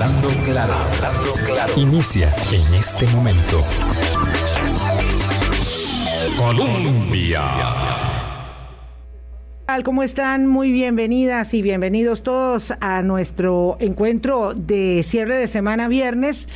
Hablando 0.00 0.30
claro, 0.44 0.72
hablando 0.72 1.34
claro. 1.44 1.74
Inicia 1.76 2.34
en 2.54 2.72
este 2.72 3.06
momento. 3.08 3.62
Colombia. 6.38 7.42
¿Cómo 9.84 10.02
están? 10.02 10.46
Muy 10.46 10.72
bienvenidas 10.72 11.52
y 11.52 11.60
bienvenidos 11.60 12.22
todos 12.22 12.72
a 12.80 13.02
nuestro 13.02 13.76
encuentro 13.78 14.54
de 14.54 15.02
cierre 15.06 15.34
de 15.34 15.48
semana 15.48 15.86
viernes. 15.86 16.48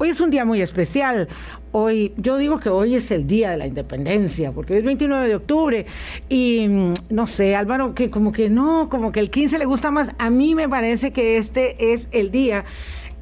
Hoy 0.00 0.10
es 0.10 0.20
un 0.20 0.30
día 0.30 0.44
muy 0.44 0.62
especial. 0.62 1.26
Hoy, 1.72 2.12
yo 2.16 2.38
digo 2.38 2.60
que 2.60 2.68
hoy 2.68 2.94
es 2.94 3.10
el 3.10 3.26
día 3.26 3.50
de 3.50 3.56
la 3.56 3.66
independencia, 3.66 4.52
porque 4.52 4.74
hoy 4.74 4.78
es 4.78 4.84
29 4.84 5.26
de 5.26 5.34
octubre. 5.34 5.86
Y 6.28 6.68
mm, 6.68 6.94
no 7.10 7.26
sé, 7.26 7.56
Álvaro, 7.56 7.96
que 7.96 8.08
como 8.08 8.30
que 8.30 8.48
no, 8.48 8.88
como 8.88 9.10
que 9.10 9.18
el 9.18 9.28
15 9.28 9.58
le 9.58 9.64
gusta 9.64 9.90
más. 9.90 10.12
A 10.18 10.30
mí 10.30 10.54
me 10.54 10.68
parece 10.68 11.10
que 11.10 11.36
este 11.36 11.92
es 11.92 12.06
el 12.12 12.30
día 12.30 12.64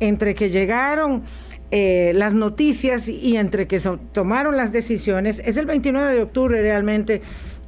entre 0.00 0.34
que 0.34 0.50
llegaron 0.50 1.22
eh, 1.70 2.12
las 2.14 2.34
noticias 2.34 3.08
y 3.08 3.38
entre 3.38 3.66
que 3.66 3.80
tomaron 4.12 4.58
las 4.58 4.70
decisiones. 4.70 5.40
Es 5.46 5.56
el 5.56 5.64
29 5.64 6.14
de 6.14 6.22
octubre 6.22 6.60
realmente 6.60 7.22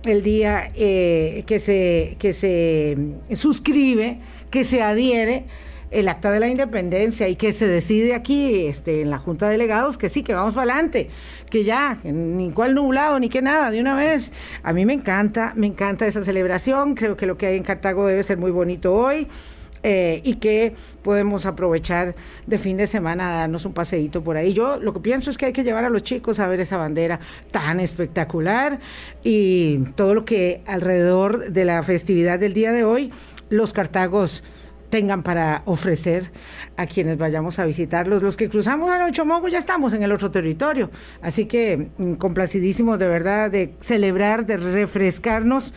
el 0.04 0.22
día 0.22 0.70
eh, 0.74 1.44
que, 1.46 1.58
se, 1.60 2.16
que 2.18 2.34
se 2.34 2.98
suscribe, 3.32 4.18
que 4.50 4.64
se 4.64 4.82
adhiere 4.82 5.46
el 5.90 6.08
acta 6.08 6.30
de 6.30 6.40
la 6.40 6.48
independencia 6.48 7.28
y 7.28 7.36
que 7.36 7.52
se 7.52 7.66
decide 7.66 8.14
aquí 8.14 8.66
este, 8.66 9.00
en 9.00 9.10
la 9.10 9.18
Junta 9.18 9.46
de 9.46 9.52
Delegados 9.52 9.96
que 9.96 10.08
sí, 10.08 10.22
que 10.22 10.34
vamos 10.34 10.54
para 10.54 10.72
adelante, 10.72 11.08
que 11.50 11.64
ya, 11.64 11.98
ni 12.04 12.50
cuál 12.50 12.74
nublado, 12.74 13.18
ni 13.18 13.28
que 13.28 13.42
nada, 13.42 13.70
de 13.70 13.80
una 13.80 13.96
vez. 13.96 14.32
A 14.62 14.72
mí 14.72 14.84
me 14.84 14.92
encanta, 14.92 15.52
me 15.56 15.66
encanta 15.66 16.06
esa 16.06 16.24
celebración, 16.24 16.94
creo 16.94 17.16
que 17.16 17.26
lo 17.26 17.38
que 17.38 17.46
hay 17.46 17.56
en 17.56 17.62
Cartago 17.62 18.06
debe 18.06 18.22
ser 18.22 18.38
muy 18.38 18.50
bonito 18.50 18.94
hoy. 18.94 19.28
Eh, 19.84 20.22
y 20.24 20.34
que 20.34 20.74
podemos 21.02 21.46
aprovechar 21.46 22.16
de 22.46 22.58
fin 22.58 22.76
de 22.76 22.88
semana 22.88 23.28
a 23.28 23.40
darnos 23.40 23.64
un 23.64 23.72
paseíto 23.72 24.24
por 24.24 24.36
ahí. 24.36 24.52
Yo 24.52 24.76
lo 24.78 24.92
que 24.92 24.98
pienso 24.98 25.30
es 25.30 25.38
que 25.38 25.46
hay 25.46 25.52
que 25.52 25.62
llevar 25.62 25.84
a 25.84 25.88
los 25.88 26.02
chicos 26.02 26.40
a 26.40 26.48
ver 26.48 26.58
esa 26.58 26.78
bandera 26.78 27.20
tan 27.52 27.78
espectacular 27.78 28.80
y 29.22 29.78
todo 29.94 30.14
lo 30.14 30.24
que 30.24 30.62
alrededor 30.66 31.52
de 31.52 31.64
la 31.64 31.80
festividad 31.84 32.40
del 32.40 32.54
día 32.54 32.72
de 32.72 32.82
hoy 32.82 33.12
los 33.50 33.72
cartagos 33.72 34.42
tengan 34.90 35.22
para 35.22 35.62
ofrecer 35.64 36.30
a 36.76 36.86
quienes 36.86 37.18
vayamos 37.18 37.58
a 37.58 37.66
visitarlos. 37.66 38.22
Los 38.22 38.36
que 38.36 38.48
cruzamos 38.48 38.90
a 38.90 39.04
Ochomogo 39.04 39.48
ya 39.48 39.58
estamos 39.58 39.92
en 39.92 40.02
el 40.02 40.12
otro 40.12 40.30
territorio, 40.30 40.90
así 41.22 41.46
que 41.46 41.88
mm, 41.98 42.14
complacidísimos 42.14 42.98
de 42.98 43.08
verdad 43.08 43.50
de 43.50 43.74
celebrar, 43.80 44.46
de 44.46 44.56
refrescarnos 44.56 45.74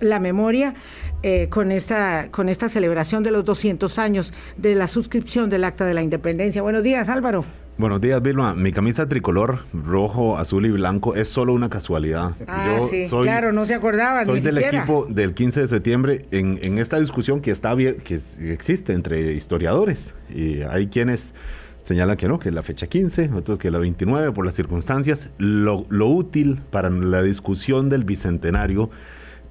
la 0.00 0.18
memoria 0.18 0.74
eh, 1.22 1.48
con, 1.48 1.70
esta, 1.70 2.28
con 2.30 2.48
esta 2.48 2.68
celebración 2.68 3.22
de 3.22 3.30
los 3.30 3.44
200 3.44 3.98
años 3.98 4.32
de 4.56 4.74
la 4.74 4.88
suscripción 4.88 5.50
del 5.50 5.64
Acta 5.64 5.84
de 5.84 5.94
la 5.94 6.02
Independencia. 6.02 6.62
Buenos 6.62 6.82
días, 6.82 7.08
Álvaro. 7.08 7.44
Buenos 7.82 8.00
días, 8.00 8.22
Vilma. 8.22 8.54
Mi 8.54 8.70
camisa 8.70 9.08
tricolor, 9.08 9.64
rojo, 9.72 10.38
azul 10.38 10.66
y 10.66 10.70
blanco, 10.70 11.16
es 11.16 11.28
solo 11.28 11.52
una 11.52 11.68
casualidad. 11.68 12.36
Ah, 12.46 12.78
sí, 12.88 13.08
claro, 13.10 13.50
no 13.50 13.64
se 13.64 13.74
acordaban. 13.74 14.24
Soy 14.24 14.38
del 14.38 14.58
equipo 14.58 15.04
del 15.10 15.34
15 15.34 15.62
de 15.62 15.66
septiembre 15.66 16.26
en, 16.30 16.60
en 16.62 16.78
esta 16.78 17.00
discusión 17.00 17.40
que, 17.40 17.50
está 17.50 17.76
que 17.76 18.20
existe 18.52 18.92
entre 18.92 19.32
historiadores. 19.32 20.14
Y 20.32 20.62
hay 20.62 20.86
quienes 20.86 21.34
señalan 21.80 22.16
que 22.16 22.28
no, 22.28 22.38
que 22.38 22.50
es 22.50 22.54
la 22.54 22.62
fecha 22.62 22.86
15, 22.86 23.30
otros 23.34 23.58
que 23.58 23.68
la 23.72 23.80
29 23.80 24.30
por 24.30 24.46
las 24.46 24.54
circunstancias. 24.54 25.30
Lo, 25.38 25.84
lo 25.88 26.06
útil 26.06 26.60
para 26.70 26.88
la 26.88 27.20
discusión 27.20 27.88
del 27.88 28.04
bicentenario 28.04 28.90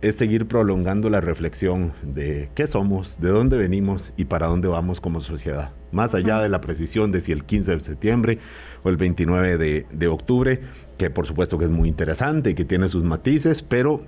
es 0.02 0.16
seguir 0.16 0.48
prolongando 0.48 1.10
la 1.10 1.22
reflexión 1.22 1.94
de 2.02 2.50
qué 2.56 2.66
somos, 2.68 3.20
de 3.22 3.30
dónde 3.30 3.58
venimos 3.58 4.12
y 4.18 4.26
para 4.26 4.48
dónde 4.48 4.68
vamos 4.68 5.00
como 5.00 5.22
sociedad. 5.22 5.72
Más 5.92 6.16
allá 6.16 6.42
de 6.42 6.50
la 6.50 6.62
precisión 6.62 7.12
de 7.12 7.22
si 7.22 7.32
el 7.32 7.44
15 7.44 7.76
de 7.76 7.80
septiembre 7.82 8.40
o 8.84 8.90
el 8.90 8.98
29 8.98 9.86
de, 9.92 10.08
octubre, 10.08 10.62
que 10.98 11.10
por 11.10 11.28
supuesto 11.28 11.58
que 11.58 11.66
es 11.66 11.72
muy 11.72 11.88
interesante 11.88 12.52
y 12.52 12.54
que 12.56 12.66
tiene 12.66 12.90
sus 12.90 13.04
matices, 13.04 13.62
pero 13.62 14.04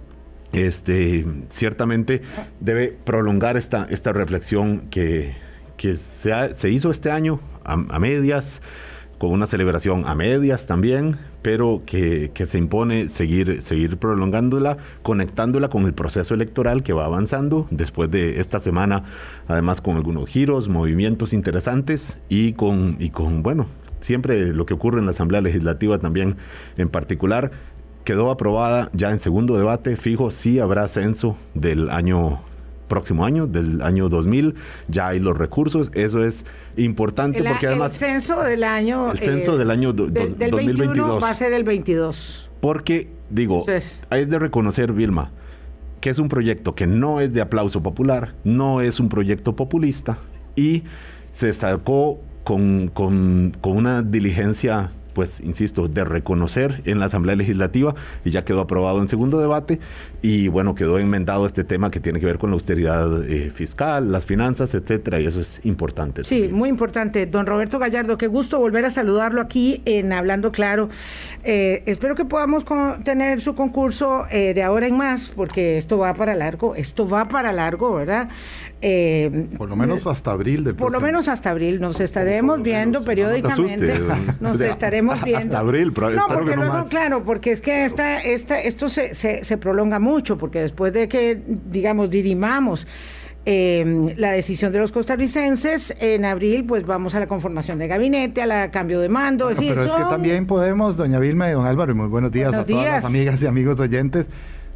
este, 0.51 1.25
ciertamente 1.49 2.21
debe 2.59 2.95
prolongar 3.03 3.57
esta, 3.57 3.85
esta 3.89 4.13
reflexión 4.13 4.89
que, 4.89 5.35
que 5.77 5.95
se, 5.95 6.53
se 6.53 6.69
hizo 6.71 6.89
este 6.89 7.11
año 7.11 7.39
a, 7.63 7.73
a 7.73 7.99
medias 7.99 8.61
con 9.23 9.31
una 9.31 9.47
celebración 9.47 10.03
a 10.05 10.15
medias 10.15 10.67
también, 10.67 11.15
pero 11.41 11.81
que, 11.85 12.29
se 12.45 12.57
impone 12.57 13.07
seguir, 13.07 13.61
seguir 13.61 13.95
prolongándola, 13.95 14.75
conectándola 15.01 15.69
con 15.69 15.85
el 15.85 15.93
proceso 15.93 16.33
electoral 16.33 16.83
que 16.83 16.91
va 16.91 17.05
avanzando 17.05 17.65
después 17.71 18.11
de 18.11 18.41
esta 18.41 18.59
semana, 18.59 19.05
además 19.47 19.79
con 19.79 19.95
algunos 19.95 20.27
giros, 20.27 20.67
movimientos 20.67 21.31
interesantes 21.31 22.17
y 22.27 22.51
con, 22.51 22.97
y 22.99 23.11
con 23.11 23.43
bueno, 23.43 23.67
siempre 24.01 24.47
lo 24.47 24.65
que 24.65 24.73
ocurre 24.73 24.99
en 24.99 25.05
la 25.05 25.11
Asamblea 25.11 25.39
Legislativa 25.39 25.99
también 25.99 26.35
en 26.75 26.89
particular. 26.89 27.51
Quedó 28.03 28.29
aprobada 28.29 28.89
ya 28.91 29.11
en 29.11 29.21
segundo 29.21 29.55
debate, 29.55 29.95
fijo, 29.95 30.31
sí 30.31 30.59
habrá 30.59 30.89
censo 30.89 31.37
del 31.53 31.89
año 31.89 32.41
próximo 32.93 33.25
año, 33.25 33.47
del 33.47 33.81
año 33.81 34.07
2000, 34.07 34.53
ya 34.87 35.07
hay 35.07 35.19
los 35.19 35.35
recursos, 35.35 35.89
eso 35.95 36.23
es 36.23 36.45
importante 36.77 37.43
porque 37.43 37.65
además... 37.67 37.93
El 37.93 37.97
censo 37.97 38.41
del 38.41 38.63
año... 38.63 39.11
El 39.11 39.17
censo 39.17 39.57
del 39.57 39.71
año 39.71 39.93
del 39.93 40.13
2022 40.37 41.23
va 41.23 41.31
a 41.31 41.33
ser 41.33 41.53
el 41.53 41.63
22. 41.63 42.49
Porque, 42.61 43.09
digo, 43.31 43.65
es 43.67 44.29
de 44.29 44.39
reconocer, 44.39 44.93
Vilma, 44.93 45.31
que 46.01 46.11
es 46.11 46.19
un 46.19 46.29
proyecto 46.29 46.75
que 46.75 46.85
no 46.85 47.19
es 47.19 47.33
de 47.33 47.41
aplauso 47.41 47.81
popular, 47.81 48.35
no 48.43 48.81
es 48.81 48.99
un 48.99 49.09
proyecto 49.09 49.55
populista 49.55 50.19
y 50.55 50.83
se 51.31 51.51
sacó 51.51 52.21
con, 52.43 52.89
con, 52.93 53.57
con 53.59 53.75
una 53.75 54.03
diligencia 54.03 54.91
pues, 55.13 55.39
insisto, 55.41 55.87
de 55.87 56.03
reconocer 56.03 56.81
en 56.85 56.99
la 56.99 57.05
Asamblea 57.05 57.35
Legislativa 57.35 57.95
y 58.23 58.31
ya 58.31 58.43
quedó 58.45 58.61
aprobado 58.61 59.01
en 59.01 59.07
segundo 59.07 59.39
debate 59.39 59.79
y 60.21 60.47
bueno, 60.47 60.75
quedó 60.75 60.99
enmendado 60.99 61.45
este 61.45 61.63
tema 61.63 61.91
que 61.91 61.99
tiene 61.99 62.19
que 62.19 62.25
ver 62.25 62.37
con 62.37 62.49
la 62.49 62.55
austeridad 62.55 63.23
eh, 63.29 63.51
fiscal, 63.51 64.11
las 64.11 64.25
finanzas, 64.25 64.73
etcétera, 64.73 65.19
y 65.19 65.25
eso 65.25 65.39
es 65.39 65.59
importante. 65.63 66.23
Sí, 66.23 66.49
muy 66.51 66.69
importante. 66.69 67.25
Don 67.25 67.45
Roberto 67.45 67.79
Gallardo, 67.79 68.17
qué 68.17 68.27
gusto 68.27 68.59
volver 68.59 68.85
a 68.85 68.91
saludarlo 68.91 69.41
aquí 69.41 69.81
en 69.85 70.13
Hablando 70.13 70.51
Claro. 70.51 70.89
Eh, 71.43 71.83
espero 71.85 72.15
que 72.15 72.25
podamos 72.25 72.63
tener 73.03 73.41
su 73.41 73.55
concurso 73.55 74.25
eh, 74.31 74.53
de 74.53 74.63
ahora 74.63 74.87
en 74.87 74.95
más, 74.95 75.29
porque 75.29 75.77
esto 75.77 75.97
va 75.97 76.13
para 76.13 76.35
largo, 76.35 76.75
esto 76.75 77.07
va 77.07 77.27
para 77.27 77.51
largo, 77.51 77.95
¿verdad? 77.95 78.29
Por 79.57 79.69
lo 79.69 79.75
menos 79.75 80.05
hasta 80.07 80.31
abril. 80.31 80.63
Del 80.63 80.75
por 80.75 80.91
lo 80.91 80.99
menos 80.99 81.27
hasta 81.27 81.51
abril, 81.51 81.79
nos 81.79 81.99
estaremos 82.01 82.61
viendo 82.61 83.03
periódicamente, 83.03 83.99
nos 84.39 84.59
estaremos 84.59 85.19
Hasta 85.21 85.59
abril, 85.59 85.93
pero 85.93 86.09
No, 86.11 86.27
porque 86.27 86.55
luego, 86.55 86.85
claro, 86.87 87.23
porque 87.23 87.51
es 87.51 87.61
que 87.61 87.85
esta, 87.85 88.17
esta, 88.19 88.59
esto 88.59 88.89
se, 88.89 89.13
se, 89.13 89.57
prolonga 89.57 89.99
mucho, 89.99 90.37
porque 90.37 90.61
después 90.61 90.91
de 90.91 91.07
que, 91.07 91.41
digamos, 91.47 92.09
dirimamos 92.09 92.87
em, 93.45 94.09
la 94.17 94.31
decisión 94.31 94.73
de 94.73 94.79
los 94.79 94.91
costarricenses, 94.91 95.95
en 95.99 96.25
abril 96.25 96.65
pues 96.65 96.85
vamos 96.85 97.15
a 97.15 97.19
la 97.19 97.27
conformación 97.27 97.79
de 97.79 97.87
gabinete, 97.87 98.41
a 98.41 98.45
la 98.45 98.71
cambio 98.71 98.99
de 98.99 99.09
mando. 99.09 99.49
pero 99.55 99.83
es 99.83 99.93
que 99.93 100.03
también 100.03 100.45
podemos, 100.45 100.97
doña 100.97 101.19
Vilma 101.19 101.49
y 101.49 101.53
don 101.53 101.65
Álvaro, 101.65 101.93
y 101.93 101.95
muy 101.95 102.07
buenos 102.07 102.31
días 102.31 102.53
a 102.53 102.65
todas 102.65 102.85
las 102.85 103.05
amigas 103.05 103.41
y 103.41 103.47
amigos 103.47 103.79
oyentes 103.79 104.29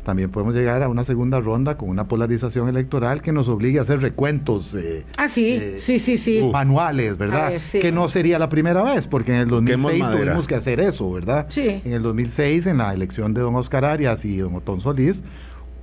también 0.07 0.29
podemos 0.29 0.55
llegar 0.55 0.83
a 0.83 0.87
una 0.87 1.03
segunda 1.03 1.41
ronda 1.41 1.75
con 1.75 1.89
una 1.89 2.07
polarización 2.07 2.69
electoral 2.69 3.21
que 3.21 3.33
nos 3.33 3.49
obligue 3.49 3.79
a 3.79 3.81
hacer 3.81 3.99
recuentos 3.99 4.73
eh, 4.73 5.03
ah, 5.17 5.27
sí, 5.27 5.59
eh, 5.61 5.75
sí, 5.79 5.99
sí, 5.99 6.17
sí. 6.17 6.49
manuales, 6.49 7.17
¿verdad? 7.17 7.51
Que 7.73 7.91
no 7.91 8.07
sería 8.07 8.39
la 8.39 8.47
primera 8.47 8.83
vez, 8.83 9.05
porque 9.05 9.33
en 9.33 9.39
el 9.39 9.47
2006 9.49 10.03
tuvimos 10.09 10.47
que 10.47 10.55
hacer 10.55 10.79
eso, 10.79 11.11
¿verdad? 11.11 11.47
Sí. 11.49 11.81
En 11.83 11.91
el 11.91 12.03
2006, 12.03 12.67
en 12.67 12.77
la 12.77 12.93
elección 12.93 13.33
de 13.33 13.41
don 13.41 13.53
Oscar 13.57 13.83
Arias 13.83 14.23
y 14.23 14.37
don 14.37 14.55
Otón 14.55 14.79
Solís, 14.79 15.23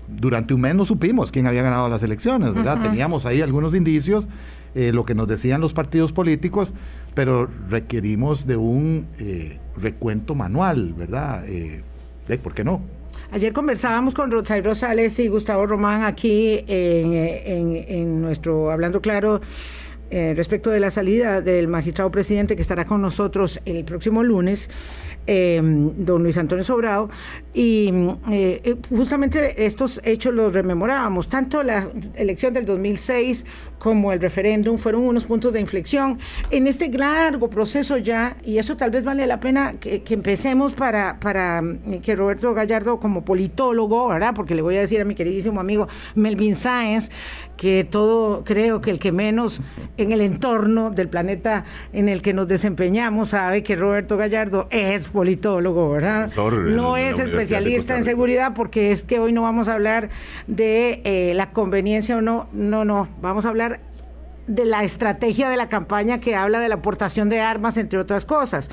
durante 0.08 0.54
un 0.54 0.62
mes 0.62 0.74
no 0.74 0.86
supimos 0.86 1.30
quién 1.30 1.46
había 1.46 1.60
ganado 1.60 1.90
las 1.90 2.02
elecciones, 2.02 2.54
¿verdad? 2.54 2.80
Teníamos 2.80 3.26
ahí 3.26 3.42
algunos 3.42 3.74
indicios, 3.74 4.26
eh, 4.74 4.92
lo 4.94 5.04
que 5.04 5.14
nos 5.14 5.28
decían 5.28 5.60
los 5.60 5.74
partidos 5.74 6.12
políticos, 6.12 6.72
pero 7.12 7.46
requerimos 7.68 8.46
de 8.46 8.56
un 8.56 9.06
recuento 9.76 10.34
manual, 10.34 10.94
¿verdad? 10.94 11.44
¿Por 12.42 12.54
qué 12.54 12.64
no? 12.64 12.80
Ayer 13.30 13.52
conversábamos 13.52 14.14
con 14.14 14.30
Rosario 14.30 14.64
Rosales 14.64 15.18
y 15.18 15.28
Gustavo 15.28 15.66
Román 15.66 16.02
aquí 16.02 16.64
en, 16.68 18.20
nuestro 18.20 18.70
Hablando 18.70 19.00
Claro 19.00 19.40
eh, 20.10 20.34
respecto 20.36 20.70
de 20.70 20.80
la 20.80 20.90
salida 20.90 21.40
del 21.40 21.66
magistrado 21.66 22.10
presidente 22.10 22.54
que 22.54 22.62
estará 22.62 22.84
con 22.84 23.02
nosotros 23.02 23.60
el 23.64 23.84
próximo 23.84 24.22
lunes. 24.22 24.68
Em, 25.26 26.04
don 26.04 26.22
Luis 26.22 26.36
Antonio 26.36 26.62
Sobrado, 26.62 27.08
y 27.54 27.88
eh, 28.30 28.60
eh, 28.62 28.76
justamente 28.90 29.64
estos 29.64 29.98
hechos 30.04 30.34
los 30.34 30.52
rememorábamos, 30.52 31.30
tanto 31.30 31.62
la 31.62 31.88
elección 32.14 32.52
del 32.52 32.66
2006 32.66 33.46
como 33.78 34.12
el 34.12 34.20
referéndum 34.20 34.76
fueron 34.76 35.00
unos 35.02 35.24
puntos 35.24 35.50
de 35.54 35.60
inflexión 35.60 36.18
en 36.50 36.66
este 36.66 36.90
largo 36.90 37.48
proceso 37.48 37.96
ya, 37.96 38.36
y 38.44 38.58
eso 38.58 38.76
tal 38.76 38.90
vez 38.90 39.02
vale 39.02 39.26
la 39.26 39.40
pena 39.40 39.72
que, 39.80 40.02
empecemos 40.10 40.74
para, 40.74 41.18
para 41.20 41.62
mm, 41.62 42.00
que 42.02 42.14
Roberto 42.16 42.52
Gallardo 42.52 43.00
como 43.00 43.24
politólogo, 43.24 44.08
¿verdad? 44.08 44.34
Porque 44.34 44.54
le 44.54 44.60
voy 44.60 44.76
a 44.76 44.80
decir 44.80 45.00
a 45.00 45.06
mi 45.06 45.14
queridísimo 45.14 45.58
amigo 45.58 45.88
Melvin 46.16 46.54
Sáenz, 46.54 47.10
que 47.56 47.84
todo, 47.84 48.44
creo 48.44 48.82
que 48.82 48.90
el 48.90 48.98
que 48.98 49.10
menos 49.10 49.60
en 49.96 50.12
el 50.12 50.20
entorno 50.20 50.90
del 50.90 51.08
planeta 51.08 51.64
en 51.94 52.10
el 52.10 52.20
que 52.20 52.34
nos 52.34 52.46
desempeñamos 52.46 53.30
sabe 53.30 53.62
que 53.62 53.74
Roberto 53.74 54.18
Gallardo 54.18 54.68
es 54.70 55.13
politólogo, 55.14 55.90
¿verdad? 55.90 56.30
no 56.34 56.96
es 56.96 57.20
especialista 57.20 57.96
en 57.96 58.02
seguridad 58.02 58.52
porque 58.52 58.90
es 58.90 59.04
que 59.04 59.20
hoy 59.20 59.32
no 59.32 59.42
vamos 59.42 59.68
a 59.68 59.74
hablar 59.74 60.10
de 60.48 61.00
eh, 61.04 61.32
la 61.34 61.52
conveniencia 61.52 62.16
o 62.16 62.20
no, 62.20 62.48
no, 62.52 62.84
no, 62.84 63.08
vamos 63.22 63.44
a 63.44 63.50
hablar 63.50 63.80
de 64.48 64.64
la 64.64 64.82
estrategia 64.82 65.48
de 65.48 65.56
la 65.56 65.68
campaña 65.68 66.18
que 66.18 66.34
habla 66.34 66.58
de 66.58 66.68
la 66.68 66.74
aportación 66.74 67.28
de 67.28 67.40
armas, 67.40 67.76
entre 67.76 68.00
otras 68.00 68.24
cosas. 68.24 68.68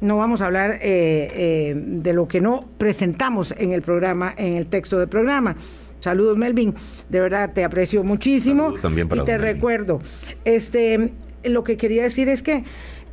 No 0.00 0.18
vamos 0.18 0.42
a 0.42 0.46
hablar 0.46 0.72
eh, 0.72 0.80
eh, 0.82 1.74
de 1.76 2.12
lo 2.12 2.26
que 2.26 2.40
no 2.40 2.68
presentamos 2.76 3.54
en 3.56 3.70
el 3.70 3.80
programa, 3.80 4.34
en 4.36 4.56
el 4.56 4.66
texto 4.66 4.98
del 4.98 5.08
programa. 5.08 5.54
Saludos, 6.00 6.36
Melvin. 6.36 6.74
De 7.08 7.20
verdad, 7.20 7.52
te 7.54 7.62
aprecio 7.62 8.02
muchísimo. 8.02 8.74
también 8.74 9.08
para 9.08 9.22
y 9.22 9.24
te 9.24 9.38
recuerdo. 9.38 10.02
Este, 10.44 11.12
lo 11.44 11.62
que 11.62 11.76
quería 11.76 12.02
decir 12.02 12.28
es 12.28 12.42
que 12.42 12.64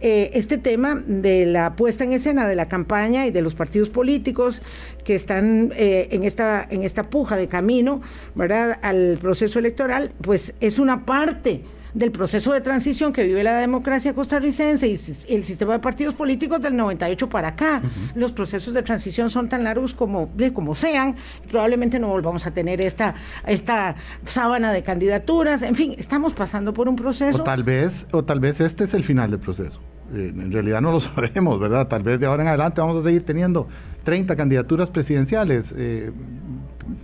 eh, 0.01 0.31
este 0.33 0.57
tema 0.57 1.01
de 1.05 1.45
la 1.45 1.75
puesta 1.75 2.03
en 2.03 2.13
escena 2.13 2.47
de 2.47 2.55
la 2.55 2.67
campaña 2.67 3.25
y 3.25 3.31
de 3.31 3.41
los 3.41 3.55
partidos 3.55 3.89
políticos 3.89 4.61
que 5.03 5.15
están 5.15 5.71
en 5.75 6.23
esta 6.23 6.67
en 6.69 6.83
esta 6.83 7.09
puja 7.09 7.35
de 7.37 7.47
camino, 7.47 8.01
¿verdad? 8.35 8.79
Al 8.81 9.17
proceso 9.21 9.59
electoral, 9.59 10.11
pues 10.21 10.53
es 10.59 10.79
una 10.79 11.05
parte 11.05 11.61
del 11.93 12.11
proceso 12.11 12.53
de 12.53 12.61
transición 12.61 13.13
que 13.13 13.23
vive 13.23 13.43
la 13.43 13.57
democracia 13.57 14.13
costarricense 14.13 14.87
y 14.87 14.97
el 15.33 15.43
sistema 15.43 15.73
de 15.73 15.79
partidos 15.79 16.13
políticos 16.13 16.61
del 16.61 16.75
98 16.75 17.29
para 17.29 17.49
acá. 17.49 17.81
Los 18.15 18.31
procesos 18.31 18.73
de 18.73 18.83
transición 18.83 19.29
son 19.29 19.49
tan 19.49 19.63
largos 19.63 19.93
como, 19.93 20.31
como 20.53 20.75
sean, 20.75 21.15
probablemente 21.49 21.99
no 21.99 22.07
volvamos 22.07 22.45
a 22.45 22.53
tener 22.53 22.81
esta, 22.81 23.15
esta 23.45 23.95
sábana 24.25 24.71
de 24.71 24.83
candidaturas, 24.83 25.61
en 25.63 25.75
fin, 25.75 25.95
estamos 25.97 26.33
pasando 26.33 26.73
por 26.73 26.87
un 26.87 26.95
proceso. 26.95 27.41
O 27.41 27.43
tal 27.43 27.63
vez, 27.63 28.05
o 28.11 28.23
tal 28.23 28.39
vez 28.39 28.61
este 28.61 28.85
es 28.85 28.93
el 28.93 29.03
final 29.03 29.31
del 29.31 29.39
proceso. 29.39 29.81
Eh, 30.13 30.33
en 30.35 30.51
realidad 30.51 30.81
no 30.81 30.91
lo 30.91 30.99
sabemos, 30.99 31.59
¿verdad? 31.59 31.87
Tal 31.87 32.03
vez 32.03 32.19
de 32.19 32.25
ahora 32.25 32.43
en 32.43 32.49
adelante 32.49 32.81
vamos 32.81 32.97
a 32.97 33.03
seguir 33.03 33.23
teniendo 33.23 33.67
30 34.03 34.35
candidaturas 34.35 34.89
presidenciales. 34.89 35.73
Eh, 35.77 36.11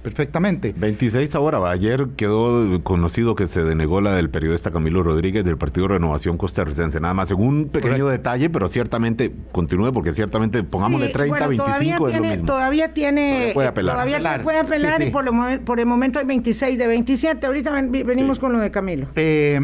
perfectamente. 0.04 0.74
26 0.76 1.34
ahora. 1.36 1.70
Ayer 1.70 2.08
quedó 2.16 2.84
conocido 2.84 3.36
que 3.36 3.48
se 3.48 3.64
denegó 3.64 4.02
la 4.02 4.14
del 4.14 4.30
periodista 4.30 4.72
Camilo 4.72 5.04
Rodríguez 5.04 5.46
del 5.46 5.58
Partido 5.58 5.88
Renovación 5.88 6.38
Costarricense. 6.38 7.00
Nada 7.00 7.14
más, 7.14 7.32
en 7.32 7.40
un 7.40 7.70
pequeño 7.70 8.08
detalle, 8.08 8.50
pero 8.50 8.68
ciertamente 8.68 9.32
continúe 9.52 9.92
porque 9.94 10.14
ciertamente 10.14 10.64
pongamos 10.64 11.02
de 11.02 11.10
30 11.10 11.36
a 11.38 11.48
25 11.48 12.10
es 12.10 12.16
lo 12.16 12.22
mismo. 12.22 12.46
Todavía 12.46 12.94
tiene... 12.94 13.52
puede 13.54 13.68
apelar. 13.68 13.96
Todavía 13.96 14.42
puede 14.42 14.60
apelar 14.60 15.02
y 15.02 15.12
por, 15.12 15.26
por 15.62 15.80
el 15.80 15.86
momento 15.86 16.20
hay 16.20 16.26
26 16.26 16.78
de 16.78 16.88
27. 16.88 17.46
Ahorita 17.46 17.72
venimos 17.72 18.40
con 18.40 18.54
lo 18.54 18.60
de 18.60 18.72
Camilo. 18.72 19.08
Eh, 19.16 19.62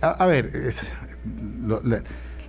a, 0.00 0.26
ver, 0.26 0.50
la, 1.66 2.02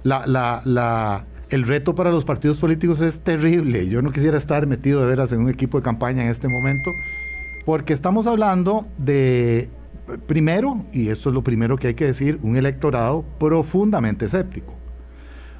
la, 0.05 1.25
el 1.49 1.63
reto 1.63 1.95
para 1.95 2.11
los 2.11 2.25
partidos 2.25 2.57
políticos 2.57 3.01
es 3.01 3.19
terrible. 3.19 3.87
Yo 3.87 4.01
no 4.01 4.11
quisiera 4.11 4.37
estar 4.37 4.67
metido 4.67 5.01
de 5.01 5.07
veras 5.07 5.31
en 5.31 5.41
un 5.41 5.49
equipo 5.49 5.77
de 5.79 5.83
campaña 5.83 6.23
en 6.23 6.29
este 6.29 6.47
momento, 6.47 6.91
porque 7.65 7.93
estamos 7.93 8.27
hablando 8.27 8.85
de, 8.97 9.69
primero, 10.27 10.85
y 10.93 11.09
esto 11.09 11.29
es 11.29 11.35
lo 11.35 11.43
primero 11.43 11.77
que 11.77 11.87
hay 11.87 11.93
que 11.95 12.05
decir, 12.05 12.39
un 12.43 12.55
electorado 12.55 13.25
profundamente 13.39 14.25
escéptico. 14.25 14.73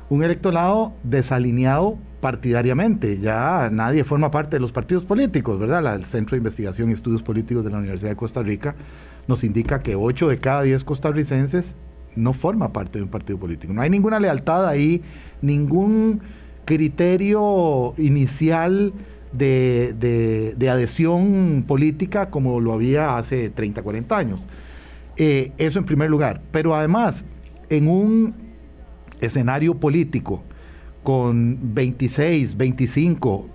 Un 0.08 0.24
electorado 0.24 0.94
desalineado 1.04 1.98
partidariamente. 2.22 3.20
Ya 3.20 3.70
nadie 3.72 4.04
forma 4.04 4.30
parte 4.30 4.58
de 4.58 4.60
los 4.60 4.72
partidos 4.72 5.04
políticos, 5.04 5.60
¿verdad? 5.60 5.96
el 5.96 6.06
Centro 6.06 6.36
de 6.36 6.38
Investigación 6.38 6.90
y 6.90 6.94
Estudios 6.94 7.24
Políticos 7.24 7.64
de 7.64 7.72
la 7.72 7.78
Universidad 7.78 8.12
de 8.12 8.16
Costa 8.16 8.44
Rica 8.44 8.76
nos 9.28 9.44
indica 9.44 9.82
que 9.82 9.96
8 9.96 10.30
de 10.30 10.38
cada 10.38 10.62
10 10.62 10.84
costarricenses 10.84 11.74
no 12.16 12.34
forma 12.34 12.72
parte 12.74 13.00
de 13.00 13.04
un 13.04 13.10
partido 13.10 13.38
político. 13.38 13.74
No 13.74 13.82
hay 13.82 13.90
ninguna 13.90 14.20
lealtad 14.20 14.68
ahí, 14.68 15.02
ningún 15.42 16.22
criterio 16.66 17.94
inicial 17.98 18.94
de, 19.32 20.70
adhesión 20.70 21.66
política 21.68 22.30
como 22.30 22.60
lo 22.60 22.74
había 22.74 23.18
hace 23.18 23.50
30, 23.50 23.82
40 23.82 24.18
años. 24.18 24.42
Eh, 25.18 25.52
eso 25.58 25.80
en 25.80 25.86
primer 25.86 26.10
lugar. 26.10 26.42
Pero 26.52 26.76
además, 26.76 27.26
en 27.70 27.88
un 27.88 28.34
escenario 29.22 29.76
político 29.76 30.44
con 31.04 31.58
26, 31.76 32.58
25, 32.58 33.48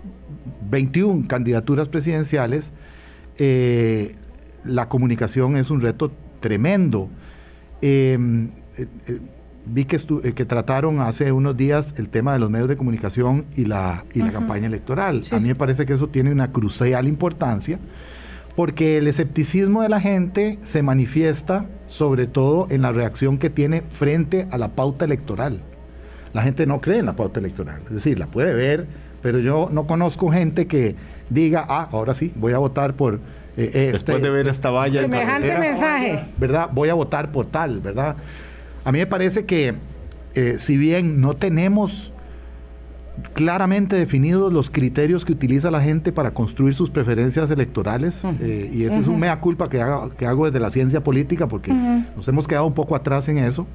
21 0.70 1.26
candidaturas 1.26 1.88
presidenciales, 1.88 2.72
eh, 3.38 4.14
la 4.64 4.88
comunicación 4.88 5.56
es 5.56 5.70
un 5.70 5.80
reto 5.80 6.12
tremendo. 6.40 7.08
Em, 7.82 8.50
eh, 8.76 8.86
eh, 9.06 9.20
vi 9.66 9.84
que, 9.84 9.96
eh, 9.96 10.32
que 10.32 10.44
trataron 10.44 11.00
hace 11.00 11.32
unos 11.32 11.56
días 11.56 11.94
el 11.96 12.08
tema 12.08 12.32
de 12.32 12.38
los 12.38 12.50
medios 12.50 12.68
de 12.68 12.76
comunicación 12.76 13.46
y 13.56 13.64
la, 13.64 14.04
y 14.12 14.20
la 14.20 14.32
campaña 14.32 14.66
electoral. 14.66 15.22
A 15.30 15.38
mí 15.38 15.48
me 15.48 15.54
parece 15.54 15.86
que 15.86 15.92
eso 15.92 16.08
tiene 16.08 16.32
una 16.32 16.52
crucial 16.52 17.06
importancia 17.06 17.78
porque 18.56 18.98
el 18.98 19.06
escepticismo 19.06 19.82
de 19.82 19.88
la 19.88 20.00
gente 20.00 20.58
se 20.64 20.82
manifiesta 20.82 21.66
sobre 21.88 22.26
todo 22.26 22.66
en 22.70 22.82
la 22.82 22.92
reacción 22.92 23.38
que 23.38 23.50
tiene 23.50 23.82
frente 23.82 24.46
a 24.50 24.58
la 24.58 24.68
pauta 24.68 25.04
electoral. 25.04 25.60
La 26.32 26.42
gente 26.42 26.66
no 26.66 26.80
cree 26.80 26.98
en 26.98 27.06
la 27.06 27.16
pauta 27.16 27.40
electoral, 27.40 27.82
es 27.86 27.94
decir, 27.94 28.18
la 28.18 28.26
puede 28.26 28.54
ver, 28.54 28.86
pero 29.22 29.38
yo 29.38 29.68
no 29.72 29.86
conozco 29.86 30.30
gente 30.30 30.66
que 30.66 30.94
diga, 31.28 31.64
ah, 31.68 31.88
ahora 31.90 32.14
sí, 32.14 32.32
voy 32.36 32.52
a 32.52 32.58
votar 32.58 32.94
por 32.94 33.20
eh, 33.60 33.70
eh, 33.74 33.92
Después 33.92 34.16
este, 34.16 34.28
de 34.28 34.30
ver 34.30 34.48
esta 34.48 34.70
valla. 34.70 35.02
Semejante 35.02 35.58
mensaje. 35.58 36.24
¿Verdad? 36.38 36.70
Voy 36.72 36.88
a 36.88 36.94
votar 36.94 37.30
por 37.30 37.46
tal, 37.46 37.80
¿verdad? 37.80 38.16
A 38.84 38.92
mí 38.92 38.98
me 38.98 39.06
parece 39.06 39.44
que 39.44 39.74
eh, 40.34 40.56
si 40.58 40.76
bien 40.76 41.20
no 41.20 41.34
tenemos 41.34 42.12
claramente 43.34 43.96
definidos 43.96 44.50
los 44.50 44.70
criterios 44.70 45.26
que 45.26 45.32
utiliza 45.32 45.70
la 45.70 45.82
gente 45.82 46.10
para 46.10 46.30
construir 46.30 46.74
sus 46.74 46.88
preferencias 46.88 47.50
electorales, 47.50 48.22
y 48.40 48.84
ese 48.84 49.00
es 49.00 49.08
un 49.08 49.20
mea 49.20 49.40
culpa 49.40 49.68
que, 49.68 49.84
que, 50.16 50.26
hago 50.26 50.46
desde 50.46 50.58
la 50.58 50.70
ciencia 50.70 51.02
política, 51.02 51.46
porque 51.46 51.70
nos 51.70 52.26
hemos 52.28 52.48
quedado 52.48 52.64
un 52.64 52.72
poco 52.72 52.96
atrás 52.96 53.28
en 53.28 53.36
eso, 53.36 53.66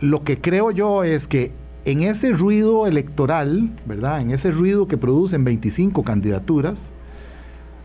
lo 0.00 0.24
que 0.24 0.38
creo 0.38 0.72
yo 0.72 1.04
es 1.04 1.26
que 1.26 1.52
en 1.86 2.02
ese 2.02 2.32
ruido 2.32 2.86
electoral, 2.86 3.70
¿verdad? 3.86 4.20
En 4.20 4.30
ese 4.30 4.50
ruido 4.50 4.86
que 4.86 4.98
producen 4.98 5.44
25 5.44 6.02
candidaturas, 6.02 6.90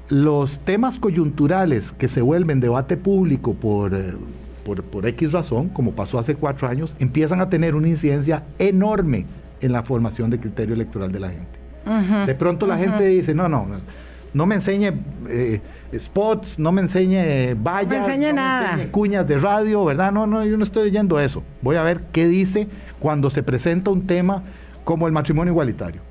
los 0.10 0.60
temas 0.60 1.00
coyunturales 1.00 1.92
que 1.94 2.08
se 2.08 2.22
vuelven 2.22 2.60
debate 2.60 2.98
público 2.98 3.56
eh, 3.92 4.14
por, 4.64 4.84
por, 4.84 5.06
X 5.08 5.32
razón, 5.32 5.70
como 5.70 5.94
pasó 5.94 6.20
hace 6.20 6.36
cuatro 6.36 6.68
años, 6.68 6.94
empiezan 7.00 7.42
a 7.42 7.50
tener 7.50 7.76
una 7.76 7.88
incidencia 7.88 8.44
enorme 8.60 9.26
en 9.62 9.72
la 9.72 9.84
formación 9.84 10.30
del 10.30 10.40
criterio 10.40 10.76
electoral 10.76 11.12
de 11.12 11.20
la 11.20 11.30
gente. 11.30 12.26
de 12.26 12.36
pronto 12.36 12.68
la 12.68 12.78
gente 12.78 13.06
dice, 13.06 13.34
no, 13.34 13.48
no, 13.48 13.68
no 14.34 14.46
me 14.46 14.56
enseñe 14.56 14.92
eh, 15.30 15.62
spots, 15.98 16.60
no 16.60 16.72
me 16.72 16.82
enseñe 16.82 17.56
vallas, 17.56 18.08
no, 18.08 18.08
me 18.08 18.30
enseñe, 18.30 18.92
cuñas 18.92 19.28
de 19.28 19.40
radio, 19.40 19.86
¿verdad? 19.86 20.12
No, 20.12 20.28
no, 20.28 20.44
yo 20.46 20.58
no 20.58 20.64
estoy 20.64 20.90
oyendo 20.90 21.20
eso. 21.20 21.42
Voy 21.62 21.78
a 21.78 21.84
ver 21.84 22.02
qué 22.12 22.28
dice 22.28 22.68
cuando 23.00 23.30
se 23.30 23.44
presenta 23.44 23.92
un 23.92 24.06
tema 24.06 24.44
como 24.84 25.08
el 25.08 25.14
matrimonio 25.14 25.52
igualitario. 25.52 26.02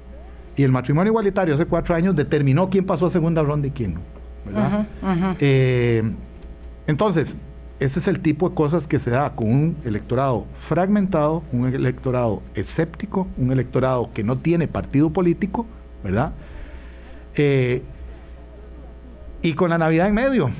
Y 0.56 0.62
el 0.62 0.70
matrimonio 0.70 1.10
igualitario 1.10 1.54
hace 1.54 1.66
cuatro 1.66 1.94
años 1.94 2.14
determinó 2.14 2.70
quién 2.70 2.84
pasó 2.84 3.06
a 3.06 3.10
segunda 3.10 3.42
ronda 3.42 3.68
y 3.68 3.70
quién 3.70 3.94
no. 3.94 4.00
¿verdad? 4.44 4.86
Eh, 5.40 6.02
entonces, 6.86 7.36
ese 7.80 7.98
es 7.98 8.08
el 8.08 8.20
tipo 8.20 8.48
de 8.48 8.54
cosas 8.54 8.86
que 8.86 8.98
se 8.98 9.10
da 9.10 9.34
con 9.34 9.48
un 9.48 9.76
electorado 9.84 10.46
fragmentado, 10.58 11.42
un 11.52 11.66
electorado 11.66 12.42
escéptico, 12.54 13.26
un 13.36 13.50
electorado 13.52 14.10
que 14.12 14.22
no 14.22 14.36
tiene 14.36 14.68
partido 14.68 15.10
político, 15.10 15.66
¿verdad? 16.02 16.32
Eh, 17.36 17.82
y 19.42 19.54
con 19.54 19.70
la 19.70 19.78
Navidad 19.78 20.08
en 20.08 20.14
medio. 20.14 20.50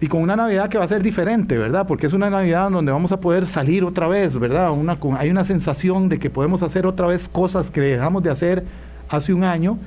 Y 0.00 0.06
con 0.06 0.20
una 0.20 0.36
Navidad 0.36 0.68
que 0.68 0.78
va 0.78 0.84
a 0.84 0.88
ser 0.88 1.02
diferente, 1.02 1.56
¿verdad? 1.56 1.86
Porque 1.86 2.06
es 2.06 2.12
una 2.12 2.28
Navidad 2.28 2.70
donde 2.70 2.92
vamos 2.92 3.10
a 3.10 3.20
poder 3.20 3.46
salir 3.46 3.84
otra 3.84 4.06
vez, 4.06 4.38
¿verdad? 4.38 4.70
Una, 4.70 4.98
hay 5.18 5.30
una 5.30 5.44
sensación 5.44 6.08
de 6.08 6.18
que 6.18 6.30
podemos 6.30 6.62
hacer 6.62 6.86
otra 6.86 7.06
vez 7.06 7.26
cosas 7.26 7.70
que 7.70 7.80
dejamos 7.80 8.22
de 8.22 8.30
hacer 8.30 8.64
hace 9.08 9.32
un 9.32 9.44
año 9.44 9.78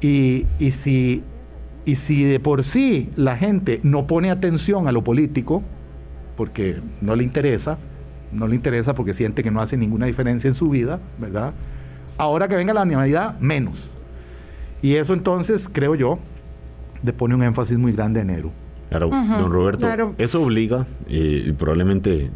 y, 0.00 0.46
si, 0.72 1.22
y 1.84 1.96
si 1.96 2.24
de 2.24 2.40
por 2.40 2.64
sí 2.64 3.10
la 3.16 3.36
gente 3.36 3.80
no 3.82 4.06
pone 4.06 4.30
atención 4.30 4.88
a 4.88 4.92
lo 4.92 5.02
político, 5.02 5.62
porque 6.36 6.76
no 7.00 7.16
le 7.16 7.24
interesa, 7.24 7.78
no 8.32 8.46
le 8.46 8.54
interesa 8.54 8.94
porque 8.94 9.12
siente 9.12 9.42
que 9.42 9.50
no 9.50 9.60
hace 9.60 9.76
ninguna 9.76 10.06
diferencia 10.06 10.48
en 10.48 10.54
su 10.54 10.68
vida, 10.68 11.00
¿verdad? 11.18 11.52
Ahora 12.16 12.48
que 12.48 12.56
venga 12.56 12.74
la 12.74 12.84
Navidad, 12.84 13.38
menos. 13.40 13.90
Y 14.82 14.94
eso 14.94 15.14
entonces, 15.14 15.68
creo 15.70 15.94
yo, 15.94 16.18
le 17.02 17.12
pone 17.12 17.34
un 17.34 17.42
énfasis 17.42 17.78
muy 17.78 17.92
grande 17.92 18.20
a 18.20 18.22
enero. 18.22 18.52
Claro, 18.90 19.10
don 19.10 19.52
Roberto, 19.52 20.14
eso 20.16 20.42
obliga, 20.42 20.86
eh, 21.08 21.44
y 21.46 21.52
probablemente 21.52 22.30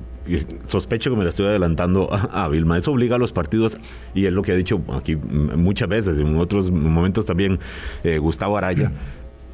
sospecho 0.64 1.11
que 1.11 1.17
me 1.17 1.25
la 1.25 1.31
estoy 1.31 1.47
adelantando 1.47 2.09
a, 2.33 2.49
Vilma. 2.49 2.79
Eso 2.79 2.93
obliga 2.93 3.17
a 3.17 3.19
los 3.19 3.33
partidos, 3.33 3.79
y 4.14 4.26
es 4.26 4.33
lo 4.33 4.43
que 4.43 4.52
ha 4.52 4.57
dicho 4.57 4.81
aquí 4.93 5.17
muchas 5.17 5.88
veces, 5.88 6.19
en 6.19 6.37
otros 6.37 6.71
momentos 6.71 7.26
también 7.26 7.59
eh, 8.05 8.19
Gustavo 8.19 8.57
Araya, 8.57 8.93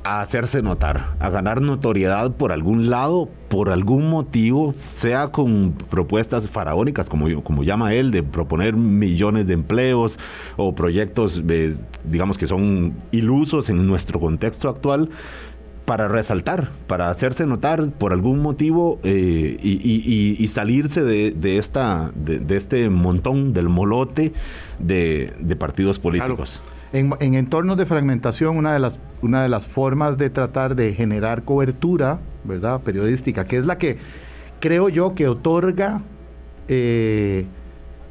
a 0.05 0.21
hacerse 0.21 0.63
notar, 0.63 1.05
a 1.19 1.29
ganar 1.29 1.61
notoriedad 1.61 2.33
por 2.33 2.53
algún 2.53 2.89
lado, 2.89 3.29
por 3.49 3.71
algún 3.71 4.09
motivo, 4.09 4.75
sea 4.91 5.29
con 5.29 5.73
propuestas 5.73 6.49
faraónicas, 6.49 7.09
como, 7.09 7.43
como 7.43 7.65
llama 7.65 7.93
él, 7.95 8.11
de 8.11 8.23
proponer 8.23 8.75
millones 8.75 9.47
de 9.47 9.55
empleos 9.55 10.19
o 10.57 10.75
proyectos, 10.75 11.43
eh, 11.49 11.77
digamos 12.05 12.39
que 12.39 12.47
son 12.47 12.95
ilusos 13.11 13.69
en 13.69 13.87
nuestro 13.87 14.21
contexto 14.21 14.69
actual, 14.69 15.11
para 15.89 16.07
resaltar, 16.07 16.69
para 16.87 17.09
hacerse 17.09 17.47
notar 17.47 17.89
por 17.93 18.13
algún 18.13 18.41
motivo 18.41 19.01
eh, 19.05 19.57
y, 19.59 20.47
salirse 20.49 21.03
de, 21.03 21.57
esta, 21.57 22.13
de, 22.15 22.57
este 22.59 22.91
montón, 22.91 23.55
del 23.55 23.71
molote 23.71 24.35
de, 24.79 25.57
partidos 25.59 25.99
políticos. 25.99 26.61
En, 26.93 27.15
en, 27.21 27.35
entornos 27.35 27.79
de 27.79 27.87
fragmentación, 27.87 28.59
una 28.59 28.75
de, 28.75 28.81
las, 28.81 28.99
una 29.23 29.43
de 29.43 29.49
las 29.49 29.67
formas 29.67 30.19
de 30.19 30.29
tratar 30.29 30.77
de 30.77 30.93
generar 30.93 31.45
cobertura, 31.45 32.19
¿verdad? 32.45 32.83
Periodística, 32.83 33.47
que 33.47 33.57
es 33.57 33.65
la 33.65 33.79
que 33.79 33.97
creo 34.61 34.91
yo 34.91 35.15
que 35.15 35.27
otorga 35.27 36.03
eh, 36.69 37.47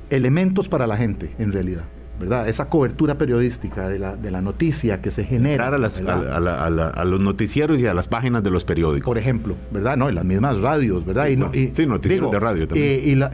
elementos 0.09 0.67
para 0.67 0.87
la 0.87 0.97
gente, 0.97 1.31
en 1.37 1.51
realidad. 1.51 1.83
¿Verdad? 2.19 2.49
Esa 2.49 2.65
cobertura 2.65 3.17
periodística 3.17 3.87
de 3.87 3.99
la, 3.99 4.15
de 4.15 4.31
la 4.31 4.41
noticia 4.41 5.01
que 5.01 5.11
se 5.11 5.23
genera. 5.23 5.67
A, 5.67 7.05
los 7.05 7.19
noticieros 7.19 7.79
y 7.79 7.85
a 7.85 7.93
las 7.93 8.07
páginas 8.07 8.43
de 8.43 8.51
los 8.51 8.63
periódicos. 8.63 9.05
Por 9.05 9.17
ejemplo, 9.17 9.55
¿verdad? 9.71 9.97
No, 9.97 10.09
y 10.09 10.13
las 10.13 10.25
mismas 10.25 10.59
radios, 10.59 11.05
¿verdad? 11.05 11.27
Sí, 11.71 11.85
noticieros 11.85 12.31
de 12.31 12.39
radio 12.39 12.67
también. 12.67 13.29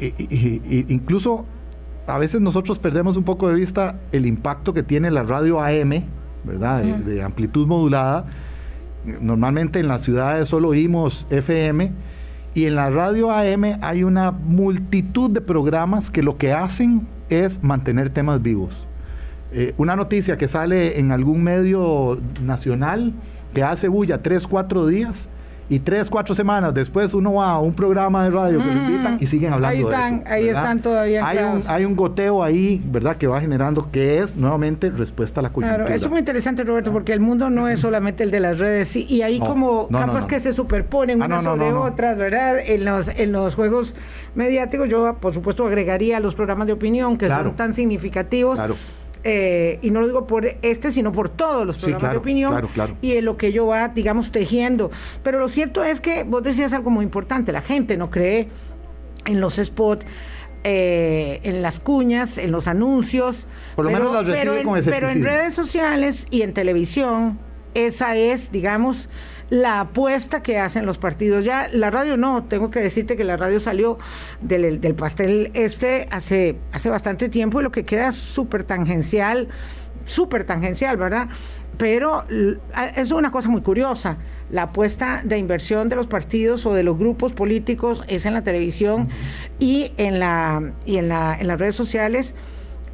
y, 0.00 0.84
incluso 0.88 1.46
a 2.06 2.18
veces 2.18 2.40
nosotros 2.40 2.78
perdemos 2.78 3.16
un 3.16 3.24
poco 3.24 3.48
de 3.48 3.54
vista 3.54 3.96
el 4.10 4.26
impacto 4.26 4.74
que 4.74 4.82
tiene 4.82 5.10
la 5.10 5.22
radio 5.22 5.60
AM, 5.60 6.04
¿verdad? 6.44 6.82
De, 6.82 7.22
amplitud 7.22 7.66
modulada. 7.66 8.26
Normalmente 9.20 9.80
en 9.80 9.88
las 9.88 10.02
ciudades 10.02 10.48
solo 10.48 10.68
oímos 10.68 11.26
FM. 11.30 11.92
Y 12.54 12.66
en 12.66 12.74
la 12.74 12.90
radio 12.90 13.30
AM 13.30 13.78
hay 13.80 14.04
una 14.04 14.30
multitud 14.30 15.30
de 15.30 15.40
programas 15.40 16.10
que 16.10 16.22
lo 16.22 16.36
que 16.36 16.52
hacen 16.52 17.06
es 17.32 17.62
mantener 17.62 18.10
temas 18.10 18.42
vivos. 18.42 18.86
Eh, 19.52 19.74
una 19.76 19.96
noticia 19.96 20.36
que 20.36 20.48
sale 20.48 20.98
en 20.98 21.12
algún 21.12 21.42
medio 21.42 22.18
nacional 22.42 23.12
que 23.52 23.62
hace 23.62 23.88
bulla 23.88 24.22
tres, 24.22 24.46
cuatro 24.46 24.86
días 24.86 25.26
y 25.68 25.78
tres, 25.78 26.10
cuatro 26.10 26.34
semanas 26.34 26.74
después 26.74 27.14
uno 27.14 27.34
va 27.34 27.52
a 27.52 27.58
un 27.60 27.74
programa 27.74 28.24
de 28.24 28.30
radio 28.30 28.58
que 28.58 28.66
lo 28.66 28.72
invitan 28.72 29.18
y 29.20 29.26
siguen 29.26 29.52
hablando 29.52 29.76
ahí 29.76 29.82
están, 29.82 30.18
de 30.18 30.24
eso. 30.24 30.32
Ahí 30.34 30.48
están 30.48 30.82
todavía. 30.82 31.26
Hay, 31.26 31.38
un, 31.38 31.62
hay 31.66 31.84
un 31.84 31.96
goteo 31.96 32.42
ahí, 32.42 32.82
¿verdad?, 32.84 33.16
que 33.16 33.26
va 33.26 33.40
generando, 33.40 33.90
que 33.90 34.18
es 34.18 34.36
nuevamente 34.36 34.90
respuesta 34.90 35.40
a 35.40 35.42
la 35.42 35.50
coyuntura. 35.50 35.84
Claro, 35.84 35.94
eso 35.94 36.06
es 36.06 36.10
muy 36.10 36.18
interesante, 36.18 36.64
Roberto, 36.64 36.92
porque 36.92 37.12
el 37.12 37.20
mundo 37.20 37.48
no 37.50 37.68
es 37.68 37.80
solamente 37.80 38.24
el 38.24 38.30
de 38.30 38.40
las 38.40 38.58
redes, 38.58 38.94
y, 38.96 39.22
ahí 39.22 39.38
como 39.38 39.88
capas 39.88 40.26
que 40.26 40.40
se 40.40 40.52
superponen 40.52 41.22
ah, 41.22 41.26
unas 41.26 41.44
sobre 41.44 41.72
otras, 41.72 42.16
¿verdad? 42.18 42.58
En 42.58 42.84
los, 42.84 43.08
en 43.08 43.32
los 43.32 43.54
juegos 43.54 43.94
mediáticos, 44.34 44.88
yo, 44.88 45.16
por 45.20 45.32
supuesto, 45.32 45.66
agregaría 45.66 46.20
los 46.20 46.34
programas 46.34 46.66
de 46.66 46.72
opinión 46.72 47.16
que 47.16 47.28
son 47.28 47.54
tan 47.54 47.74
significativos. 47.74 48.56
Claro 48.56 48.76
eh, 49.24 49.78
y 49.82 49.90
no 49.90 50.00
lo 50.00 50.06
digo 50.06 50.26
por 50.26 50.46
este, 50.62 50.90
sino 50.90 51.12
por 51.12 51.28
todos 51.28 51.66
los 51.66 51.78
programas 51.78 52.12
de 52.12 52.16
opinión 52.18 52.68
y 53.00 53.12
en 53.16 53.24
lo 53.24 53.36
que 53.36 53.52
yo 53.52 53.66
va, 53.66 53.88
digamos, 53.88 54.32
tejiendo. 54.32 54.90
Pero 55.22 55.38
lo 55.38 55.48
cierto 55.48 55.84
es 55.84 56.00
que 56.00 56.24
vos 56.24 56.42
decías 56.42 56.72
algo 56.72 56.90
muy 56.90 57.04
importante, 57.04 57.52
la 57.52 57.62
gente 57.62 57.96
no 57.96 58.10
cree 58.10 58.48
en 59.24 59.40
los 59.40 59.56
spots. 59.56 60.04
Eh, 60.64 61.40
en 61.42 61.60
las 61.60 61.80
cuñas, 61.80 62.38
en 62.38 62.52
los 62.52 62.68
anuncios, 62.68 63.48
por 63.74 63.84
lo 63.84 63.90
menos 63.90 64.14
las 64.14 64.24
pero, 64.24 64.54
pero 64.84 65.10
en 65.10 65.24
redes 65.24 65.54
sociales 65.54 66.28
y 66.30 66.42
en 66.42 66.54
televisión, 66.54 67.40
esa 67.74 68.14
es, 68.14 68.52
digamos, 68.52 69.08
la 69.52 69.80
apuesta 69.80 70.42
que 70.42 70.58
hacen 70.58 70.86
los 70.86 70.96
partidos. 70.96 71.44
Ya 71.44 71.68
la 71.70 71.90
radio 71.90 72.16
no, 72.16 72.44
tengo 72.44 72.70
que 72.70 72.80
decirte 72.80 73.18
que 73.18 73.24
la 73.24 73.36
radio 73.36 73.60
salió 73.60 73.98
del, 74.40 74.80
pastel 74.94 75.50
este 75.52 76.08
hace, 76.10 76.56
hace 76.72 76.88
bastante 76.88 77.28
tiempo 77.28 77.60
y 77.60 77.62
lo 77.62 77.70
que 77.70 77.84
queda 77.84 78.08
es 78.08 78.14
súper 78.14 78.64
tangencial, 78.64 79.48
súper 80.06 80.44
tangencial, 80.44 80.96
¿verdad? 80.96 81.28
Pero 81.76 82.24
es 82.96 83.10
una 83.10 83.30
cosa 83.30 83.50
muy 83.50 83.60
curiosa. 83.60 84.16
La 84.50 84.62
apuesta 84.62 85.20
de 85.22 85.36
inversión 85.36 85.90
de 85.90 85.96
los 85.96 86.06
partidos 86.06 86.64
o 86.64 86.72
de 86.72 86.82
los 86.82 86.96
grupos 86.96 87.34
políticos 87.34 88.04
es 88.08 88.24
en 88.24 88.32
la 88.32 88.42
televisión 88.42 89.10
y 89.58 89.92
en 89.98 90.18
la 90.18 90.72
y 90.86 90.96
en 90.96 91.10
la 91.10 91.36
en 91.38 91.46
las 91.46 91.58
redes 91.60 91.76
sociales, 91.76 92.34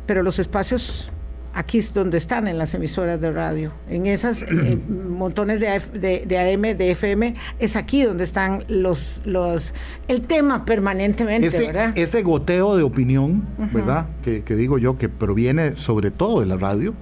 pero 0.06 0.24
los 0.24 0.40
espacios 0.40 1.12
aquí 1.54 1.78
es 1.78 1.92
donde 1.92 2.18
están 2.18 2.48
en 2.48 2.58
las 2.58 2.74
emisoras 2.74 3.20
de 3.20 3.32
radio, 3.32 3.72
en 3.88 4.06
esas 4.06 4.42
eh, 4.42 4.78
montones 4.88 5.60
de, 5.60 6.24
de, 6.26 6.38
AM, 6.38 6.76
de 6.76 6.90
FM, 6.90 7.34
es 7.58 7.76
aquí 7.76 8.02
donde 8.02 8.24
están 8.24 8.64
los, 8.68 9.22
los, 9.24 9.74
el 10.08 10.22
tema 10.22 10.64
permanentemente, 10.64 11.48
ese, 11.48 11.66
¿verdad? 11.66 11.92
Ese 11.96 12.22
goteo 12.22 12.76
de 12.76 12.82
opinión, 12.82 13.46
¿verdad? 13.72 14.06
Que, 14.22 14.42
digo 14.54 14.78
yo 14.78 14.98
que 14.98 15.08
proviene 15.08 15.76
sobre 15.76 16.10
todo 16.10 16.40
de 16.40 16.46
la 16.46 16.56
radio 16.56 16.94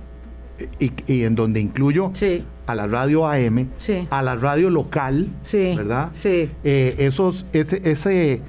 y, 0.78 1.22
en 1.22 1.34
donde 1.34 1.60
incluyo 1.60 2.12
a 2.66 2.74
la 2.74 2.86
radio 2.86 3.28
AM, 3.28 3.68
a 4.10 4.22
la 4.22 4.36
radio 4.36 4.70
local, 4.70 5.28
¿verdad? 5.52 6.10
Sí. 6.12 6.50
Eh, 6.64 6.94
esos, 6.98 7.46
ese, 7.52 7.82
ese 7.84 8.40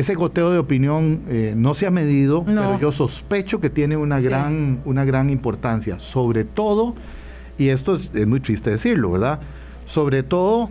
ese 0.00 0.14
goteo 0.14 0.50
de 0.50 0.58
opinión 0.58 1.22
eh, 1.28 1.54
no 1.56 1.74
se 1.74 1.86
ha 1.86 1.90
medido, 1.90 2.44
pero 2.44 2.78
yo 2.78 2.92
sospecho 2.92 3.60
que 3.60 3.68
tiene 3.70 3.96
una, 3.96 4.20
gran, 4.20 4.80
una 4.84 5.04
gran 5.04 5.28
importancia, 5.30 5.98
sobre 5.98 6.44
todo, 6.44 6.94
y 7.58 7.68
esto 7.70 7.96
es, 7.96 8.14
muy 8.26 8.40
triste 8.40 8.70
decirlo, 8.70 9.12
¿verdad? 9.12 9.40
Sobre 9.86 10.22
todo 10.22 10.70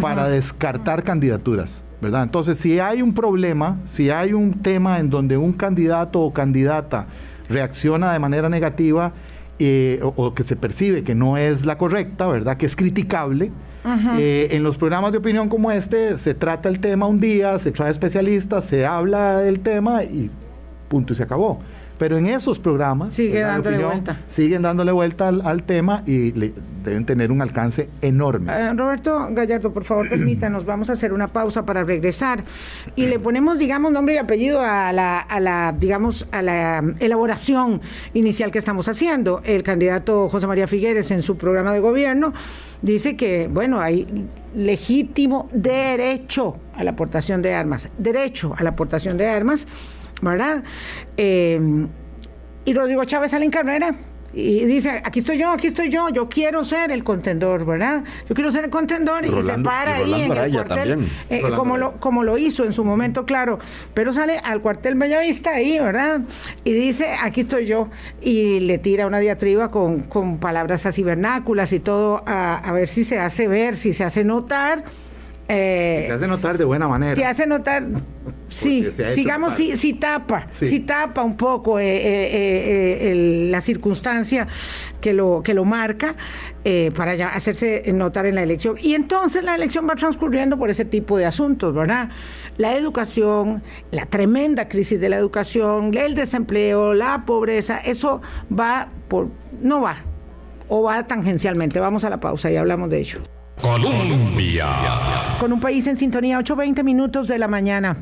para 0.00 0.28
descartar 0.28 1.02
candidaturas, 1.02 1.82
¿verdad? 2.00 2.22
Entonces, 2.22 2.58
si 2.58 2.78
hay 2.78 3.02
un 3.02 3.14
problema, 3.14 3.78
si 3.86 4.10
hay 4.10 4.34
un 4.34 4.54
tema 4.62 5.00
en 5.00 5.10
donde 5.10 5.36
un 5.36 5.52
candidato 5.52 6.20
o 6.20 6.32
candidata 6.32 7.06
reacciona 7.48 8.12
de 8.12 8.18
manera 8.18 8.48
negativa 8.48 9.12
eh, 9.58 9.98
o, 10.02 10.12
o, 10.16 10.34
que 10.34 10.44
se 10.44 10.54
percibe 10.54 11.02
que 11.02 11.14
no 11.14 11.36
es 11.36 11.66
la 11.66 11.76
correcta, 11.76 12.28
¿verdad? 12.28 12.56
Que 12.56 12.66
es 12.66 12.76
criticable, 12.76 13.50
eh, 13.84 14.48
en 14.50 14.62
los 14.62 14.76
programas 14.76 15.12
de 15.12 15.18
opinión 15.18 15.48
como 15.48 15.70
este 15.70 16.16
se 16.16 16.34
trata 16.34 16.68
el 16.68 16.80
tema 16.80 17.06
un 17.06 17.20
día, 17.20 17.58
se 17.58 17.72
trae 17.72 17.90
especialistas, 17.90 18.66
se 18.66 18.84
habla 18.84 19.38
del 19.38 19.60
tema 19.60 20.04
y 20.04 20.30
punto 20.88 21.12
y 21.12 21.16
se 21.16 21.22
acabó. 21.22 21.60
Pero 22.00 22.16
en 22.16 22.24
esos 22.24 22.58
programas 22.58 23.14
Sigue 23.14 23.40
dándole 23.40 23.84
vuelta. 23.84 24.16
siguen 24.30 24.62
dándole 24.62 24.90
vuelta 24.90 25.28
al, 25.28 25.62
tema 25.64 26.02
y 26.06 26.32
deben 26.82 27.04
tener 27.04 27.30
un 27.30 27.42
alcance 27.42 27.90
enorme. 28.00 28.50
Eh, 28.50 28.72
Roberto 28.72 29.28
Gallardo, 29.32 29.70
por 29.70 29.84
favor, 29.84 30.08
permítanos, 30.08 30.64
vamos 30.64 30.88
a 30.88 30.94
hacer 30.94 31.12
una 31.12 31.28
pausa 31.28 31.66
para 31.66 31.84
regresar 31.84 32.42
y 32.96 33.04
le 33.04 33.18
ponemos, 33.18 33.58
digamos, 33.58 33.92
nombre 33.92 34.14
y 34.14 34.16
apellido 34.16 34.62
a 34.62 34.94
la, 34.94 35.18
a 35.20 35.40
la, 35.40 35.74
digamos, 35.78 36.26
a 36.32 36.40
la 36.40 36.82
elaboración 37.00 37.82
inicial 38.14 38.50
que 38.50 38.58
estamos 38.58 38.88
haciendo. 38.88 39.42
El 39.44 39.62
candidato 39.62 40.30
José 40.30 40.46
María 40.46 40.66
Figueres 40.66 41.10
en 41.10 41.20
su 41.20 41.36
programa 41.36 41.74
de 41.74 41.80
gobierno 41.80 42.32
dice 42.80 43.14
que, 43.14 43.46
bueno, 43.52 43.78
hay 43.78 44.26
legítimo 44.54 45.50
derecho 45.52 46.56
a 46.74 46.82
la 46.82 46.92
aportación 46.92 47.42
de 47.42 47.52
armas, 47.52 47.90
derecho 47.98 48.54
a 48.56 48.62
la 48.62 48.70
aportación 48.70 49.18
de 49.18 49.28
armas 49.28 49.66
¿verdad? 50.20 50.62
Eh, 51.16 51.86
y 52.64 52.74
Rodrigo 52.74 53.04
Chávez 53.04 53.30
sale 53.30 53.44
en 53.44 53.50
carrera 53.50 53.94
y 54.32 54.64
dice, 54.64 55.02
aquí 55.04 55.20
estoy 55.20 55.38
yo, 55.38 55.50
aquí 55.50 55.66
estoy 55.68 55.88
yo, 55.88 56.08
yo 56.10 56.28
quiero 56.28 56.62
ser 56.62 56.92
el 56.92 57.02
contendor, 57.02 57.66
¿verdad? 57.66 58.04
Yo 58.28 58.34
quiero 58.34 58.52
ser 58.52 58.64
el 58.64 58.70
contendor 58.70 59.24
y, 59.26 59.42
se 59.42 59.58
para 59.58 59.96
ahí 59.96 60.22
en 60.22 60.32
el 60.32 60.52
cuartel, 60.52 61.08
eh, 61.30 61.42
como, 61.56 61.76
lo, 61.76 61.96
como 61.96 62.22
lo 62.22 62.38
hizo 62.38 62.64
en 62.64 62.72
su 62.72 62.84
momento, 62.84 63.24
claro, 63.26 63.58
pero 63.92 64.12
sale 64.12 64.38
al 64.38 64.60
cuartel 64.60 64.94
Bellavista 64.94 65.50
ahí, 65.50 65.80
¿verdad? 65.80 66.20
Y 66.62 66.72
dice, 66.72 67.08
aquí 67.20 67.40
estoy 67.40 67.66
yo, 67.66 67.88
y 68.20 68.60
le 68.60 68.78
tira 68.78 69.08
una 69.08 69.18
diatriba 69.18 69.72
con, 69.72 70.02
con 70.02 70.38
palabras 70.38 70.86
así 70.86 71.02
vernáculas 71.02 71.72
y 71.72 71.80
todo, 71.80 72.22
a, 72.24 72.56
a 72.56 72.72
ver 72.72 72.86
si 72.86 73.04
se 73.04 73.18
hace 73.18 73.48
ver, 73.48 73.74
si 73.74 73.92
se 73.92 74.04
hace 74.04 74.22
notar 74.22 74.84
eh, 75.52 76.04
se 76.06 76.12
hace 76.12 76.28
notar 76.28 76.58
de 76.58 76.64
buena 76.64 76.86
manera. 76.86 77.16
Se 77.16 77.24
hace 77.24 77.44
notar, 77.44 77.84
sí, 78.46 78.86
sigamos, 79.14 79.54
si, 79.54 79.94
tapa, 79.94 80.46
si 80.52 80.78
tapa 80.80 81.22
un 81.24 81.36
poco 81.36 81.80
eh, 81.80 81.86
eh, 81.90 83.48
la 83.50 83.60
circunstancia 83.60 84.46
que 85.00 85.12
lo, 85.12 85.42
que 85.42 85.52
lo 85.54 85.64
marca 85.64 86.14
para 86.94 87.16
ya 87.16 87.30
hacerse 87.30 87.90
notar 87.92 88.26
en 88.26 88.36
la 88.36 88.44
elección. 88.44 88.76
Y 88.80 88.94
entonces 88.94 89.42
la 89.42 89.56
elección 89.56 89.88
va 89.88 89.96
transcurriendo 89.96 90.56
por 90.56 90.70
ese 90.70 90.84
tipo 90.84 91.18
de 91.18 91.26
asuntos, 91.26 91.74
¿verdad? 91.74 92.10
La 92.56 92.76
educación, 92.76 93.62
la 93.90 94.06
tremenda 94.06 94.68
crisis 94.68 95.00
de 95.00 95.08
la 95.08 95.16
educación, 95.16 95.96
el 95.96 96.14
desempleo, 96.14 96.94
la 96.94 97.24
pobreza, 97.26 97.78
eso 97.78 98.22
va 98.56 98.88
por, 99.08 99.30
no 99.60 99.80
va, 99.80 99.96
o 100.68 100.84
va 100.84 101.06
tangencialmente. 101.08 101.80
Vamos 101.80 102.04
a 102.04 102.10
la 102.10 102.20
pausa 102.20 102.52
y 102.52 102.56
hablamos 102.56 102.88
de 102.88 103.00
ello. 103.00 103.20
Colombia. 103.60 104.68
Con 105.38 105.52
un 105.52 105.60
país 105.60 105.86
en 105.86 105.98
sintonía, 105.98 106.38
8.20 106.38 106.82
minutos 106.82 107.28
de 107.28 107.38
la 107.38 107.48
mañana. 107.48 107.98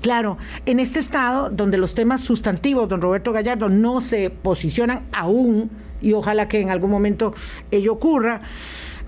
Claro, 0.00 0.38
en 0.66 0.80
este 0.80 0.98
estado 0.98 1.50
donde 1.50 1.78
los 1.78 1.94
temas 1.94 2.20
sustantivos, 2.20 2.88
don 2.88 3.00
Roberto 3.00 3.32
Gallardo, 3.32 3.68
no 3.68 4.00
se 4.00 4.30
posicionan 4.30 5.06
aún, 5.12 5.70
y 6.00 6.12
ojalá 6.12 6.48
que 6.48 6.60
en 6.60 6.70
algún 6.70 6.90
momento 6.90 7.34
ello 7.70 7.94
ocurra, 7.94 8.42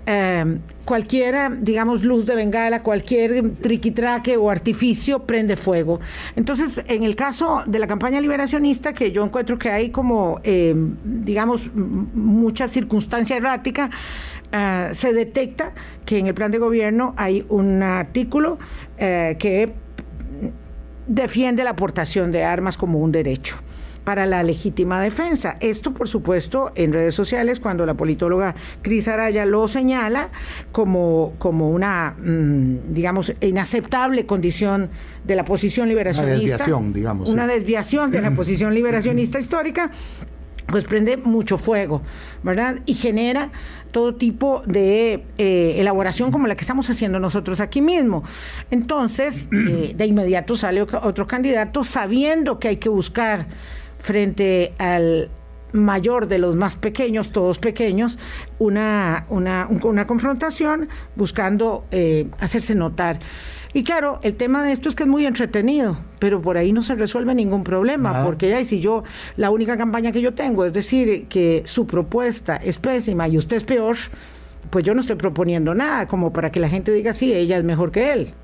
eh, 0.07 0.59
cualquier, 0.85 1.63
digamos, 1.63 2.03
luz 2.03 2.27
de 2.27 2.35
bengala, 2.35 2.83
cualquier 2.83 3.53
triquitraque 3.57 4.37
o 4.37 4.51
artificio 4.51 5.21
prende 5.21 5.57
fuego. 5.57 6.01
Entonces, 6.37 6.83
en 6.89 7.03
el 7.05 7.17
caso 7.17 7.63
de 7.67 7.79
la 7.79 7.87
campaña 7.87 8.21
liberacionista, 8.21 8.93
que 8.93 9.13
yo 9.13 9.25
encuentro 9.25 9.59
que 9.59 9.71
hay 9.71 9.91
como, 9.91 10.41
eh, 10.43 10.75
digamos, 11.05 11.71
mucha 11.75 12.69
circunstancia 12.69 13.37
errática, 13.37 13.91
eh, 14.53 14.91
se 14.93 15.13
detecta 15.13 15.73
que 16.05 16.19
en 16.19 16.27
el 16.27 16.35
plan 16.35 16.51
de 16.51 16.59
gobierno 16.59 17.15
hay 17.17 17.45
un 17.49 17.83
artículo 17.83 18.59
que 18.99 19.73
defiende 21.07 21.65
la 21.65 21.71
aportación 21.71 22.31
de 22.33 22.45
armas 22.45 22.77
como 22.77 22.99
un 22.99 23.13
derecho 23.13 23.57
para 24.05 24.27
la 24.27 24.43
legítima 24.43 25.01
defensa. 25.01 25.57
Esto, 25.61 25.93
por 25.93 26.09
supuesto, 26.09 26.73
en 26.75 26.93
redes 26.93 27.15
sociales, 27.15 27.61
cuando 27.61 27.87
la 27.87 27.95
politóloga 27.95 28.55
Cris 28.83 29.09
Araya 29.09 29.45
lo 29.45 29.69
señala 29.69 30.31
como, 30.73 31.35
como 31.39 31.71
una, 31.71 32.15
mm, 32.19 32.93
digamos, 32.93 33.33
inaceptable 33.41 34.27
condición 34.27 34.91
de 35.25 35.37
la 35.37 35.45
posición 35.45 35.89
liberacionista. 35.89 36.33
Una 36.33 36.41
desviación, 36.41 36.93
digamos. 36.93 37.29
Una 37.29 37.47
desviación 37.47 38.11
de 38.11 38.21
la 38.21 38.31
posición 38.35 38.75
liberacionista 38.75 39.39
histórica 39.39 39.91
pues 40.71 40.85
prende 40.85 41.17
mucho 41.17 41.59
fuego, 41.59 42.03
¿verdad? 42.43 42.77
Y 42.87 42.95
genera 42.95 43.51
todo 43.91 44.15
tipo 44.15 44.63
de 44.67 45.25
eh, 45.39 45.75
elaboración 45.79 46.31
como 46.31 46.47
la 46.47 46.55
que 46.55 46.63
estamos 46.63 46.89
haciendo 46.91 47.19
nosotros 47.19 47.61
aquí 47.61 47.83
mismo. 47.83 48.23
Entonces, 48.71 49.49
eh, 49.53 49.95
de 49.97 50.07
inmediato 50.07 50.57
sale 50.57 50.83
otro 50.83 51.27
candidato 51.27 51.85
sabiendo 51.85 52.59
que 52.59 52.69
hay 52.69 52.77
que 52.77 52.89
buscar 52.89 53.47
frente 54.01 54.73
al 54.79 55.31
mayor 55.73 56.27
de 56.27 56.39
los 56.39 56.57
más 56.57 56.75
pequeños, 56.75 57.31
todos 57.31 57.59
pequeños, 57.59 58.19
una, 58.59 59.25
una, 59.29 59.69
una 59.83 60.07
confrontación 60.07 60.89
buscando 61.15 61.85
eh, 61.93 62.27
hacerse 62.41 62.75
notar. 62.75 63.19
Y 63.73 63.85
claro, 63.85 64.19
el 64.23 64.35
tema 64.35 64.65
de 64.65 64.73
esto 64.73 64.89
es 64.89 64.97
que 64.97 65.05
es 65.05 65.09
muy 65.09 65.27
entretenido, 65.27 65.97
pero 66.19 66.43
por 66.43 66.57
ahí 66.57 66.73
no 66.73 66.83
se 66.83 66.97
resuelve 66.97 67.37
ningún 67.37 67.63
problema, 67.63 68.25
porque 68.25 68.49
ya 68.49 68.65
si 68.65 68.81
yo, 68.81 69.05
la 69.37 69.51
única 69.51 69.77
campaña 69.77 70.11
que 70.11 70.21
yo 70.21 70.35
tengo 70.35 70.65
es 70.65 70.73
decir 70.73 71.27
que 71.29 71.63
su 71.67 71.87
propuesta 71.87 72.57
es 72.57 72.79
pésima 72.79 73.29
y 73.29 73.39
usted 73.39 73.59
es 73.59 73.65
peor, 73.65 73.97
pues 74.71 74.85
yo 74.85 74.93
no 74.93 75.01
estoy 75.01 75.15
proponiendo 75.15 75.73
nada 75.73 76.09
como 76.09 76.33
para 76.33 76.51
que 76.51 76.59
la 76.59 76.69
gente 76.69 76.91
diga, 76.91 77.13
sí, 77.13 77.33
ella 77.33 77.59
es 77.59 77.65
mejor 77.65 77.93
que 77.93 78.13
él. 78.13 78.35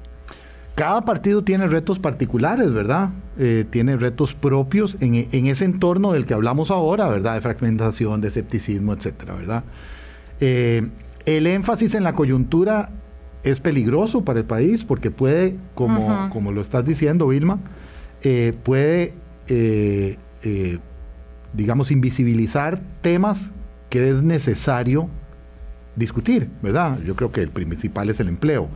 Cada 0.77 1.07
partido 1.07 1.43
tiene 1.43 1.69
retos 1.69 1.99
particulares, 1.99 2.71
¿verdad? 2.75 3.09
Eh, 3.39 3.65
tiene 3.71 3.97
retos 3.97 4.35
propios 4.35 4.99
en, 5.01 5.15
ese 5.47 5.65
entorno 5.65 6.13
del 6.13 6.27
que 6.27 6.35
hablamos 6.35 6.71
ahora, 6.71 7.09
¿verdad? 7.09 7.33
De 7.33 7.41
fragmentación, 7.41 8.21
de 8.21 8.29
escepticismo, 8.29 8.93
etcétera, 8.93 9.33
¿verdad? 9.33 9.65
Eh, 10.39 10.87
el 11.25 11.47
énfasis 11.47 11.95
en 11.95 12.05
la 12.05 12.13
coyuntura 12.13 12.91
es 13.43 13.59
peligroso 13.59 14.23
para 14.23 14.41
el 14.41 14.45
país 14.45 14.85
porque 14.85 15.11
puede, 15.11 15.57
como, 15.75 16.29
como 16.29 16.53
lo 16.53 16.61
estás 16.61 16.85
diciendo, 16.85 17.29
Vilma, 17.29 17.59
eh, 18.23 18.53
puede, 18.63 19.15
digamos, 21.55 21.91
invisibilizar 21.91 22.83
temas 23.01 23.51
que 23.89 24.11
es 24.11 24.23
necesario 24.23 25.09
discutir, 25.97 26.51
¿verdad? 26.63 26.99
Yo 27.03 27.17
creo 27.17 27.33
que 27.33 27.41
el 27.41 27.49
principal 27.49 28.11
es 28.11 28.21
el 28.21 28.29
empleo. 28.29 28.69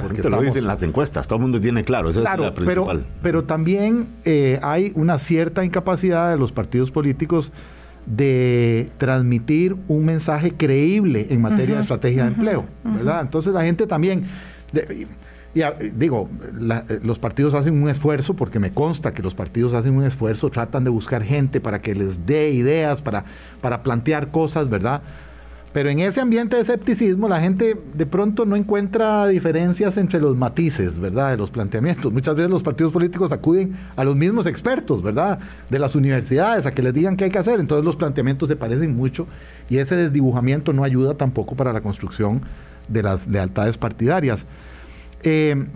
Porque 0.00 0.22
lo 0.28 0.40
dicen 0.40 0.66
las 0.66 0.82
encuestas, 0.82 1.26
todo 1.26 1.36
el 1.36 1.42
mundo 1.42 1.60
tiene 1.60 1.84
claro, 1.84 2.10
eso 2.10 2.20
es 2.20 2.24
la 2.24 2.54
principal. 2.54 2.64
Pero, 2.66 3.04
pero 3.22 3.44
también 3.44 4.06
eh, 4.24 4.58
hay 4.62 4.92
una 4.94 5.18
cierta 5.18 5.64
incapacidad 5.64 6.30
de 6.30 6.38
los 6.38 6.52
partidos 6.52 6.90
políticos 6.90 7.52
de 8.06 8.90
transmitir 8.96 9.76
un 9.86 10.04
mensaje 10.04 10.52
creíble 10.52 11.26
en 11.30 11.42
materia 11.42 11.76
de 11.76 11.82
estrategia 11.82 12.22
de 12.22 12.28
empleo, 12.28 12.64
¿verdad? 12.82 13.20
Entonces 13.20 13.52
la 13.52 13.62
gente 13.62 13.86
también, 13.86 14.24
digo, 15.94 16.30
eh, 16.88 17.00
los 17.02 17.18
partidos 17.18 17.52
hacen 17.54 17.82
un 17.82 17.88
esfuerzo, 17.90 18.34
porque 18.34 18.58
me 18.58 18.70
consta 18.70 19.12
que 19.12 19.22
los 19.22 19.34
partidos 19.34 19.74
hacen 19.74 19.94
un 19.94 20.04
esfuerzo, 20.04 20.48
tratan 20.48 20.84
de 20.84 20.90
buscar 20.90 21.22
gente 21.22 21.60
para 21.60 21.82
que 21.82 21.94
les 21.94 22.24
dé 22.24 22.50
ideas, 22.50 23.02
para, 23.02 23.24
para 23.60 23.82
plantear 23.82 24.30
cosas, 24.30 24.70
¿verdad? 24.70 25.02
Pero 25.72 25.90
en 25.90 26.00
ese 26.00 26.20
ambiente 26.20 26.56
de 26.56 26.62
escepticismo 26.62 27.28
la 27.28 27.40
gente 27.40 27.76
de 27.94 28.06
pronto 28.06 28.46
no 28.46 28.56
encuentra 28.56 29.26
diferencias 29.26 29.96
entre 29.98 30.20
los 30.20 30.36
matices, 30.36 30.98
¿verdad? 30.98 31.32
De 31.32 31.36
los 31.36 31.50
planteamientos. 31.50 32.12
Muchas 32.12 32.34
veces 32.36 32.50
los 32.50 32.62
partidos 32.62 32.92
políticos 32.92 33.32
acuden 33.32 33.76
a 33.94 34.04
los 34.04 34.16
mismos 34.16 34.46
expertos, 34.46 35.02
¿verdad? 35.02 35.38
De 35.68 35.78
las 35.78 35.94
universidades 35.94 36.64
a 36.64 36.72
que 36.72 36.82
les 36.82 36.94
digan 36.94 37.16
qué 37.16 37.24
hay 37.24 37.30
que 37.30 37.38
hacer. 37.38 37.60
Entonces 37.60 37.84
los 37.84 37.96
planteamientos 37.96 38.48
se 38.48 38.56
parecen 38.56 38.96
mucho 38.96 39.26
y 39.68 39.76
ese 39.76 39.94
desdibujamiento 39.94 40.72
no 40.72 40.84
ayuda 40.84 41.14
tampoco 41.14 41.54
para 41.54 41.72
la 41.72 41.82
construcción 41.82 42.40
de 42.88 43.02
las 43.02 43.26
lealtades 43.28 43.76
partidarias. 43.76 44.46
Eh, 45.22 45.66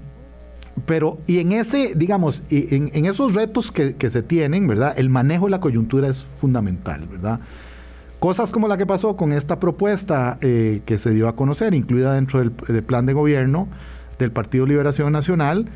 pero, 0.86 1.18
y 1.26 1.38
en 1.38 1.52
ese, 1.52 1.92
digamos, 1.94 2.42
en, 2.48 2.90
en 2.94 3.04
esos 3.04 3.34
retos 3.34 3.70
que, 3.70 3.94
que 3.94 4.08
se 4.08 4.22
tienen, 4.22 4.66
¿verdad? 4.66 4.94
El 4.96 5.10
manejo 5.10 5.44
de 5.44 5.50
la 5.50 5.60
coyuntura 5.60 6.08
es 6.08 6.24
fundamental, 6.40 7.06
¿verdad? 7.10 7.40
Cosas 8.22 8.52
como 8.52 8.68
la 8.68 8.76
que 8.76 8.86
pasó 8.86 9.16
con 9.16 9.32
esta 9.32 9.58
propuesta 9.58 10.38
eh, 10.42 10.82
que 10.86 10.96
se 10.96 11.10
dio 11.10 11.26
a 11.26 11.34
conocer, 11.34 11.74
incluida 11.74 12.14
dentro 12.14 12.38
del, 12.38 12.52
plan 12.84 13.04
de 13.04 13.14
gobierno 13.14 13.66
del 14.16 14.30
Partido 14.30 14.64
Liberación 14.64 15.12
Nacional, 15.12 15.66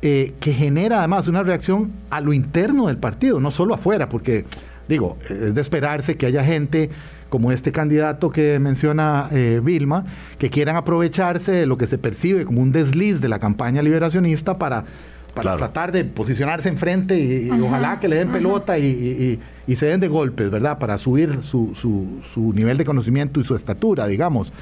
eh, 0.00 0.32
que 0.40 0.54
genera 0.54 1.00
además 1.00 1.28
una 1.28 1.42
reacción 1.42 1.92
a 2.08 2.22
lo 2.22 2.32
interno 2.32 2.86
del 2.86 2.96
partido, 2.96 3.38
no 3.38 3.50
solo 3.50 3.74
afuera, 3.74 4.08
porque 4.08 4.46
digo, 4.88 5.18
es 5.28 5.54
de 5.54 5.60
esperarse 5.60 6.16
que 6.16 6.24
haya 6.24 6.42
gente 6.42 6.88
como 7.28 7.52
este 7.52 7.70
candidato 7.70 8.30
que 8.30 8.58
menciona 8.58 9.28
eh, 9.30 9.60
Vilma, 9.62 10.06
que 10.38 10.48
quieran 10.48 10.76
aprovecharse 10.76 11.52
de 11.52 11.66
lo 11.66 11.76
que 11.76 11.86
se 11.86 11.98
percibe 11.98 12.46
como 12.46 12.62
un 12.62 12.72
desliz 12.72 13.20
de 13.20 13.28
la 13.28 13.38
campaña 13.38 13.82
liberacionista 13.82 14.56
para 14.56 14.86
para 15.34 15.56
tratar 15.56 15.92
de 15.92 16.04
posicionarse 16.04 16.68
enfrente 16.68 17.18
y, 17.18 17.50
ojalá 17.50 18.00
que 18.00 18.08
le 18.08 18.16
den 18.16 18.30
pelota 18.30 18.78
y, 18.78 19.40
se 19.76 19.86
den 19.86 20.00
de 20.00 20.08
golpes, 20.08 20.50
¿verdad? 20.50 20.78
Para 20.78 20.98
subir 20.98 21.42
su, 21.42 21.74
su, 21.74 22.52
nivel 22.52 22.76
de 22.76 22.84
conocimiento 22.84 23.40
y 23.40 23.44
su 23.44 23.54
estatura, 23.54 24.06
digamos. 24.06 24.52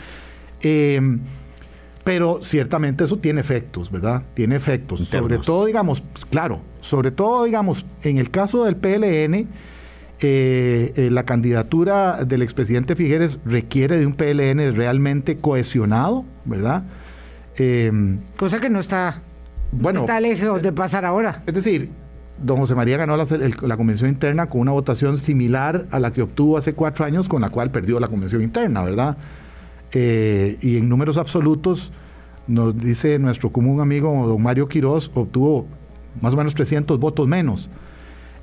Em, 0.61 1.21
pero 2.05 2.41
ciertamente 2.43 3.05
eso 3.05 3.19
tiene 3.19 3.41
efectos, 3.41 3.91
¿verdad? 3.91 4.23
Tiene 4.35 4.57
efectos. 4.57 5.01
Sobre 5.01 5.39
todo, 5.39 5.67
digamos, 5.67 6.03
claro, 6.31 6.61
sobre 6.81 7.11
todo, 7.11 7.45
digamos, 7.45 7.85
en 8.03 8.19
el 8.19 8.31
caso 8.31 8.65
del 8.65 8.77
PLN, 8.77 9.47
eh, 10.21 10.93
eh, 10.97 11.11
la 11.13 11.25
candidatura 11.25 12.25
del 12.25 12.43
expresidente 12.43 12.97
Figueres 12.97 13.39
requiere 13.45 13.99
de 13.99 14.07
un 14.07 14.15
PLN 14.15 14.75
realmente 14.75 15.37
cohesionado, 15.37 16.25
¿verdad? 16.45 16.85
Em, 17.57 18.19
Cosa 18.37 18.59
que 18.59 18.71
no 18.71 18.81
está 18.81 19.23
bueno, 19.73 20.01
está 20.01 20.21
lejos 20.21 20.63
de 20.63 20.73
pasar 20.73 21.05
ahora. 21.05 21.43
Es 21.47 21.55
decir, 21.55 21.91
don 22.43 22.59
José 22.59 22.75
María 22.75 22.97
ganó 22.97 23.17
la, 23.17 23.77
convención 23.77 24.11
interna 24.11 24.47
con 24.47 24.61
una 24.61 24.73
votación 24.73 25.19
similar 25.19 25.87
a 25.91 25.99
la 25.99 26.13
que 26.13 26.23
obtuvo 26.23 26.57
hace 26.57 26.73
cuatro 26.75 27.05
años, 27.05 27.29
con 27.29 27.43
la 27.43 27.51
cual 27.51 27.71
perdió 27.71 28.01
la 28.01 28.09
convención 28.09 28.43
interna, 28.43 28.83
¿verdad? 28.83 29.17
Eh, 29.93 30.59
y 30.61 30.77
en 30.77 30.89
números 30.89 31.17
absolutos, 31.17 31.91
nos 32.47 32.79
dice 32.79 33.19
nuestro 33.19 33.51
común 33.51 33.81
amigo 33.81 34.27
don 34.27 34.43
Mario 34.43 34.69
Quiroz, 34.69 35.11
obtuvo 35.15 35.67
más 36.21 36.33
o 36.33 36.37
menos 36.37 36.55
300 36.55 36.99
votos 36.99 37.29
menos. 37.29 37.69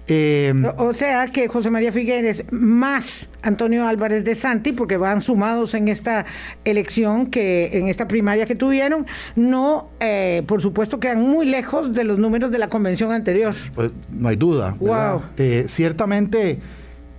Em, 0.08 0.66
o 0.78 0.94
sea 0.94 1.28
que 1.28 1.48
José 1.48 1.72
María 1.72 1.92
Figueres 1.92 2.46
más 2.52 3.30
Antonio 3.42 3.88
Álvarez 3.88 4.24
de 4.24 4.36
Santi, 4.36 4.72
porque 4.72 4.98
van 4.98 5.22
sumados 5.22 5.74
en 5.74 5.88
esta 5.88 6.26
elección, 6.64 7.28
que 7.28 7.72
en 7.74 7.88
esta 7.88 8.08
primaria 8.08 8.46
que 8.46 8.56
tuvieron, 8.56 9.08
no, 9.36 9.90
eh, 10.00 10.44
por 10.46 10.62
supuesto, 10.62 11.00
quedan 11.00 11.22
muy 11.22 11.48
lejos 11.48 11.94
de 11.94 12.04
los 12.04 12.20
números 12.20 12.52
de 12.52 12.60
la 12.60 12.70
convención 12.70 13.12
anterior. 13.12 13.56
Pues 13.74 13.92
no 14.12 14.30
hay 14.30 14.36
duda. 14.36 14.76
Wow. 14.80 15.24
Eh, 15.38 15.66
ciertamente, 15.70 16.60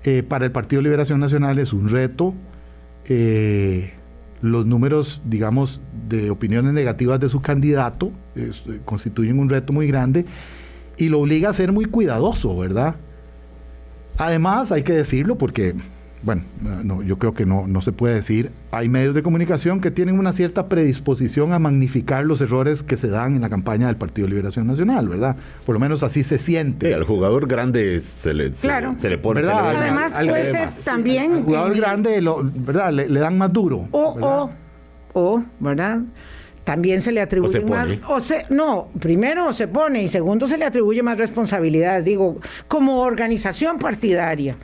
eh, 0.05 0.23
para 0.23 0.45
el 0.45 0.53
Partido 0.53 0.81
Liberación 0.81 1.19
Nacional 1.19 1.59
es 1.59 1.73
un 1.73 1.89
reto. 1.89 2.35
los 4.43 4.67
números, 4.67 5.23
digamos, 5.25 5.81
de 6.09 6.31
opiniones 6.31 6.73
negativas 6.73 7.19
de 7.19 7.29
su 7.29 7.41
candidato 7.41 8.13
constituyen 8.85 9.39
un 9.39 9.49
reto 9.49 9.73
muy 9.73 9.87
grande 9.89 10.25
y 10.99 11.09
lo 11.09 11.21
obliga 11.21 11.51
a 11.51 11.53
ser 11.53 11.73
muy 11.73 11.85
cuidadoso, 11.87 12.57
¿verdad? 12.57 12.97
Además, 14.19 14.73
hay 14.73 14.83
que 14.83 14.95
decirlo 14.95 15.37
porque, 15.37 15.75
bueno, 16.23 16.43
no, 16.83 17.03
yo 17.03 17.19
creo 17.19 17.35
que 17.35 17.45
no, 17.45 17.67
no 17.67 17.83
se 17.83 17.93
puede 17.93 18.15
decir, 18.15 18.51
hay 18.71 18.89
medios 18.89 19.15
de 19.15 19.23
comunicación 19.23 19.81
que 19.81 19.91
tienen 19.91 20.19
una 20.19 20.33
cierta 20.33 20.69
predisposición 20.69 21.53
a 21.53 21.59
magnificar 21.59 22.25
los 22.25 22.41
errores 22.41 22.83
que 22.83 22.97
se 22.97 23.09
dan 23.09 23.35
en 23.37 23.43
la 23.43 23.51
campaña 23.51 23.89
del 23.89 23.97
Partido 23.97 24.27
de 24.27 24.31
Liberación 24.31 24.67
Nacional, 24.67 25.09
¿verdad? 25.09 25.37
Por 25.67 25.75
lo 25.75 25.81
menos 25.81 26.03
así 26.03 26.25
se 26.25 26.39
siente. 26.39 26.95
al 26.95 27.05
jugador 27.05 27.47
grande 27.47 28.01
se 28.01 28.33
le, 28.33 28.55
se, 28.55 28.69
le 29.11 29.19
pone... 29.19 29.43
¿verdad? 29.43 29.77
Además 29.77 30.13
puede 30.13 30.51
ser 30.51 30.71
también... 30.85 31.33
Al 31.33 31.43
jugador 31.43 31.77
grande, 31.77 32.23
lo, 32.23 32.43
¿verdad? 32.43 32.93
Le, 32.93 33.09
le, 33.11 33.21
dan 33.21 33.37
más 33.37 33.53
duro. 33.53 33.87
O, 33.91 34.17
o, 34.19 34.51
o, 35.13 35.45
¿verdad? 35.61 36.01
También 36.67 37.01
se 37.01 37.13
le 37.13 37.21
atribuye 37.23 37.61
más 37.61 37.87
o 38.09 38.21
se, 38.21 38.45
no 38.51 38.89
primero 39.01 39.53
se 39.53 39.69
pone 39.69 40.03
y 40.03 40.09
segundo 40.09 40.47
se 40.49 40.59
le 40.59 40.65
atribuye 40.65 41.01
más 41.03 41.17
responsabilidad 41.17 42.03
digo 42.03 42.37
como 42.69 43.01
organización 43.01 43.79
partidaria 43.79 44.57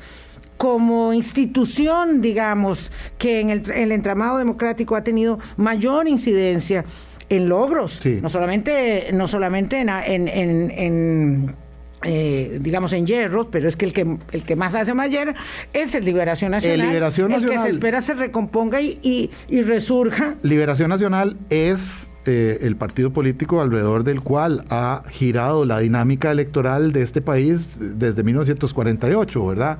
como 0.56 1.12
institución, 1.12 2.20
digamos, 2.20 2.92
que 3.18 3.40
en 3.40 3.50
el, 3.50 3.68
el 3.72 3.90
entramado 3.90 4.38
democrático 4.38 4.94
ha 4.94 5.02
tenido 5.02 5.40
mayor 5.56 6.06
incidencia 6.06 6.84
en 7.28 7.48
logros, 7.48 7.98
Sí. 8.00 8.18
no 8.22 8.28
solamente, 8.28 9.10
no 9.12 9.26
solamente 9.26 9.80
en, 9.80 9.88
en- 9.88 10.28
en- 10.28 10.70
en, 10.70 11.56
eh, 12.04 12.58
digamos 12.60 12.92
en 12.92 13.06
hierros, 13.06 13.48
pero 13.50 13.68
es 13.68 13.76
que 13.76 13.84
el 13.84 13.92
que 13.92 14.18
el 14.32 14.42
que 14.44 14.56
más 14.56 14.74
hace 14.74 14.94
más 14.94 15.10
hierro 15.10 15.34
es 15.72 15.94
el 15.94 16.04
Liberación 16.04 16.50
Nacional, 16.50 16.88
Liberación 16.88 17.32
el 17.32 17.40
que 17.40 17.46
Nacional. 17.46 17.66
se 17.66 17.74
espera 17.74 18.02
se 18.02 18.14
recomponga 18.14 18.80
y, 18.80 18.98
y, 19.02 19.30
y 19.48 19.62
resurja. 19.62 20.34
Liberación 20.42 20.88
Nacional 20.88 21.36
es 21.50 22.06
eh, 22.24 22.58
el 22.62 22.76
partido 22.76 23.12
político 23.12 23.60
alrededor 23.60 24.04
del 24.04 24.20
cual 24.20 24.64
ha 24.70 25.02
girado 25.10 25.64
la 25.64 25.80
dinámica 25.80 26.30
electoral 26.30 26.92
de 26.92 27.02
este 27.02 27.20
país 27.20 27.76
desde 27.80 28.22
1948, 28.22 29.46
¿verdad? 29.46 29.78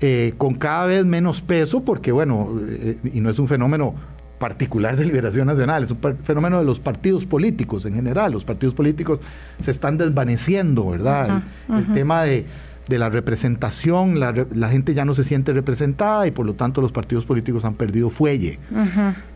Eh, 0.00 0.34
con 0.36 0.54
cada 0.54 0.86
vez 0.86 1.06
menos 1.06 1.40
peso, 1.40 1.82
porque 1.82 2.12
bueno, 2.12 2.50
y 3.04 3.20
no 3.20 3.30
es 3.30 3.38
un 3.38 3.48
fenómeno 3.48 3.94
particular 4.38 4.96
de 4.96 5.04
Liberación 5.06 5.46
Nacional, 5.46 5.84
es 5.84 5.90
un 5.90 5.98
fenómeno 6.24 6.58
de 6.58 6.64
los 6.64 6.78
partidos 6.80 7.24
políticos 7.26 7.86
en 7.86 7.94
general. 7.94 8.32
Los 8.32 8.44
partidos 8.44 8.74
políticos 8.74 9.20
se 9.62 9.70
están 9.70 9.96
desvaneciendo, 9.98 10.90
¿verdad? 10.90 11.42
El- 11.68 11.76
el, 11.76 11.94
tema 11.94 12.22
de, 12.22 12.44
de 12.88 12.98
la 12.98 13.08
representación, 13.08 14.20
la, 14.20 14.68
gente 14.68 14.94
ya 14.94 15.04
no 15.04 15.14
se 15.14 15.22
siente 15.24 15.52
representada 15.52 16.26
y 16.26 16.30
por 16.32 16.44
lo 16.46 16.54
tanto 16.54 16.80
los 16.80 16.92
partidos 16.92 17.24
políticos 17.24 17.64
han 17.64 17.74
perdido 17.74 18.10
fuelle. 18.10 18.58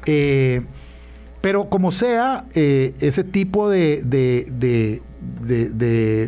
Eh, 0.06 0.62
pero 1.40 1.70
como 1.70 1.90
sea, 1.92 2.44
eh, 2.54 2.92
ese 3.00 3.24
tipo 3.24 3.70
de, 3.70 4.02
de- 4.04 5.00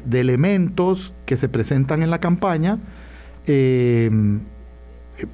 de- 0.07 0.21
elementos 0.21 1.13
que 1.27 1.37
se 1.37 1.49
presentan 1.49 2.03
en 2.03 2.11
la 2.11 2.19
campaña, 2.19 2.79
eh, 3.47 4.11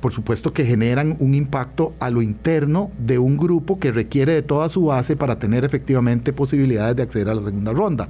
por 0.01 0.12
supuesto 0.12 0.53
que 0.53 0.64
generan 0.64 1.17
un 1.21 1.35
impacto 1.35 1.95
a 2.01 2.11
lo 2.11 2.21
interno 2.23 2.91
de 2.99 3.19
un 3.19 3.37
grupo 3.37 3.79
que 3.79 3.93
requiere 3.93 4.35
de 4.35 4.43
toda 4.43 4.69
su 4.69 4.87
base 4.87 5.17
para 5.17 5.38
tener 5.38 5.64
efectivamente 5.64 6.33
posibilidades 6.33 6.97
de 6.97 7.03
acceder 7.03 7.29
a 7.29 7.35
la 7.35 7.43
segunda 7.43 7.73
ronda. 7.73 8.09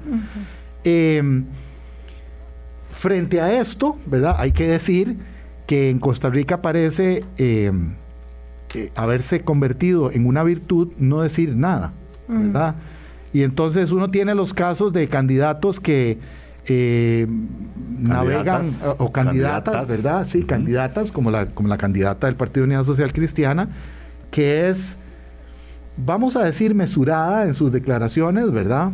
Eh, 0.84 1.42
frente 2.90 3.40
a 3.40 3.60
esto, 3.60 3.96
¿verdad? 4.06 4.36
Hay 4.38 4.52
que 4.52 4.66
decir 4.66 5.16
que 5.66 5.90
en 5.90 5.98
Costa 6.00 6.30
Rica 6.30 6.62
parece 6.62 7.24
eh, 7.36 7.70
eh, 8.74 8.90
haberse 8.96 9.42
convertido 9.42 10.10
en 10.10 10.26
una 10.26 10.42
virtud 10.42 10.88
no 10.98 11.20
decir 11.20 11.54
nada, 11.54 11.92
¿verdad? 12.26 12.74
Y 13.32 13.42
entonces 13.42 13.92
uno 13.92 14.10
tiene 14.10 14.34
los 14.34 14.52
casos 14.52 14.92
de 14.92 15.06
candidatos 15.08 15.78
que 15.78 16.18
eh, 16.68 17.26
navegan 17.98 18.66
eh, 18.68 18.70
o 18.98 19.10
candidatas, 19.12 19.74
Candidatas. 19.74 19.88
¿verdad? 19.88 20.26
Sí, 20.26 20.42
candidatas 20.44 21.12
como 21.12 21.30
la, 21.30 21.46
como 21.46 21.68
la 21.68 21.78
candidata 21.78 22.26
del 22.26 22.36
Partido 22.36 22.64
Unidad 22.64 22.84
Social 22.84 23.12
Cristiana, 23.12 23.68
que 24.30 24.68
es, 24.68 24.76
vamos 25.96 26.36
a 26.36 26.44
decir, 26.44 26.74
mesurada 26.74 27.44
en 27.44 27.54
sus 27.54 27.72
declaraciones, 27.72 28.50
¿verdad? 28.52 28.92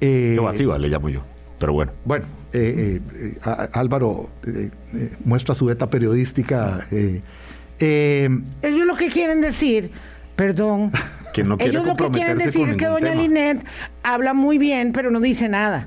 Eh, 0.00 0.34
Evasiva, 0.36 0.78
le 0.78 0.88
llamo 0.88 1.08
yo. 1.08 1.22
Pero 1.58 1.72
bueno. 1.74 1.92
bueno, 2.04 2.24
eh, 2.52 3.00
eh, 3.14 3.34
eh, 3.44 3.68
Álvaro 3.72 4.30
eh, 4.46 4.70
eh, 4.94 5.12
muestra 5.24 5.54
su 5.54 5.66
beta 5.66 5.88
periodística. 5.90 6.86
eh, 6.90 7.20
eh, 7.78 8.28
Ellos 8.62 8.86
lo 8.86 8.96
que 8.96 9.08
quieren 9.08 9.40
decir, 9.40 9.90
perdón, 10.36 10.90
Que 11.32 11.44
no 11.44 11.56
quiere 11.58 11.70
ellos 11.70 11.86
lo 11.86 11.94
que 11.96 12.08
quieren 12.10 12.38
decir 12.38 12.68
es 12.68 12.76
que 12.76 12.86
doña 12.86 13.10
tema. 13.10 13.22
Linet 13.22 13.64
habla 14.02 14.34
muy 14.34 14.58
bien, 14.58 14.90
pero 14.92 15.12
no 15.12 15.20
dice 15.20 15.48
nada. 15.48 15.86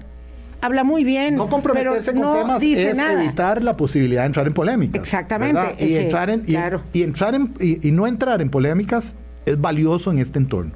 Habla 0.63 0.83
muy 0.83 1.03
bien, 1.03 1.35
no 1.35 1.49
comprometerse 1.49 2.11
pero 2.13 2.21
con 2.23 2.31
no 2.31 2.41
temas 2.41 2.61
dice 2.61 2.89
es 2.91 2.95
nada. 2.97 3.23
evitar 3.23 3.63
la 3.63 3.75
posibilidad 3.75 4.21
de 4.21 4.27
entrar 4.27 4.47
en 4.47 4.53
polémicas. 4.53 5.01
Exactamente, 5.01 5.59
¿verdad? 5.59 5.73
Y, 5.77 5.83
ese, 5.83 6.03
entrar 6.03 6.29
en, 6.29 6.39
y, 6.47 6.51
claro. 6.53 6.81
y 6.93 7.03
entrar 7.03 7.35
en, 7.35 7.53
y, 7.59 7.87
y 7.87 7.91
no 7.91 8.07
entrar 8.07 8.41
en 8.41 8.49
polémicas 8.49 9.13
es 9.45 9.59
valioso 9.59 10.11
en 10.11 10.19
este 10.19 10.39
entorno. 10.39 10.71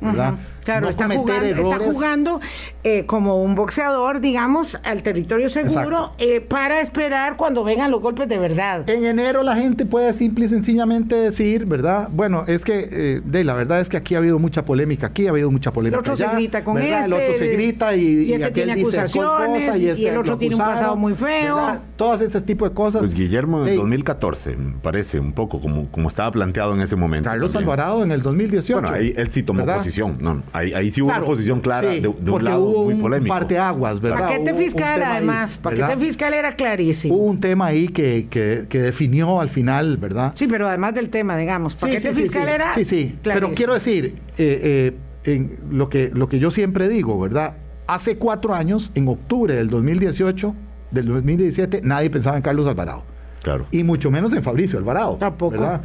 ¿verdad? 0.00 0.34
Ujú. 0.34 0.42
Claro, 0.64 0.82
No 0.82 0.88
está, 0.88 1.08
jugando, 1.08 1.46
está 1.46 1.78
jugando 1.78 2.40
eh, 2.82 3.04
como 3.06 3.42
un 3.42 3.54
boxeador, 3.54 4.20
digamos, 4.20 4.78
al 4.82 5.02
territorio 5.02 5.50
seguro 5.50 6.12
eh, 6.18 6.40
para 6.40 6.80
esperar 6.80 7.36
cuando 7.36 7.64
vengan 7.64 7.90
los 7.90 8.00
golpes 8.00 8.28
de 8.28 8.38
verdad. 8.38 8.88
En 8.88 9.04
enero 9.04 9.42
la 9.42 9.56
gente 9.56 9.84
puede 9.84 10.12
simple 10.14 10.46
y 10.46 10.48
sencillamente 10.48 11.14
decir, 11.14 11.66
¿verdad? 11.66 12.08
Bueno, 12.10 12.44
es 12.46 12.64
que 12.64 12.88
eh, 12.90 13.20
de 13.24 13.44
la 13.44 13.54
verdad 13.54 13.80
es 13.80 13.88
que 13.88 13.98
aquí 13.98 14.14
ha 14.14 14.18
habido 14.18 14.38
mucha 14.38 14.64
polémica, 14.64 15.08
aquí 15.08 15.26
ha 15.26 15.30
habido 15.30 15.50
mucha 15.50 15.72
polémica. 15.72 15.98
El 15.98 16.00
otro 16.00 16.16
se 16.16 16.28
grita 16.28 16.64
con 16.64 16.74
¿verdad? 16.76 17.04
El 17.04 17.12
este, 17.12 17.24
otro 17.24 17.38
se 17.38 17.52
grita 17.52 17.96
y, 17.96 18.00
y 18.02 18.32
este 18.32 18.44
aquel 18.44 18.52
tiene 18.54 18.74
dice 18.76 19.00
acusaciones, 19.00 19.66
cosa, 19.66 19.78
y 19.78 19.88
este 19.88 20.08
el 20.08 20.16
otro 20.16 20.32
lo 20.32 20.38
tiene 20.38 20.54
un 20.54 20.60
pasado 20.60 20.96
muy 20.96 21.14
feo. 21.14 21.56
¿verdad? 21.56 21.80
Todos 21.96 22.20
ese 22.22 22.40
tipo 22.40 22.66
de 22.68 22.74
cosas. 22.74 23.02
Pues 23.02 23.14
Guillermo 23.14 23.58
en 23.58 23.64
el 23.64 23.70
Ey, 23.72 23.76
2014, 23.76 24.56
me 24.56 24.72
parece, 24.82 25.20
un 25.20 25.32
poco 25.32 25.60
como, 25.60 25.90
como 25.90 26.08
estaba 26.08 26.30
planteado 26.30 26.74
en 26.74 26.80
ese 26.80 26.96
momento. 26.96 27.28
Carlos 27.28 27.52
también. 27.52 27.70
Alvarado 27.70 28.02
en 28.02 28.12
el 28.12 28.22
2018. 28.22 28.80
Bueno, 28.80 28.96
ahí 28.96 29.12
él 29.16 29.30
sí 29.30 29.42
tomó 29.42 29.60
¿verdad? 29.60 29.78
posición. 29.78 30.16
No, 30.20 30.42
ahí, 30.54 30.72
ahí 30.72 30.90
sí 30.90 31.02
hubo 31.02 31.08
Claro, 31.10 31.24
una 31.24 31.30
posición 31.30 31.60
clara 31.60 31.90
sí, 31.92 32.00
de, 32.00 32.08
de 32.18 32.30
un 32.30 32.44
lado 32.44 32.64
hubo 32.64 32.84
muy 32.84 32.94
polémico. 32.94 33.34
parteaguas, 33.34 34.00
¿verdad? 34.00 34.20
Paquete 34.28 34.54
fiscal, 34.54 34.94
tema 35.00 35.06
ahí, 35.10 35.16
además. 35.18 35.58
Paquete 35.60 35.82
¿verdad? 35.82 35.98
fiscal 35.98 36.34
era 36.34 36.56
clarísimo. 36.56 37.14
Hubo 37.14 37.24
un 37.24 37.40
tema 37.40 37.66
ahí 37.66 37.88
que, 37.88 38.26
que, 38.30 38.64
que 38.68 38.80
definió 38.80 39.40
al 39.40 39.50
final, 39.50 39.96
¿verdad? 39.98 40.32
Sí, 40.34 40.46
pero 40.48 40.66
además 40.66 40.94
del 40.94 41.10
tema, 41.10 41.36
digamos. 41.36 41.74
Paquete 41.74 42.08
sí, 42.08 42.14
sí, 42.14 42.22
fiscal 42.22 42.46
sí. 42.46 42.52
era. 42.54 42.74
Sí, 42.74 42.84
sí. 42.84 43.18
Pero 43.22 43.34
clarísimo. 43.48 43.54
quiero 43.56 43.74
decir, 43.74 44.14
eh, 44.38 44.92
eh, 45.24 45.32
en 45.32 45.58
lo, 45.70 45.88
que, 45.88 46.10
lo 46.14 46.28
que 46.28 46.38
yo 46.38 46.50
siempre 46.50 46.88
digo, 46.88 47.20
¿verdad? 47.20 47.54
Hace 47.86 48.16
cuatro 48.16 48.54
años, 48.54 48.90
en 48.94 49.08
octubre 49.08 49.54
del 49.54 49.68
2018, 49.68 50.54
del 50.90 51.06
2017, 51.06 51.80
nadie 51.82 52.08
pensaba 52.10 52.36
en 52.36 52.42
Carlos 52.42 52.66
Alvarado. 52.66 53.02
Claro. 53.42 53.66
Y 53.70 53.82
mucho 53.84 54.10
menos 54.10 54.32
en 54.32 54.42
Fabricio 54.42 54.78
Alvarado. 54.78 55.16
Tampoco. 55.16 55.50
¿verdad? 55.52 55.82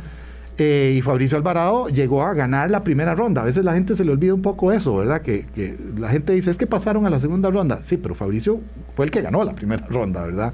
Eh, 0.61 0.95
y 0.97 1.01
Fabricio 1.01 1.37
Alvarado 1.37 1.87
llegó 1.87 2.21
a 2.23 2.33
ganar 2.33 2.69
la 2.69 2.83
primera 2.83 3.15
ronda. 3.15 3.41
A 3.41 3.45
veces 3.45 3.63
la 3.63 3.73
gente 3.73 3.95
se 3.95 4.03
le 4.03 4.11
olvida 4.11 4.33
un 4.33 4.41
poco 4.41 4.73
eso, 4.73 4.95
¿verdad? 4.97 5.21
Que, 5.21 5.45
que 5.55 5.77
la 5.97 6.09
gente 6.09 6.33
dice, 6.33 6.51
es 6.51 6.57
que 6.57 6.67
pasaron 6.67 7.05
a 7.05 7.09
la 7.09 7.19
segunda 7.21 7.49
ronda. 7.49 7.79
Sí, 7.85 7.95
pero 7.95 8.13
Fabricio 8.13 8.59
fue 8.95 9.05
el 9.05 9.11
que 9.11 9.21
ganó 9.21 9.43
la 9.45 9.55
primera 9.55 9.85
ronda, 9.89 10.25
¿verdad? 10.25 10.53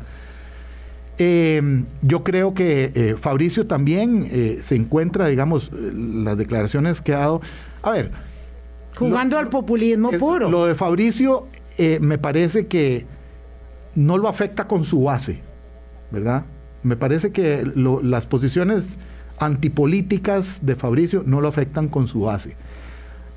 Eh, 1.18 1.84
yo 2.02 2.24
creo 2.24 2.54
que 2.54 2.92
eh, 2.94 3.16
Fabricio 3.20 3.66
también 3.68 4.28
eh, 4.30 4.62
se 4.64 4.76
encuentra, 4.76 5.28
digamos, 5.28 5.72
eh, 5.74 5.92
las 5.94 6.38
declaraciones 6.38 7.02
que 7.02 7.14
ha 7.14 7.20
dado. 7.20 7.42
A 7.82 7.92
ver, 7.92 8.12
Jugando 8.96 9.38
lo- 9.38 9.42
al 9.42 9.50
populismo 9.50 10.12
es- 10.12 10.20
puro. 10.20 10.50
Lo 10.50 10.66
de 10.66 10.76
Fabricio 10.76 11.48
me 12.00 12.18
parece 12.18 12.68
que 12.68 13.06
no 13.96 14.18
lo 14.18 14.30
afecta 14.30 14.66
con 14.68 14.84
su 14.86 15.04
base, 15.04 15.40
¿verdad? 16.12 16.44
Me 16.84 16.96
parece 16.96 17.32
que 17.32 17.70
lo- 17.76 18.02
las 18.02 18.26
posiciones 18.26 18.84
antipolíticas 19.40 20.66
de 20.66 20.76
Fabricio 20.76 21.24
no 21.26 21.42
lo 21.42 21.48
afectan 21.48 21.88
con 21.90 22.08
su 22.08 22.22
base. 22.22 22.56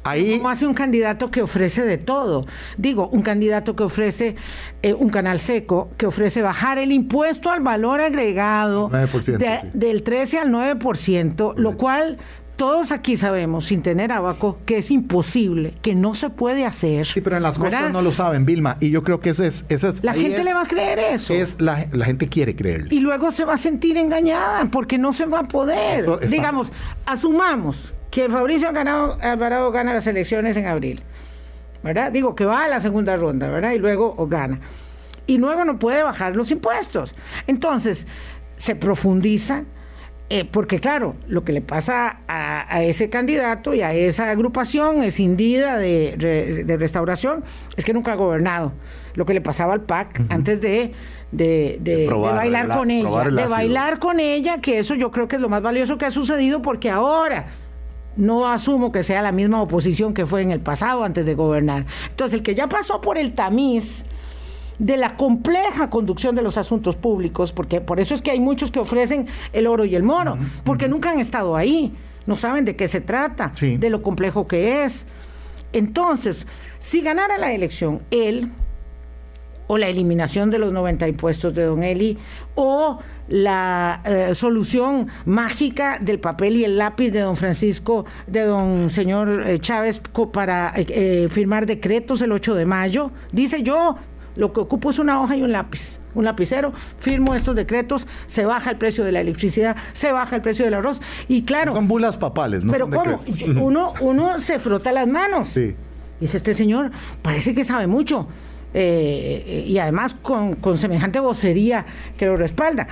Ahí, 0.05 0.37
¿Cómo 0.39 0.49
hace 0.49 0.67
un 0.67 0.75
candidato 0.75 1.31
que 1.31 1.43
ofrece 1.43 1.83
de 1.83 1.99
todo? 1.99 2.47
Digo, 2.79 3.09
un 3.09 3.21
candidato 3.23 3.75
que 3.77 3.83
ofrece 3.83 4.37
eh, 4.83 4.95
un 4.95 5.11
canal 5.11 5.39
seco, 5.39 5.91
que 5.99 6.07
ofrece 6.07 6.41
bajar 6.41 6.79
el 6.79 6.93
impuesto 6.93 7.51
al 7.51 7.61
valor 7.63 8.01
agregado 8.01 8.89
9%, 8.91 9.37
de- 9.37 9.61
sí. 9.61 9.69
del 9.75 10.03
13 10.05 10.39
al 10.39 10.51
9%, 10.51 11.55
lo 11.57 11.77
cual 11.77 12.17
todos 12.59 12.93
aquí 12.93 13.17
sabemos, 13.17 13.65
sin 13.65 13.81
tener 13.81 14.13
abaco, 14.13 14.59
que 14.67 14.77
es 14.79 14.91
imposible, 14.91 15.73
que 15.81 15.95
no 15.95 16.15
se 16.15 16.29
puede 16.29 16.67
hacer. 16.67 17.07
sí, 17.07 17.23
pero 17.23 17.37
en 17.39 17.43
las 17.43 17.57
costas 17.57 17.73
¿verdad? 17.81 17.93
no 17.93 18.03
lo 18.03 18.13
saben, 18.13 18.45
Vilma, 18.45 18.77
y 18.81 18.91
yo 18.91 19.03
creo 19.03 19.21
que 19.21 19.31
ese 19.31 19.47
es... 19.47 19.65
ese 19.71 19.89
es 19.89 20.05
La 20.05 20.13
gente 20.13 20.41
es- 20.41 20.45
le 20.45 20.53
va 20.53 20.63
a 20.63 20.67
creer 20.67 20.99
eso. 20.99 21.33
es 21.33 21.61
la, 21.61 21.87
la 21.93 22.05
gente 22.05 22.29
quiere 22.29 22.55
creerle. 22.55 22.95
y 22.95 23.01
luego 23.01 23.31
se 23.31 23.47
va 23.47 23.55
a 23.55 23.59
sentir 23.59 23.97
engañada 23.97 24.67
porque 24.71 24.99
no 24.99 25.15
se 25.15 25.25
va 25.25 25.39
a 25.39 25.49
poder. 25.49 26.29
Digamos, 26.29 26.71
asumamos 27.07 27.93
que 28.11 28.29
Fabricio 28.29 28.69
Alvarado 28.69 29.71
gana 29.73 29.95
las 29.95 30.07
elecciones 30.07 30.57
en 30.57 30.67
abril, 30.67 31.03
¿verdad? 31.83 32.13
Digo 32.13 32.35
que 32.35 32.45
va 32.45 32.65
a 32.65 32.69
la 32.69 32.81
segunda 32.81 33.17
ronda, 33.17 33.49
¿verdad? 33.49 33.73
Y 33.73 33.79
luego 33.79 34.15
o 34.19 34.27
gana. 34.27 34.61
Y 35.27 35.39
luego 35.39 35.65
no 35.65 35.79
puede 35.79 36.03
bajar 36.03 36.35
los 36.37 36.51
impuestos. 36.51 37.15
Entonces, 37.47 38.07
se 38.57 38.75
profundiza. 38.75 39.65
Eh, 40.31 40.45
porque 40.45 40.79
claro, 40.81 41.15
lo 41.27 41.43
que 41.45 41.53
le 41.53 41.61
pasa 41.63 42.21
a, 42.29 42.67
a 42.75 42.83
ese 42.83 43.09
candidato 43.09 43.73
y 43.75 43.81
a 43.83 43.95
esa 43.95 44.31
agrupación 44.31 45.03
escindida 45.03 45.79
de, 45.79 46.17
de 46.67 46.77
restauración 46.77 47.45
es 47.77 47.85
que 47.85 47.93
nunca 47.95 48.13
ha 48.13 48.17
gobernado. 48.17 48.73
Lo 49.15 49.25
que 49.27 49.33
le 49.35 49.41
pasaba 49.41 49.73
al 49.73 49.81
PAC 49.83 50.21
antes 50.29 50.61
de, 50.61 50.93
de- 51.33 51.79
de- 51.81 51.97
de 51.97 52.07
probar, 52.07 52.37
bailar 52.37 52.67
la- 52.69 52.77
con 52.77 52.91
ella, 52.91 53.09
el 53.29 53.35
de 53.37 53.43
bailar 53.49 53.99
con 53.99 54.21
ella, 54.21 54.61
que 54.61 54.79
eso 54.79 54.95
yo 54.95 55.11
creo 55.11 55.29
que 55.29 55.37
es 55.37 55.43
lo 55.43 55.49
más 55.49 55.63
valioso 55.63 55.97
que 55.99 56.05
ha 56.05 56.11
sucedido 56.11 56.61
porque 56.63 56.91
ahora 56.91 57.47
no 58.17 58.49
asumo 58.49 58.91
que 58.93 59.03
sea 59.03 59.23
la 59.23 59.33
misma 59.33 59.63
oposición 59.63 60.13
que 60.13 60.27
fue 60.27 60.43
en 60.43 60.51
el 60.51 60.61
pasado 60.61 61.05
antes 61.05 61.25
de 61.25 61.35
gobernar. 61.35 61.87
Entonces, 62.11 62.35
el 62.39 62.43
que 62.43 62.55
ya 62.55 62.69
pasó 62.69 63.01
por 63.01 63.17
el 63.17 63.33
tamiz 63.35 64.05
de 64.79 64.97
la 64.97 65.17
compleja 65.17 65.91
conducción 65.91 66.35
de 66.35 66.43
los 66.43 66.57
asuntos 66.57 66.97
públicos, 66.97 67.53
porque 67.53 67.81
por 67.81 68.01
eso 68.01 68.15
es 68.15 68.23
que 68.23 68.31
hay 68.31 68.41
muchos 68.41 68.71
que 68.71 68.79
ofrecen 68.79 69.27
el 69.53 69.67
oro 69.67 69.85
y 69.85 69.95
el 69.97 70.03
moro, 70.03 70.39
porque 70.65 70.89
nunca 70.89 71.11
han 71.11 71.19
estado 71.19 71.57
ahí, 71.57 71.95
no 72.27 72.37
saben 72.37 72.65
de 72.65 72.77
qué 72.77 72.87
se 72.89 73.01
trata, 73.01 73.53
Sí. 73.57 73.77
de 73.77 73.91
lo 73.91 74.03
complejo 74.03 74.47
que 74.47 74.85
es. 74.85 75.07
Entonces, 75.73 76.47
si 76.79 77.01
ganara 77.01 77.39
la 77.39 77.53
elección 77.53 78.03
él, 78.11 78.51
o 79.67 79.77
la 79.77 79.89
eliminación 79.89 80.51
de 80.51 80.59
los 80.59 80.73
90 80.73 81.09
impuestos 81.09 81.55
de 81.55 81.65
Don 81.65 81.83
Eli, 81.83 82.17
o 82.55 82.99
la 83.29 84.01
eh, 84.07 84.35
solución 84.35 85.09
mágica 85.27 85.99
del 86.01 86.19
papel 86.21 86.57
y 86.57 86.65
el 86.65 86.79
lápiz 86.79 87.11
de 87.11 87.21
don 87.21 87.37
Francisco, 87.37 88.07
de 88.27 88.41
don 88.45 88.89
señor 88.89 89.43
eh, 89.47 89.59
Chávez 89.59 90.01
para 90.33 90.73
eh, 90.75 91.29
firmar 91.31 91.67
decretos 91.67 92.23
el 92.23 92.33
8 92.33 92.55
de 92.55 92.65
mayo. 92.65 93.11
Dice 93.31 93.63
yo, 93.63 93.97
lo 94.39 94.53
que 94.53 94.61
ocupo 94.61 94.91
es 94.91 94.99
una 94.99 95.21
hoja 95.21 95.37
y 95.37 95.43
un 95.43 95.53
lápiz, 95.53 95.99
un 96.15 96.25
lapicero, 96.25 96.73
firmo 96.99 97.35
estos 97.35 97.55
decretos, 97.55 98.07
se 98.27 98.47
baja 98.47 98.71
el 98.71 98.79
precio 98.79 99.05
de 99.05 99.13
la 99.13 99.21
electricidad, 99.21 99.77
se 99.93 100.13
baja 100.13 100.37
el 100.37 100.43
precio 100.43 100.65
del 100.65 100.75
arroz 100.75 101.01
y 101.29 101.43
claro... 101.43 101.75
Son 101.75 101.89
bulas 101.89 102.17
papales, 102.17 102.63
¿no? 102.65 102.73
Pero 102.73 102.89
¿cómo? 102.89 103.21
Uno, 103.61 103.93
uno 104.01 104.41
se 104.41 104.59
frota 104.61 104.93
las 104.93 105.09
manos. 105.09 105.49
Sí. 105.49 105.75
Dice 106.21 106.37
este 106.37 106.55
señor, 106.55 106.91
parece 107.21 107.55
que 107.55 107.65
sabe 107.65 107.87
mucho. 107.87 108.29
y 108.73 109.79
además 109.79 110.15
con, 110.15 110.55
con 110.55 110.79
semejante 110.79 111.21
vocería 111.21 111.85
que 112.17 112.27
lo 112.27 112.37
respalda. 112.37 112.87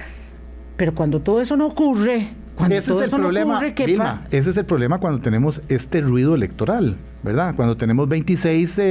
Pero 0.76 0.94
cuando 0.94 1.20
todo 1.20 1.40
eso 1.40 1.56
no 1.56 1.66
ocurre, 1.68 2.32
cuando 2.56 2.74
ese 2.74 2.92
es 2.92 3.00
el 3.02 3.11
problema, 3.11 3.61
ese 4.30 4.50
es 4.50 4.56
el 4.56 4.64
problema 4.64 4.98
cuando 4.98 5.20
tenemos 5.20 5.61
este 5.68 6.00
ruido 6.00 6.35
electoral, 6.35 6.96
¿verdad? 7.27 7.57
Cuando 7.57 7.77
tenemos 7.77 8.09
26 8.09 8.79
eh, 8.79 8.85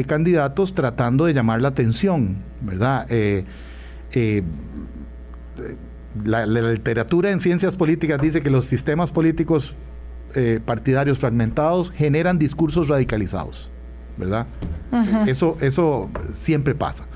eh, 0.00 0.04
candidatos 0.04 0.74
tratando 0.74 1.26
de 1.26 1.32
llamar 1.32 1.62
la 1.62 1.68
atención, 1.68 2.38
¿verdad? 2.60 3.06
Eh, 3.08 3.44
la, 6.24 6.44
literatura 6.44 7.30
en 7.30 7.38
ciencias 7.38 7.76
políticas 7.76 8.20
dice 8.20 8.42
que 8.42 8.50
los 8.50 8.66
sistemas 8.66 9.12
políticos 9.12 9.74
partidarios 10.64 11.18
fragmentados 11.20 11.90
generan 11.90 12.38
discursos 12.38 12.88
radicalizados, 12.88 13.70
¿verdad? 14.16 14.46
Eso, 15.26 15.56
eso 15.60 16.10
siempre 16.34 16.74
pasa. 16.74 17.06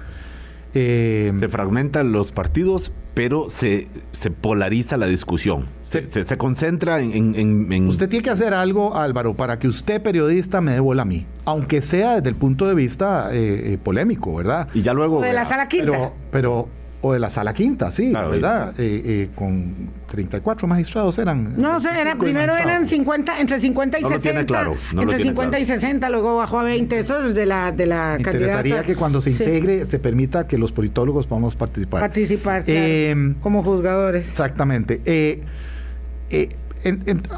se 0.73 1.49
fragmentan 1.51 2.13
los 2.13 2.31
partidos 2.31 2.93
pero 3.15 3.49
se, 3.49 3.89
se 4.13 4.31
polariza 4.31 4.97
la 4.97 5.07
discusión. 5.07 5.67
Se, 5.85 6.07
se, 6.07 6.39
concentra 6.39 7.01
en, 7.01 7.87
Usted 7.87 8.09
tiene 8.09 8.23
que 8.23 8.31
hacer 8.31 8.55
algo, 8.55 8.97
Álvaro, 8.97 9.35
para 9.35 9.59
que 9.59 9.69
usted, 9.69 10.01
periodista, 10.01 10.63
me 10.63 10.73
dé 10.73 10.81
bola 10.81 11.03
a 11.03 11.05
mí. 11.05 11.27
Aunque 11.45 11.83
sea 11.83 12.17
desde 12.17 12.31
el 12.31 12.35
punto 12.35 12.67
de 12.67 12.75
vista 12.75 13.29
eh, 13.31 13.75
eh, 13.75 13.79
polémico, 13.79 14.35
¿verdad? 14.35 14.69
Y 14.73 14.81
ya 14.81 14.95
luego... 14.95 15.21
de 15.21 15.35
la 15.35 15.45
sala 15.45 15.69
quinta. 15.69 15.91
Pero, 15.91 16.13
pero 16.31 16.69
o 17.05 17.13
de 17.13 17.19
la 17.19 17.31
sala 17.31 17.53
quinta, 17.53 17.91
sí, 17.91 18.13
¿verdad? 18.13 18.75
Eh, 18.79 19.03
eh, 19.05 19.31
con 19.35 19.91
34 20.09 20.69
magistrados 20.69 21.19
eran. 21.19 21.55
No, 21.57 21.81
sé, 21.81 21.89
era, 22.01 22.17
primero 22.17 22.57
eran 22.57 22.89
50, 22.89 23.41
entre 23.41 23.59
50 23.59 23.99
y 23.99 24.05
60. 24.05 24.47
Claro, 24.47 24.77
entre 24.97 25.19
50 25.19 25.59
y 25.59 25.65
60, 25.65 26.09
luego 26.11 26.37
bajó 26.37 26.61
a 26.61 26.63
20. 26.63 27.01
Eso 27.01 27.29
es 27.29 27.35
de 27.35 27.45
la, 27.45 27.73
de 27.73 27.87
la 27.87 28.13
Me 28.15 28.19
interesaría 28.19 28.85
que 28.85 28.95
cuando 28.95 29.21
se 29.21 29.31
integre 29.31 29.85
se 29.87 29.99
permita 29.99 30.47
que 30.47 30.57
los 30.57 30.71
politólogos 30.71 31.27
podamos 31.27 31.57
participar. 31.57 32.01
Participar, 32.01 32.63
claro, 32.63 32.81
eh, 32.81 33.35
como 33.41 33.65
juzgadores. 33.65 34.29
Exactamente. 34.29 35.43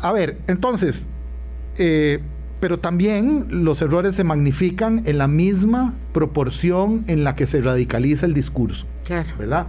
a 0.02 0.12
ver, 0.12 0.36
entonces, 0.46 1.08
pero 2.60 2.80
también 2.80 3.46
los 3.48 3.80
errores 3.80 4.14
se 4.14 4.24
magnifican 4.24 5.04
en 5.06 5.16
la 5.16 5.26
misma 5.26 5.94
proporción 6.12 7.04
en 7.06 7.24
la 7.24 7.34
que 7.34 7.46
se 7.46 7.62
radicaliza 7.62 8.26
el 8.26 8.34
discurso. 8.34 8.86
Claro. 9.04 9.28
¿Verdad? 9.38 9.66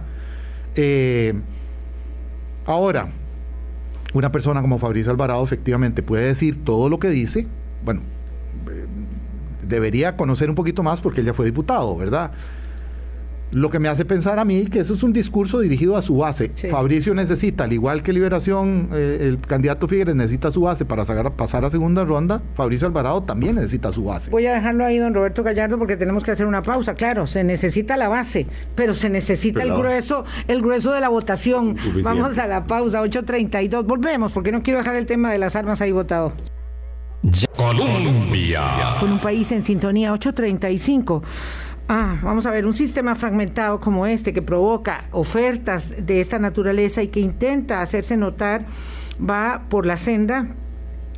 Eh, 0.74 1.34
ahora, 2.64 3.08
una 4.12 4.32
persona 4.32 4.60
como 4.62 4.78
Fabricio 4.78 5.10
Alvarado 5.10 5.44
efectivamente 5.44 6.02
puede 6.02 6.26
decir 6.26 6.64
todo 6.64 6.88
lo 6.88 6.98
que 6.98 7.08
dice. 7.08 7.46
Bueno, 7.84 8.00
eh, 8.70 8.86
debería 9.62 10.16
conocer 10.16 10.48
un 10.48 10.56
poquito 10.56 10.82
más 10.82 11.00
porque 11.00 11.20
él 11.20 11.26
ya 11.26 11.34
fue 11.34 11.46
diputado, 11.46 11.96
¿verdad? 11.96 12.32
Lo 13.52 13.70
que 13.70 13.78
me 13.78 13.88
hace 13.88 14.04
pensar 14.04 14.38
a 14.38 14.44
mí 14.44 14.66
que 14.66 14.80
eso 14.80 14.94
es 14.94 15.02
un 15.02 15.12
discurso 15.12 15.60
dirigido 15.60 15.96
a 15.96 16.02
su 16.02 16.18
base. 16.18 16.50
Fabricio 16.70 17.14
necesita, 17.14 17.64
al 17.64 17.72
igual 17.72 18.02
que 18.02 18.12
Liberación, 18.12 18.88
eh, 18.92 19.18
el 19.22 19.38
candidato 19.40 19.86
Figueres 19.86 20.14
necesita 20.16 20.50
su 20.50 20.62
base 20.62 20.84
para 20.84 21.04
pasar 21.30 21.64
a 21.64 21.70
segunda 21.70 22.04
ronda, 22.04 22.42
Fabricio 22.54 22.88
Alvarado 22.88 23.22
también 23.22 23.54
necesita 23.54 23.92
su 23.92 24.04
base. 24.04 24.30
Voy 24.30 24.46
a 24.46 24.54
dejarlo 24.54 24.84
ahí, 24.84 24.98
don 24.98 25.14
Roberto 25.14 25.42
Gallardo, 25.42 25.78
porque 25.78 25.96
tenemos 25.96 26.24
que 26.24 26.32
hacer 26.32 26.46
una 26.46 26.62
pausa. 26.62 26.94
Claro, 26.94 27.26
se 27.26 27.44
necesita 27.44 27.96
la 27.96 28.08
base, 28.08 28.46
pero 28.74 28.94
se 28.94 29.08
necesita 29.08 29.62
el 29.62 29.72
grueso, 29.72 30.24
el 30.48 30.60
grueso 30.60 30.92
de 30.92 31.00
la 31.00 31.08
votación. 31.08 31.76
Vamos 32.02 32.38
a 32.38 32.46
la 32.46 32.66
pausa, 32.66 33.02
8.32. 33.02 33.86
Volvemos, 33.86 34.32
porque 34.32 34.50
no 34.50 34.62
quiero 34.62 34.78
dejar 34.78 34.96
el 34.96 35.06
tema 35.06 35.30
de 35.30 35.38
las 35.38 35.54
armas 35.54 35.80
ahí 35.80 35.92
votado. 35.92 36.32
Colombia. 37.56 38.62
Con 39.00 39.12
un 39.12 39.18
país 39.18 39.50
en 39.52 39.62
sintonía, 39.62 40.12
8.35. 40.12 41.22
Ah, 41.88 42.18
vamos 42.20 42.46
a 42.46 42.50
ver, 42.50 42.66
un 42.66 42.72
sistema 42.72 43.14
fragmentado 43.14 43.78
como 43.80 44.06
este 44.06 44.32
que 44.32 44.42
provoca 44.42 45.04
ofertas 45.12 45.94
de 46.04 46.20
esta 46.20 46.40
naturaleza 46.40 47.00
y 47.02 47.08
que 47.08 47.20
intenta 47.20 47.80
hacerse 47.80 48.16
notar 48.16 48.66
va 49.18 49.62
por 49.68 49.86
la 49.86 49.96
senda. 49.96 50.48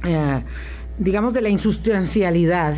Eh, 0.05 0.43
digamos, 0.99 1.35
de 1.35 1.43
la 1.43 1.49
insustancialidad. 1.49 2.77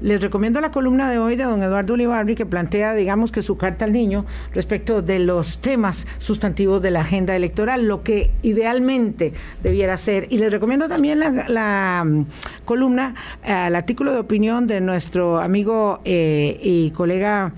Les 0.00 0.20
recomiendo 0.20 0.60
la 0.60 0.70
columna 0.70 1.10
de 1.10 1.18
hoy 1.18 1.36
de 1.36 1.44
don 1.44 1.62
Eduardo 1.62 1.94
Ulibarri 1.94 2.34
que 2.34 2.46
plantea, 2.46 2.94
digamos, 2.94 3.32
que 3.32 3.42
su 3.42 3.56
carta 3.56 3.84
al 3.84 3.92
niño 3.92 4.24
respecto 4.52 5.02
de 5.02 5.18
los 5.18 5.58
temas 5.58 6.06
sustantivos 6.18 6.82
de 6.82 6.90
la 6.90 7.00
agenda 7.00 7.36
electoral, 7.36 7.86
lo 7.86 8.02
que 8.02 8.30
idealmente 8.42 9.32
debiera 9.62 9.96
ser. 9.96 10.26
Y 10.30 10.38
les 10.38 10.52
recomiendo 10.52 10.88
también 10.88 11.20
la, 11.20 12.04
mm, 12.04 12.24
columna, 12.64 13.14
el 13.44 13.74
artículo 13.74 14.12
de 14.12 14.18
opinión 14.18 14.66
de 14.66 14.80
nuestro 14.80 15.38
amigo 15.38 16.00
eh, 16.04 16.58
y 16.62 16.90
colega. 16.90 17.52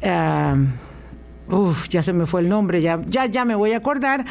Eh, 0.00 0.54
uf, 1.48 1.88
ya 1.88 2.02
se 2.02 2.12
me 2.12 2.26
fue 2.26 2.40
el 2.40 2.48
nombre, 2.48 2.80
ya, 2.80 3.00
ya, 3.08 3.26
ya 3.26 3.44
me 3.44 3.54
voy 3.54 3.72
a 3.72 3.78
acordar, 3.78 4.24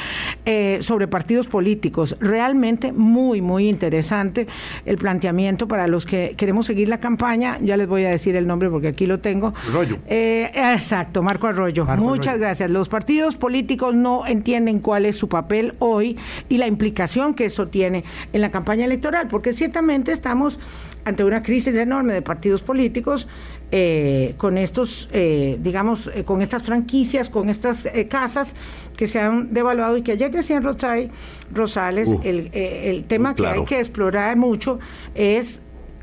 eh, 0.46 0.80
sobre 0.82 1.08
partidos 1.08 1.48
políticos. 1.48 2.16
Realmente 2.20 2.92
muy, 2.92 3.42
muy 3.42 3.68
interesante 3.68 4.48
el 4.86 4.98
planteamiento 4.98 5.68
para 5.68 5.88
los 5.88 6.06
que 6.06 6.36
queremos 6.38 6.66
seguir 6.66 6.90
la 6.90 7.00
campaña. 7.00 7.58
Ya 7.62 7.78
les 7.78 7.88
voy 7.88 8.06
a 8.06 8.10
decir 8.10 8.36
el 8.36 8.48
nombre 8.48 8.70
porque 8.70 8.90
aquí 8.90 9.06
lo 9.06 9.20
tengo. 9.20 9.54
Arroyo. 9.70 9.98
Eh, 10.08 10.52
exacto, 10.54 11.24
Marco 11.24 11.48
Arroyo. 11.48 11.86
Muchas 11.98 12.40
gracias. 12.40 12.70
Los 12.70 12.90
partidos 12.90 13.36
políticos 13.36 13.96
no 13.96 14.26
entienden 14.26 14.80
cuál 14.80 15.06
es 15.06 15.18
su 15.18 15.30
papel 15.30 15.76
hoy 15.80 16.18
y 16.50 16.58
la 16.58 16.68
implicación 16.68 17.34
que 17.34 17.46
eso 17.46 17.68
tiene 17.68 18.04
en 18.34 18.42
la 18.42 18.52
campaña 18.52 18.86
electoral, 18.86 19.28
porque 19.28 19.54
ciertamente 19.54 20.12
estamos 20.12 20.60
ante 21.06 21.24
una 21.24 21.42
crisis 21.44 21.76
enorme 21.76 22.14
de 22.14 22.22
partidos 22.22 22.62
políticos 22.62 23.28
eh, 23.74 24.34
con 24.36 24.58
estos, 24.58 25.08
eh, 25.14 25.58
digamos, 25.62 26.12
eh, 26.14 26.26
con 26.26 26.42
estas 26.42 26.62
franquicias, 26.62 27.30
con 27.30 27.48
estas 27.48 27.88
casas 28.10 28.54
que 28.98 29.08
se 29.08 29.22
han 29.22 29.54
devaluado 29.54 29.96
y 29.96 30.02
que 30.02 30.12
ayer 30.12 30.30
decían 30.30 30.62
Rosales, 30.62 32.10
el, 32.24 33.06
tema 33.08 33.34
que 33.34 33.48
hay 33.48 33.64
que 33.64 33.80
explorar 33.80 34.36
mucho 34.36 34.80
es 35.16 35.62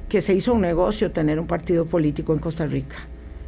que 0.09 0.23
se 0.23 0.33
hizo 0.33 0.55
un 0.55 0.63
negocio 0.63 1.11
tener 1.11 1.39
un 1.39 1.47
partido 1.47 1.85
político 1.85 2.33
en 2.33 2.39
Costa 2.39 2.65
Rica. 2.67 2.97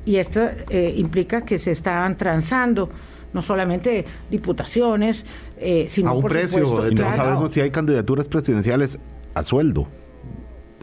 Y 0.05 0.17
esto 0.17 0.51
implica 0.71 1.41
que 1.43 1.59
se 1.59 1.71
estaban 1.71 2.19
transando 2.19 2.91
no 3.33 3.41
solamente 3.41 4.05
diputaciones, 4.31 5.25
sino 5.89 6.11
a 6.11 6.13
un 6.13 6.21
por 6.21 6.33
precio. 6.33 6.67
Supuesto, 6.67 7.03
no 7.03 7.17
sabemos 7.17 7.55
si 7.55 7.63
hay 7.63 7.71
candidaturas 7.71 8.29
presidenciales 8.29 8.99
a 9.33 9.43
sueldo 9.43 9.89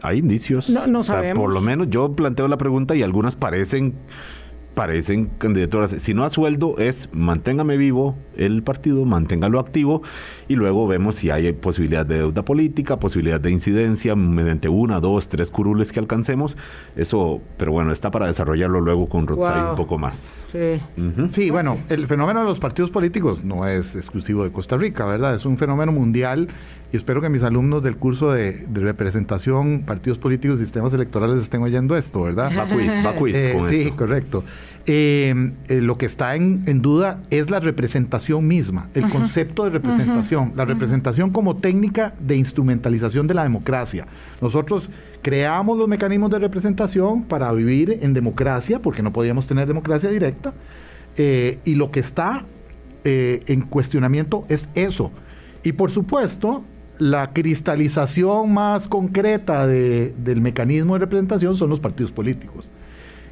hay 0.02 0.18
indicios. 0.18 0.68
No, 0.70 0.86
no 0.86 1.02
sabemos. 1.02 1.42
por 1.42 1.52
lo 1.52 1.60
menos 1.60 1.88
yo 1.90 2.12
planteo 2.12 2.48
la 2.48 2.58
pregunta 2.58 2.94
y 2.96 3.02
algunas 3.02 3.36
parecen 3.36 3.94
parecen 4.78 5.26
candidaturas, 5.38 5.90
si 5.90 6.14
no 6.14 6.22
a 6.22 6.30
sueldo, 6.30 6.76
es 6.78 7.08
manténgame 7.10 7.76
vivo 7.76 8.14
el 8.36 8.62
partido, 8.62 9.04
manténgalo 9.04 9.58
activo 9.58 10.02
y 10.46 10.54
luego 10.54 10.86
vemos 10.86 11.16
si 11.16 11.30
hay 11.30 11.52
posibilidad 11.52 12.06
de 12.06 12.18
deuda 12.18 12.44
política, 12.44 13.00
posibilidad 13.00 13.40
de 13.40 13.50
incidencia 13.50 14.14
mediante 14.14 14.68
una, 14.68 15.00
dos, 15.00 15.28
tres 15.28 15.50
curules 15.50 15.90
que 15.90 15.98
alcancemos. 15.98 16.56
Eso, 16.94 17.40
pero 17.56 17.72
bueno, 17.72 17.90
está 17.90 18.12
para 18.12 18.28
desarrollarlo 18.28 18.80
luego 18.80 19.08
con 19.08 19.26
Rotzai 19.26 19.70
un 19.70 19.74
poco 19.74 19.98
más. 19.98 20.38
Sí. 20.52 20.80
sí, 21.32 21.50
bueno, 21.50 21.78
el 21.88 22.06
fenómeno 22.06 22.38
de 22.38 22.46
los 22.46 22.60
partidos 22.60 22.92
políticos 22.92 23.42
no 23.42 23.66
es 23.66 23.96
exclusivo 23.96 24.44
de 24.44 24.52
Costa 24.52 24.76
Rica, 24.76 25.06
¿verdad? 25.06 25.34
Es 25.34 25.44
un 25.44 25.58
fenómeno 25.58 25.90
mundial 25.90 26.50
y 26.90 26.96
espero 26.96 27.20
que 27.20 27.28
mis 27.28 27.42
alumnos 27.42 27.82
del 27.82 27.96
curso 27.96 28.32
de, 28.32 28.66
representación, 28.72 29.82
partidos 29.82 30.16
políticos 30.16 30.58
y 30.58 30.62
sistemas 30.62 30.92
electorales 30.94 31.42
estén 31.42 31.62
oyendo 31.62 31.96
esto, 31.96 32.22
¿verdad? 32.22 32.50
Va 32.56 32.64
quiz, 32.64 32.90
va 33.04 33.14
quiz 33.14 33.36
eh, 33.36 33.56
sí, 33.68 33.90
correcto. 33.90 34.42
Eh, 34.86 35.52
eh, 35.68 35.82
lo 35.82 35.98
que 35.98 36.06
está 36.06 36.34
en, 36.34 36.80
duda 36.80 37.20
es 37.28 37.50
la 37.50 37.60
representación 37.60 38.46
misma, 38.46 38.88
el 38.94 39.10
concepto 39.10 39.64
de 39.64 39.70
representación, 39.70 40.52
la 40.56 40.64
representación 40.64 41.28
como 41.28 41.56
técnica 41.56 42.14
de 42.20 42.36
instrumentalización 42.36 43.26
de 43.26 43.34
la 43.34 43.42
democracia. 43.42 44.06
Nosotros 44.40 44.88
creamos 45.20 45.76
los 45.76 45.88
mecanismos 45.88 46.30
de 46.30 46.38
representación 46.38 47.24
para 47.24 47.52
vivir 47.52 47.98
en 48.00 48.14
democracia, 48.14 48.80
porque 48.80 49.02
no 49.02 49.12
podíamos 49.12 49.46
tener 49.46 49.68
democracia 49.68 50.08
directa, 50.08 50.54
y 51.18 51.74
lo 51.74 51.90
que 51.90 52.00
está 52.00 52.46
en 53.04 53.60
cuestionamiento 53.62 54.46
es 54.48 54.70
eso. 54.74 55.10
Y 55.64 55.72
por 55.72 55.90
supuesto, 55.90 56.64
la 56.98 57.32
cristalización 57.32 58.52
más 58.52 58.88
concreta 58.88 59.66
del 59.66 60.40
mecanismo 60.40 60.94
de 60.94 61.00
representación 61.00 61.56
son 61.56 61.70
los 61.70 61.80
partidos 61.80 62.12
políticos. 62.12 62.68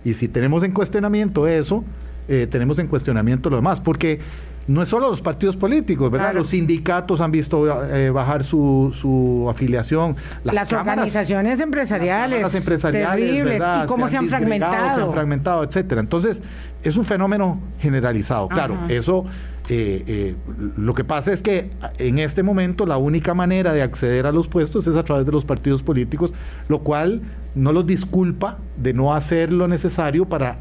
Y 0.05 0.15
si 0.15 0.29
tenemos 0.29 0.63
en 0.63 0.73
cuestionamiento 0.73 1.49
eso, 1.49 1.85
eh, 2.29 2.47
tenemos 2.51 2.79
en 2.79 2.87
cuestionamiento 2.87 3.51
lo 3.51 3.57
demás, 3.57 3.81
porque 3.81 4.21
no 4.69 4.83
es 4.83 4.89
solo 4.89 5.09
los 5.09 5.21
partidos 5.21 5.57
políticos, 5.57 6.11
¿verdad? 6.11 6.35
Los 6.35 6.49
sindicatos 6.49 7.21
han 7.21 7.31
visto 7.31 7.85
eh, 7.85 8.11
bajar 8.11 8.43
su, 8.43 8.93
su 8.95 9.47
afiliación. 9.49 10.17
Las, 10.43 10.73
organizaciones 10.73 11.61
empresariales. 11.61 12.43
Las 12.43 12.55
empresariales. 12.55 13.31
Terribles. 13.31 13.63
Y 13.63 13.87
cómo 13.87 14.09
se 14.09 14.17
han, 14.17 14.27
fragmentado. 14.27 14.97
Se 14.97 15.03
han 15.03 15.13
fragmentado, 15.13 15.65
etcétera. 15.65 16.01
Entonces, 16.01 16.43
es 16.83 16.97
un 16.97 17.07
fenómeno 17.07 17.61
generalizado. 17.81 18.49
Claro, 18.49 18.77
eso. 18.89 19.27
Eh, 19.69 20.05
eh, 20.07 20.35
lo 20.77 20.95
que 20.95 21.03
pasa 21.03 21.33
es 21.33 21.43
que 21.43 21.71
en 21.99 22.21
este 22.21 22.45
momento 22.45 22.87
la 22.87 22.99
única 22.99 23.35
manera 23.35 23.73
de 23.73 23.83
acceder 23.83 24.27
a 24.27 24.33
los 24.33 24.47
puestos 24.47 24.87
es 24.87 24.95
a 24.95 25.03
través 25.03 25.27
de 25.27 25.33
los 25.33 25.45
partidos 25.45 25.83
políticos, 25.83 26.33
lo 26.69 26.81
cual 26.81 27.23
no 27.57 27.73
los 27.73 27.87
disculpa 27.87 28.59
de 28.77 28.93
no 28.93 29.13
hacer 29.13 29.53
lo 29.53 29.67
necesario 29.67 30.25
para 30.27 30.59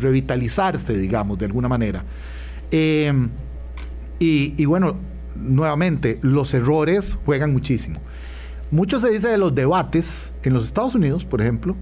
revitalizarse, 0.00 0.96
digamos, 0.96 1.38
de 1.38 1.46
alguna 1.46 1.68
manera. 1.68 2.02
Eh, 2.72 3.12
y, 4.18 4.64
bueno, 4.66 4.96
nuevamente, 5.34 6.18
los 6.20 6.52
errores 6.52 7.16
juegan 7.24 7.52
muchísimo. 7.52 8.00
Mucho 8.70 9.00
se 9.00 9.10
dice 9.10 9.28
de 9.28 9.38
los 9.38 9.54
debates. 9.54 10.30
En 10.42 10.52
los 10.52 10.66
Estados 10.66 10.94
Unidos, 10.94 11.24
por 11.24 11.40
ejemplo, 11.40 11.74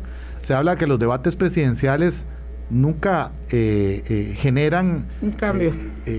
se 0.42 0.54
habla 0.54 0.76
que 0.76 0.86
los 0.86 0.98
debates 0.98 1.36
presidenciales 1.36 2.24
nunca 2.70 3.32
eh, 3.50 4.02
eh, 4.08 4.36
generan 4.38 5.06
cambio. 5.36 5.72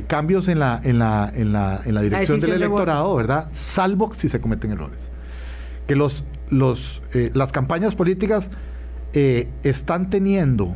cambios 0.08 0.48
en 0.48 0.60
la, 0.60 0.80
en 0.84 1.00
la, 1.00 1.32
en 1.34 1.54
la, 1.54 1.82
en 1.86 1.96
la 1.96 2.02
dirección 2.02 2.40
del 2.40 2.54
electorado, 2.54 3.16
¿verdad? 3.16 3.48
Salvo 3.52 4.14
si 4.16 4.28
se 4.28 4.42
cometen 4.42 4.72
errores. 4.72 5.00
Que 5.88 5.96
los, 5.96 6.24
los, 6.50 7.02
las 7.34 7.52
campañas 7.52 7.96
políticas 7.96 8.52
están 9.64 10.10
teniendo 10.10 10.76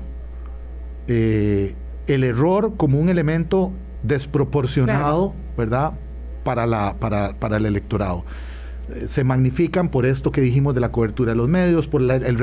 el 1.08 1.76
error 2.08 2.74
como 2.78 3.00
un 3.00 3.10
elemento 3.10 3.72
desproporcionado, 4.02 5.34
¿verdad? 5.58 5.94
Para, 6.44 6.66
la, 6.66 6.96
para, 7.00 7.34
para 7.34 7.58
el 7.58 7.66
electorado. 7.66 8.26
Eh, 8.96 9.08
se 9.08 9.24
magnifican 9.24 9.90
por 9.90 10.06
esto 10.06 10.32
que 10.32 10.42
dijimos 10.42 10.76
de 10.76 10.82
la 10.82 10.92
cobertura 10.92 11.32
de 11.32 11.38
los 11.38 11.50
medios, 11.50 11.88
por 11.88 12.02
la, 12.02 12.16
el 12.16 12.38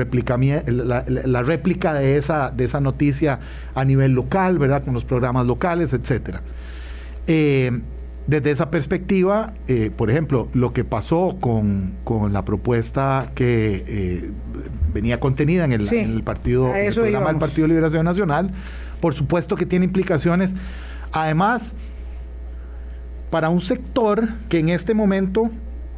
la, 0.65 1.05
la, 1.07 1.43
réplica 1.43 1.93
de 1.93 2.17
esa, 2.17 2.51
de 2.51 2.65
esa 2.65 2.79
noticia 2.79 3.39
a 3.75 3.85
nivel 3.85 4.11
local, 4.11 4.57
¿verdad? 4.57 4.83
Con 4.83 4.93
los 4.93 5.03
programas 5.03 5.45
locales, 5.45 5.93
etcétera. 5.93 6.41
Eh, 7.27 7.81
desde 8.27 8.51
esa 8.51 8.69
perspectiva, 8.69 9.53
eh, 9.67 9.91
por 9.95 10.11
ejemplo, 10.11 10.47
lo 10.53 10.73
que 10.73 10.83
pasó 10.83 11.37
con, 11.39 11.95
con 12.03 12.33
la 12.33 12.45
propuesta 12.45 13.31
que 13.33 14.31
venía 14.93 15.19
contenida 15.19 15.65
en 15.65 15.73
el, 15.73 15.91
en 15.91 16.11
el 16.11 16.23
partido, 16.23 16.73
el 16.73 16.93
programa 16.93 17.29
del 17.29 17.37
Partido 17.37 17.63
de 17.63 17.69
Liberación 17.69 18.05
Nacional, 18.05 18.51
por 19.01 19.13
supuesto 19.15 19.55
que 19.55 19.65
tiene 19.65 19.85
implicaciones. 19.85 20.51
Además, 21.11 21.73
para 23.31 23.49
un 23.49 23.61
sector 23.61 24.29
que 24.49 24.59
en 24.59 24.69
este 24.69 24.93
momento 24.93 25.49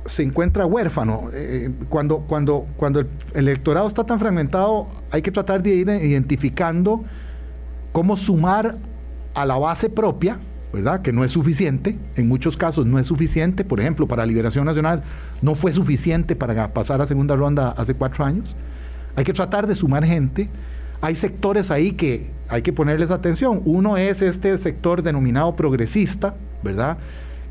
se 0.06 0.24
encuentra 0.24 0.66
huérfano, 0.66 1.30
eh, 1.34 1.72
cuando, 1.90 2.20
cuando, 2.20 2.66
cuando 2.78 3.00
el 3.02 3.08
electorado 3.34 3.88
está 3.88 4.04
tan 4.04 4.20
fragmentado, 4.20 4.88
hay 5.12 5.22
que 5.22 5.32
tratar 5.32 5.64
de 5.64 5.70
ir 5.70 5.90
identificando 5.90 7.04
cómo 7.92 8.18
sumar 8.18 8.76
a 9.34 9.46
la 9.46 9.58
base 9.58 9.90
propia, 9.90 10.38
¿verdad? 10.74 11.02
Que 11.02 11.14
no 11.14 11.24
es 11.24 11.32
suficiente, 11.32 11.98
en 12.16 12.28
muchos 12.28 12.58
casos 12.58 12.86
no 12.86 13.00
es 13.00 13.08
suficiente, 13.08 13.64
por 13.64 13.80
ejemplo, 13.80 14.08
para 14.08 14.26
Liberación 14.26 14.66
Nacional 14.66 15.04
no 15.42 15.56
fue 15.56 15.72
suficiente 15.74 16.36
para 16.36 16.74
pasar 16.74 17.02
a 17.02 17.08
segunda 17.08 17.36
ronda 17.36 17.70
hace 17.78 17.94
cuatro 17.94 18.26
años. 18.26 18.56
Hay 19.16 19.24
que 19.24 19.34
tratar 19.34 19.68
de 19.68 19.76
sumar 19.76 20.04
gente 20.04 20.50
hay 21.04 21.18
sectores 21.18 21.70
ahí 21.70 21.92
que 21.92 22.32
hay 22.48 22.62
que 22.62 22.72
ponerles 22.72 23.12
atención. 23.12 23.62
Uno 23.66 23.98
es 23.98 24.22
este 24.22 24.58
sector 24.58 25.04
denominado 25.04 25.54
progresista, 25.54 26.34
¿verdad? 26.64 26.98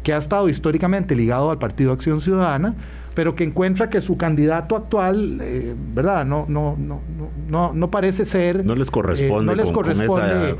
Que 0.02 0.12
ha 0.12 0.18
estado 0.18 0.48
históricamente 0.48 1.14
ligado 1.14 1.50
al 1.50 1.58
Partido 1.58 1.92
Acción 1.92 2.20
Ciudadana, 2.20 2.74
pero 3.14 3.34
que 3.34 3.44
encuentra 3.44 3.90
que 3.90 4.00
su 4.00 4.16
candidato 4.16 4.76
actual, 4.76 5.38
eh, 5.42 5.74
¿verdad? 5.94 6.24
No, 6.24 6.46
no, 6.48 6.76
no, 6.78 7.00
no, 7.48 7.72
no 7.72 7.90
parece 7.90 8.24
ser. 8.24 8.64
No 8.64 8.74
les 8.74 8.90
corresponde. 8.90 9.52
Eh, 9.52 9.54
no 9.56 9.62
les 9.62 9.66
con, 9.66 9.74
corresponde. 9.74 10.56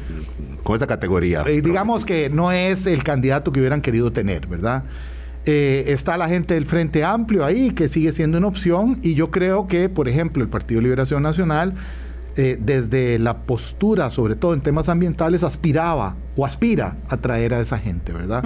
Con 0.63 0.77
esa, 0.77 0.87
categoría. 0.87 1.45
Eh, 1.47 1.61
digamos 1.61 2.05
que 2.05 2.31
no 2.31 2.53
es 2.53 2.87
el 2.87 3.03
candidato 3.03 3.53
que 3.53 3.61
hubieran 3.61 3.81
querido 3.81 4.13
tener, 4.13 4.47
¿verdad? 4.47 4.85
está 5.45 6.17
la 6.17 6.29
gente 6.29 6.55
del 6.55 6.67
Frente 6.67 7.03
Amplio 7.03 7.45
ahí, 7.45 7.73
que 7.73 7.89
sigue 7.89 8.13
siendo 8.13 8.39
una 8.39 8.47
opción, 8.47 9.01
y 9.03 9.15
yo 9.15 9.33
creo 9.33 9.67
que, 9.67 9.89
por 9.89 10.09
ejemplo, 10.09 10.41
el 10.41 10.49
Partido 10.49 10.81
Liberación 10.81 11.21
Nacional 11.25 11.75
eh, 12.37 12.57
desde 12.59 13.19
la 13.19 13.39
postura, 13.39 14.11
sobre 14.11 14.37
todo 14.37 14.55
en 14.55 14.63
temas 14.63 14.89
ambientales, 14.89 15.43
aspiraba 15.43 16.17
o 16.37 16.47
aspira 16.47 16.97
a 17.09 17.19
traer 17.19 17.53
a 17.53 17.61
esa 17.61 17.79
gente, 17.79 18.13
¿verdad? 18.13 18.43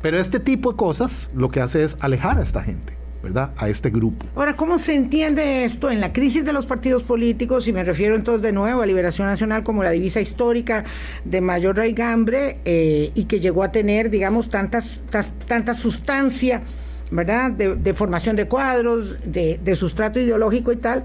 Pero 0.00 0.18
este 0.18 0.40
tipo 0.40 0.72
de 0.72 0.78
cosas 0.78 1.28
lo 1.34 1.50
que 1.50 1.60
hace 1.60 1.84
es 1.84 1.96
alejar 2.00 2.38
a 2.38 2.42
esta 2.42 2.62
gente. 2.62 2.96
¿verdad? 3.22 3.50
A 3.56 3.68
este 3.68 3.90
grupo. 3.90 4.24
Ahora, 4.36 4.56
¿cómo 4.56 4.78
se 4.78 4.94
entiende 4.94 5.64
esto 5.64 5.90
en 5.90 6.00
la 6.00 6.12
crisis 6.12 6.44
de 6.44 6.52
los 6.52 6.64
partidos 6.64 7.02
políticos? 7.02 7.66
Y 7.66 7.72
me 7.72 7.82
refiero 7.82 8.14
entonces 8.14 8.40
de 8.40 8.52
nuevo 8.52 8.82
a 8.82 8.86
Liberación 8.86 9.26
Nacional 9.26 9.64
como 9.64 9.82
la 9.82 9.90
divisa 9.90 10.20
histórica 10.20 10.84
de 11.24 11.40
mayor 11.40 11.76
raigambre 11.76 12.60
eh, 12.64 13.10
y 13.16 13.24
que 13.24 13.40
llegó 13.40 13.64
a 13.64 13.72
tener, 13.72 14.10
digamos, 14.10 14.48
tantas, 14.48 15.02
tanta 15.48 15.74
sustancia, 15.74 16.62
¿verdad? 17.10 17.50
De, 17.50 17.94
formación 17.94 18.36
de 18.36 18.46
cuadros, 18.46 19.16
de, 19.24 19.58
de 19.64 19.74
sustrato 19.74 20.20
ideológico 20.20 20.70
y 20.70 20.76
tal 20.76 21.02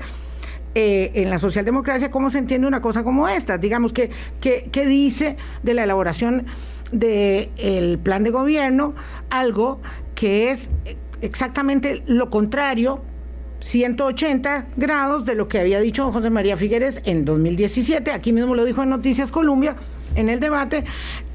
eh, 0.74 1.12
en 1.16 1.30
la 1.30 1.40
socialdemocracia 1.40 2.12
cómo 2.12 2.30
se 2.30 2.40
entiende 2.40 2.68
una 2.68 2.82
cosa 2.82 3.04
como 3.04 3.28
esta. 3.28 3.58
Digamos, 3.58 3.94
que, 3.94 4.10
que, 4.40 4.86
dice 4.86 5.38
de 5.64 5.74
la 5.74 5.84
elaboración 5.84 6.46
del 6.92 8.00
plan 8.00 8.24
de 8.24 8.30
gobierno 8.30 8.94
algo 9.30 9.82
que 10.16 10.52
es 10.52 10.70
exactamente 11.22 12.04
lo 12.06 12.30
contrario 12.30 13.02
180 13.62 14.68
grados 14.76 15.24
de 15.26 15.36
lo 15.36 15.48
que 15.48 15.60
había 15.60 15.80
dicho 15.80 16.12
José 16.12 16.30
María 16.30 16.58
Figueres 16.58 17.02
en 17.06 17.26
2017, 17.26 18.12
aquí 18.12 18.34
mismo 18.34 18.56
lo 18.56 18.66
dijo 18.66 18.84
en 18.84 18.90
Noticias 18.90 19.32
Colombia 19.32 19.76
en 20.16 20.30
el 20.30 20.40
debate, 20.40 20.84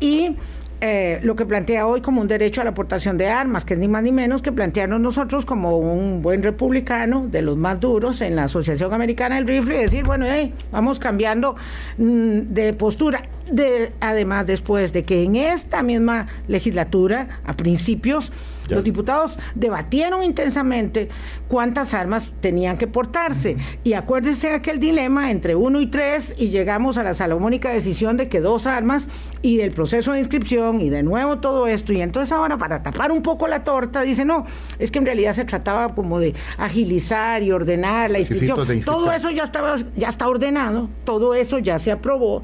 y 0.00 0.36
eh, 0.80 1.20
lo 1.22 1.36
que 1.36 1.46
plantea 1.46 1.86
hoy 1.86 2.02
como 2.02 2.20
un 2.20 2.28
derecho 2.28 2.60
a 2.60 2.64
la 2.64 2.70
aportación 2.70 3.16
de 3.16 3.28
armas, 3.28 3.64
que 3.64 3.74
es 3.74 3.80
ni 3.80 3.88
más 3.88 4.02
ni 4.02 4.12
menos 4.12 4.42
que 4.42 4.52
plantearnos 4.52 5.00
nosotros 5.00 5.46
como 5.46 5.78
un 5.78 6.20
buen 6.20 6.42
republicano 6.42 7.26
de 7.30 7.40
los 7.40 7.56
más 7.56 7.80
duros 7.80 8.20
en 8.20 8.36
la 8.36 8.44
Asociación 8.44 8.92
Americana 8.92 9.36
del 9.36 9.46
Rifle 9.46 9.76
y 9.76 9.82
decir, 9.82 10.04
bueno, 10.04 10.26
vamos 10.70 10.98
cambiando 10.98 11.56
mm, 11.96 12.52
de 12.52 12.72
postura. 12.74 13.22
De, 13.50 13.92
además, 14.00 14.46
después 14.46 14.92
de 14.92 15.04
que 15.04 15.22
en 15.22 15.36
esta 15.36 15.82
misma 15.82 16.26
legislatura, 16.48 17.40
a 17.44 17.54
principios, 17.54 18.32
los 18.68 18.84
diputados 18.84 19.38
debatieron 19.54 20.22
intensamente 20.22 21.08
cuántas 21.48 21.94
armas 21.94 22.32
tenían 22.40 22.76
que 22.76 22.86
portarse. 22.86 23.56
Y 23.84 23.94
acuérdese 23.94 24.48
de 24.48 24.54
aquel 24.54 24.78
dilema 24.78 25.30
entre 25.30 25.54
uno 25.54 25.80
y 25.80 25.86
tres 25.86 26.34
y 26.36 26.48
llegamos 26.48 26.98
a 26.98 27.02
la 27.02 27.14
salomónica 27.14 27.70
decisión 27.70 28.16
de 28.16 28.28
que 28.28 28.40
dos 28.40 28.66
armas 28.66 29.08
y 29.42 29.56
del 29.58 29.72
proceso 29.72 30.12
de 30.12 30.20
inscripción 30.20 30.80
y 30.80 30.90
de 30.90 31.02
nuevo 31.02 31.38
todo 31.38 31.66
esto. 31.66 31.92
Y 31.92 32.00
entonces 32.00 32.32
ahora 32.32 32.56
para 32.56 32.82
tapar 32.82 33.12
un 33.12 33.22
poco 33.22 33.46
la 33.46 33.64
torta 33.64 34.02
dice, 34.02 34.24
no, 34.24 34.46
es 34.78 34.90
que 34.90 34.98
en 34.98 35.06
realidad 35.06 35.32
se 35.32 35.44
trataba 35.44 35.94
como 35.94 36.18
de 36.18 36.34
agilizar 36.58 37.42
y 37.42 37.52
ordenar 37.52 38.10
la 38.10 38.18
inscripción. 38.18 38.80
Todo 38.84 39.12
eso 39.12 39.30
ya, 39.30 39.44
estaba, 39.44 39.76
ya 39.96 40.08
está 40.08 40.28
ordenado, 40.28 40.88
todo 41.04 41.34
eso 41.34 41.58
ya 41.58 41.78
se 41.78 41.92
aprobó. 41.92 42.42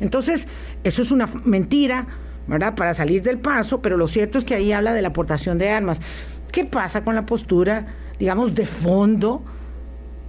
Entonces, 0.00 0.48
eso 0.84 1.02
es 1.02 1.12
una 1.12 1.28
mentira 1.44 2.06
¿verdad? 2.52 2.74
Para 2.74 2.92
salir 2.92 3.22
del 3.22 3.38
paso, 3.38 3.80
pero 3.80 3.96
lo 3.96 4.06
cierto 4.06 4.36
es 4.36 4.44
que 4.44 4.54
ahí 4.54 4.72
habla 4.72 4.92
de 4.92 5.00
la 5.00 5.08
aportación 5.08 5.56
de 5.56 5.70
armas. 5.70 6.00
¿Qué 6.52 6.64
pasa 6.64 7.02
con 7.02 7.14
la 7.14 7.24
postura, 7.24 7.86
digamos, 8.18 8.54
de 8.54 8.66
fondo? 8.66 9.42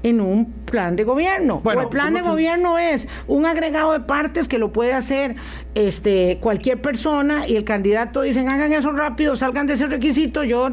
en 0.06 0.20
un 0.20 0.52
plan 0.66 0.98
de 0.98 1.06
gobierno. 1.06 1.62
Bueno, 1.64 1.84
el 1.84 1.88
plan 1.88 2.14
de 2.14 2.20
gobierno 2.20 2.78
es 2.78 3.08
un 3.26 3.46
agregado 3.46 3.94
de 3.94 4.02
partes 4.02 4.50
que 4.50 4.58
lo 4.58 4.74
puede 4.74 4.92
hacer 4.92 5.38
este 5.76 6.40
cualquier 6.42 6.82
persona 6.82 7.48
y 7.48 7.56
el 7.56 7.64
candidato 7.64 8.22
dicen 8.22 8.50
hagan 8.50 8.74
eso 8.74 8.92
rápido, 8.92 9.38
salgan 9.38 9.66
de 9.66 9.76
ese 9.76 9.88
requisito, 9.88 10.44
yo 10.44 10.70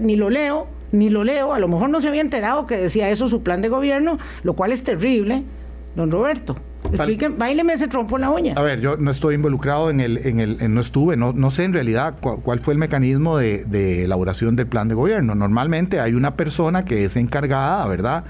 ni 0.00 0.16
lo 0.16 0.28
leo, 0.28 0.66
ni 0.90 1.08
lo 1.08 1.22
leo, 1.22 1.52
a 1.52 1.60
lo 1.60 1.68
mejor 1.68 1.88
no 1.88 2.00
se 2.00 2.08
había 2.08 2.20
enterado 2.20 2.66
que 2.66 2.76
decía 2.76 3.10
eso 3.10 3.28
su 3.28 3.44
plan 3.44 3.62
de 3.62 3.68
gobierno, 3.68 4.18
lo 4.42 4.54
cual 4.54 4.72
es 4.72 4.82
terrible, 4.82 5.44
don 5.94 6.10
Roberto. 6.10 6.56
Expliquen, 6.94 7.38
baileme 7.38 7.72
ese 7.72 7.88
trompo 7.88 8.16
en 8.16 8.22
la 8.22 8.30
uña. 8.30 8.54
A 8.56 8.62
ver, 8.62 8.80
yo 8.80 8.96
no 8.96 9.10
estoy 9.10 9.34
involucrado 9.34 9.90
en 9.90 10.00
el, 10.00 10.18
en 10.26 10.40
el, 10.40 10.72
no 10.72 10.80
estuve, 10.80 11.16
no, 11.16 11.32
no 11.32 11.50
sé 11.50 11.64
en 11.64 11.72
realidad 11.72 12.16
cuál, 12.20 12.60
fue 12.60 12.74
el 12.74 12.78
mecanismo 12.78 13.38
de, 13.38 14.04
elaboración 14.04 14.56
del 14.56 14.66
plan 14.66 14.88
de 14.88 14.94
gobierno. 14.94 15.34
Normalmente 15.34 16.00
hay 16.00 16.14
una 16.14 16.36
persona 16.36 16.84
que 16.84 17.04
es 17.04 17.16
encargada, 17.16 17.86
¿verdad? 17.86 18.24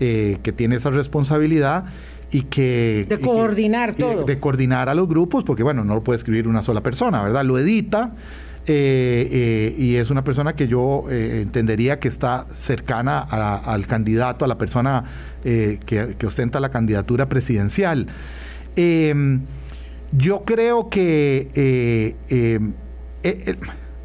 Eh, 0.00 0.38
que 0.42 0.52
tiene 0.52 0.76
esa 0.76 0.90
responsabilidad 0.90 1.84
y 2.30 2.42
que... 2.42 3.06
De 3.08 3.20
coordinar 3.20 3.94
todo. 3.94 4.24
De, 4.24 4.38
coordinar 4.38 4.88
a 4.88 4.94
los 4.94 5.08
grupos, 5.08 5.44
porque 5.44 5.62
bueno, 5.62 5.84
no 5.84 5.94
lo 5.94 6.02
puede 6.02 6.18
escribir 6.18 6.48
una 6.48 6.62
sola 6.62 6.82
persona, 6.82 7.22
¿verdad? 7.22 7.44
Lo 7.44 7.58
edita. 7.58 8.12
Eh, 8.68 9.28
eh, 9.30 9.74
y 9.78 9.94
es 9.94 10.10
una 10.10 10.24
persona 10.24 10.54
que 10.54 10.66
yo 10.66 11.04
entendería 11.08 12.00
que 12.00 12.08
está 12.08 12.46
cercana 12.52 13.20
al 13.20 13.86
candidato, 13.86 14.44
a 14.44 14.48
la 14.48 14.58
persona 14.58 15.04
eh, 15.46 15.78
que, 15.86 16.26
ostenta 16.26 16.58
la 16.58 16.70
candidatura 16.70 17.28
presidencial. 17.28 18.08
Em, 18.74 19.42
yo 20.10 20.44
creo 20.44 20.88
que, 20.88 21.48
eh, 21.54 22.16
eh, 22.28 22.60
eh, 23.22 23.56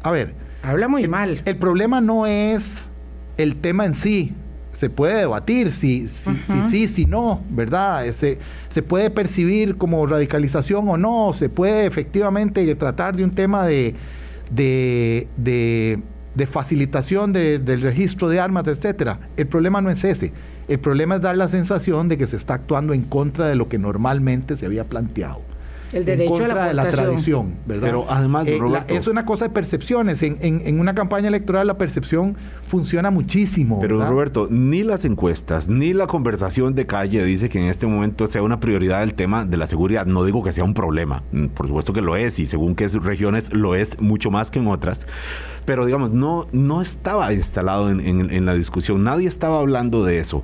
a 0.02 0.10
ver. 0.12 0.34
Habla 0.62 0.86
muy 0.86 1.02
el, 1.02 1.08
mal. 1.08 1.42
El 1.44 1.56
problema 1.56 2.00
no 2.00 2.26
es 2.26 2.88
el 3.36 3.56
tema 3.56 3.86
en 3.86 3.94
sí. 3.94 4.32
Se 4.72 4.88
puede 4.88 5.16
debatir 5.16 5.72
si 5.72 6.08
sí, 6.08 6.30
si, 6.46 6.70
si, 6.70 6.88
si, 6.88 7.06
no, 7.06 7.42
¿verdad? 7.50 8.04
Se, 8.12 8.38
se 8.70 8.82
puede 8.82 9.10
percibir 9.10 9.76
como 9.76 10.06
radicalización 10.06 10.88
o 10.88 10.96
no. 10.96 11.32
Se 11.32 11.48
puede 11.48 11.86
efectivamente 11.86 12.72
tratar 12.76 13.16
de 13.16 13.24
un 13.24 13.32
tema 13.32 13.66
de, 13.66 13.94
de, 14.52 15.26
de, 15.36 16.00
de 16.34 16.46
facilitación 16.46 17.32
de, 17.32 17.58
del 17.58 17.80
registro 17.80 18.28
de 18.28 18.38
armas, 18.38 18.66
etcétera. 18.68 19.20
El 19.36 19.46
problema 19.46 19.80
no 19.80 19.90
es 19.90 20.04
ese. 20.04 20.32
El 20.68 20.78
problema 20.78 21.16
es 21.16 21.22
dar 21.22 21.36
la 21.36 21.48
sensación 21.48 22.08
de 22.08 22.16
que 22.16 22.26
se 22.26 22.36
está 22.36 22.54
actuando 22.54 22.92
en 22.92 23.02
contra 23.02 23.46
de 23.46 23.56
lo 23.56 23.68
que 23.68 23.78
normalmente 23.78 24.56
se 24.56 24.66
había 24.66 24.84
planteado 24.84 25.51
el 25.92 26.04
derecho 26.04 26.34
en 26.34 26.40
contra 26.40 26.52
a 26.52 26.72
la 26.72 26.84
de 26.84 26.90
la 26.90 26.90
tradición, 26.90 27.54
¿verdad? 27.66 27.86
Pero 27.86 28.06
además, 28.08 28.46
eh, 28.46 28.56
Roberto, 28.58 28.92
la, 28.92 28.98
es 28.98 29.06
una 29.06 29.24
cosa 29.24 29.46
de 29.46 29.50
percepciones. 29.50 30.22
En, 30.22 30.38
en, 30.40 30.62
en, 30.64 30.80
una 30.80 30.94
campaña 30.94 31.28
electoral 31.28 31.66
la 31.66 31.78
percepción 31.78 32.36
funciona 32.66 33.10
muchísimo. 33.10 33.80
Pero 33.80 33.98
¿verdad? 33.98 34.10
Roberto, 34.10 34.48
ni 34.50 34.82
las 34.82 35.04
encuestas, 35.04 35.68
ni 35.68 35.92
la 35.92 36.06
conversación 36.06 36.74
de 36.74 36.86
calle 36.86 37.24
dice 37.24 37.48
que 37.48 37.58
en 37.58 37.66
este 37.66 37.86
momento 37.86 38.26
sea 38.26 38.42
una 38.42 38.60
prioridad 38.60 39.02
el 39.02 39.14
tema 39.14 39.44
de 39.44 39.56
la 39.56 39.66
seguridad. 39.66 40.06
No 40.06 40.24
digo 40.24 40.42
que 40.42 40.52
sea 40.52 40.64
un 40.64 40.74
problema, 40.74 41.22
mm, 41.32 41.46
por 41.48 41.66
supuesto 41.66 41.92
que 41.92 42.00
lo 42.00 42.16
es, 42.16 42.38
y 42.38 42.46
según 42.46 42.74
qué 42.74 42.88
regiones 42.88 43.52
lo 43.52 43.74
es 43.74 44.00
mucho 44.00 44.30
más 44.30 44.50
que 44.50 44.58
en 44.58 44.68
otras. 44.68 45.06
Pero 45.64 45.86
digamos, 45.86 46.10
no, 46.10 46.46
no 46.52 46.82
estaba 46.82 47.32
instalado 47.32 47.90
en, 47.90 48.00
en, 48.00 48.32
en 48.32 48.46
la 48.46 48.54
discusión, 48.54 49.04
nadie 49.04 49.28
estaba 49.28 49.60
hablando 49.60 50.04
de 50.04 50.18
eso. 50.18 50.42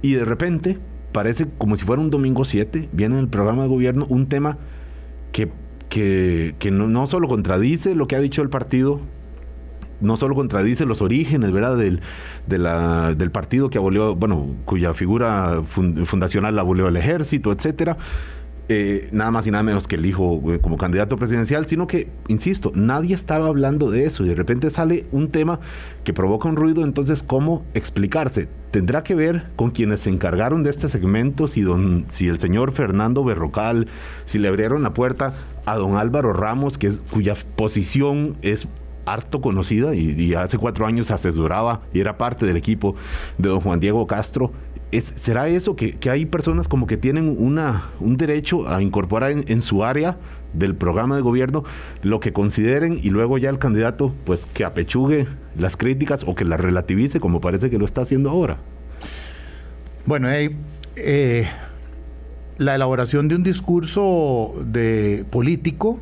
Y 0.00 0.14
de 0.14 0.24
repente, 0.24 0.78
parece 1.12 1.46
como 1.58 1.76
si 1.76 1.84
fuera 1.84 2.02
un 2.02 2.10
domingo 2.10 2.44
7, 2.44 2.88
viene 2.92 3.16
en 3.16 3.20
el 3.20 3.28
programa 3.28 3.62
de 3.62 3.68
gobierno 3.68 4.06
un 4.08 4.26
tema 4.26 4.58
que, 5.32 5.50
que, 5.88 6.54
que 6.58 6.70
no, 6.70 6.88
no, 6.88 7.06
solo 7.06 7.28
contradice 7.28 7.94
lo 7.94 8.08
que 8.08 8.16
ha 8.16 8.20
dicho 8.20 8.42
el 8.42 8.48
partido, 8.50 9.00
no 10.00 10.16
solo 10.16 10.34
contradice 10.34 10.86
los 10.86 11.02
orígenes, 11.02 11.50
¿verdad?, 11.50 11.76
del, 11.76 12.00
de 12.46 12.58
la, 12.58 13.14
del 13.14 13.30
partido 13.30 13.70
que 13.70 13.78
abolió, 13.78 14.14
bueno, 14.14 14.54
cuya 14.64 14.94
figura 14.94 15.62
fundacional 15.64 16.58
abolió 16.58 16.88
el 16.88 16.96
ejército, 16.96 17.52
etcétera, 17.52 17.96
eh, 18.70 19.08
nada 19.12 19.30
más 19.30 19.46
y 19.46 19.50
nada 19.50 19.62
menos 19.62 19.88
que 19.88 19.96
el 19.96 20.04
hijo 20.04 20.42
eh, 20.52 20.58
como 20.60 20.76
candidato 20.76 21.16
presidencial, 21.16 21.66
sino 21.66 21.86
que, 21.86 22.08
insisto, 22.28 22.70
nadie 22.74 23.14
estaba 23.14 23.46
hablando 23.46 23.90
de 23.90 24.04
eso 24.04 24.26
y 24.26 24.28
de 24.28 24.34
repente 24.34 24.68
sale 24.68 25.06
un 25.10 25.30
tema 25.30 25.58
que 26.04 26.12
provoca 26.12 26.48
un 26.48 26.56
ruido, 26.56 26.84
entonces, 26.84 27.22
¿cómo 27.22 27.64
explicarse? 27.72 28.48
Tendrá 28.70 29.02
que 29.02 29.14
ver 29.14 29.46
con 29.56 29.70
quienes 29.70 30.00
se 30.00 30.10
encargaron 30.10 30.64
de 30.64 30.70
este 30.70 30.90
segmento, 30.90 31.46
si, 31.46 31.62
don, 31.62 32.04
si 32.08 32.28
el 32.28 32.38
señor 32.38 32.72
Fernando 32.72 33.24
Berrocal, 33.24 33.88
si 34.26 34.38
le 34.38 34.48
abrieron 34.48 34.82
la 34.82 34.92
puerta 34.92 35.32
a 35.64 35.76
don 35.78 35.96
Álvaro 35.96 36.34
Ramos, 36.34 36.76
que 36.76 36.92
cuya 37.10 37.36
posición 37.56 38.36
es 38.42 38.68
harto 39.06 39.40
conocida 39.40 39.94
y, 39.94 40.10
y, 40.10 40.34
hace 40.34 40.58
cuatro 40.58 40.86
años 40.86 41.10
asesoraba 41.10 41.80
y 41.94 42.00
era 42.00 42.18
parte 42.18 42.44
del 42.44 42.58
equipo 42.58 42.94
de 43.38 43.48
don 43.48 43.60
Juan 43.60 43.80
Diego 43.80 44.06
Castro. 44.06 44.52
Es, 44.90 45.04
¿Será 45.16 45.48
eso 45.48 45.76
que, 45.76 45.92
que, 45.92 46.08
hay 46.08 46.24
personas 46.24 46.66
como 46.66 46.86
que 46.86 46.96
tienen 46.96 47.36
una, 47.38 47.90
un 48.00 48.16
derecho 48.16 48.68
a 48.68 48.82
incorporar 48.82 49.32
en, 49.32 49.44
en, 49.48 49.60
su 49.60 49.84
área 49.84 50.16
del 50.54 50.74
programa 50.74 51.14
de 51.16 51.20
gobierno 51.20 51.64
lo 52.02 52.20
que 52.20 52.32
consideren 52.32 52.98
y 53.02 53.10
luego 53.10 53.36
ya 53.36 53.50
el 53.50 53.58
candidato 53.58 54.14
pues 54.24 54.46
que 54.46 54.64
apechugue 54.64 55.26
las 55.58 55.76
críticas 55.76 56.24
o 56.26 56.34
que 56.34 56.46
las 56.46 56.58
relativice 56.58 57.20
como 57.20 57.42
parece 57.42 57.68
que 57.68 57.78
lo 57.78 57.84
está 57.84 58.00
haciendo 58.00 58.30
ahora? 58.30 58.56
Bueno, 60.06 60.30
eh, 60.30 60.56
eh, 60.96 61.46
la 62.58 62.74
elaboración 62.74 63.28
de 63.28 63.36
un 63.36 63.42
discurso 63.42 64.54
de 64.64 65.24
político 65.30 65.98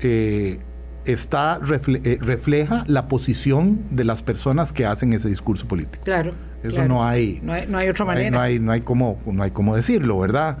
eh, 0.00 0.58
está 1.04 1.58
refle 1.58 2.00
eh, 2.04 2.18
refleja 2.20 2.84
la 2.86 3.06
posición 3.08 3.80
de 3.90 4.04
las 4.04 4.22
personas 4.22 4.72
que 4.72 4.86
hacen 4.86 5.12
ese 5.12 5.28
discurso 5.28 5.68
político. 5.68 6.02
Claro. 6.04 6.32
Eso 6.64 6.76
claro. 6.76 6.88
no 6.88 7.04
hay. 7.04 7.40
No 7.42 7.52
hay, 7.52 7.66
no 7.66 7.78
hay 7.78 7.88
otra 7.88 8.06
manera. 8.06 8.30
no 8.30 8.40
hay, 8.40 8.58
no 8.58 8.72
hay, 8.72 8.80
cómo, 8.80 9.20
no 9.26 9.42
hay 9.42 9.50
cómo 9.50 9.76
decirlo, 9.76 10.18
¿verdad? 10.18 10.58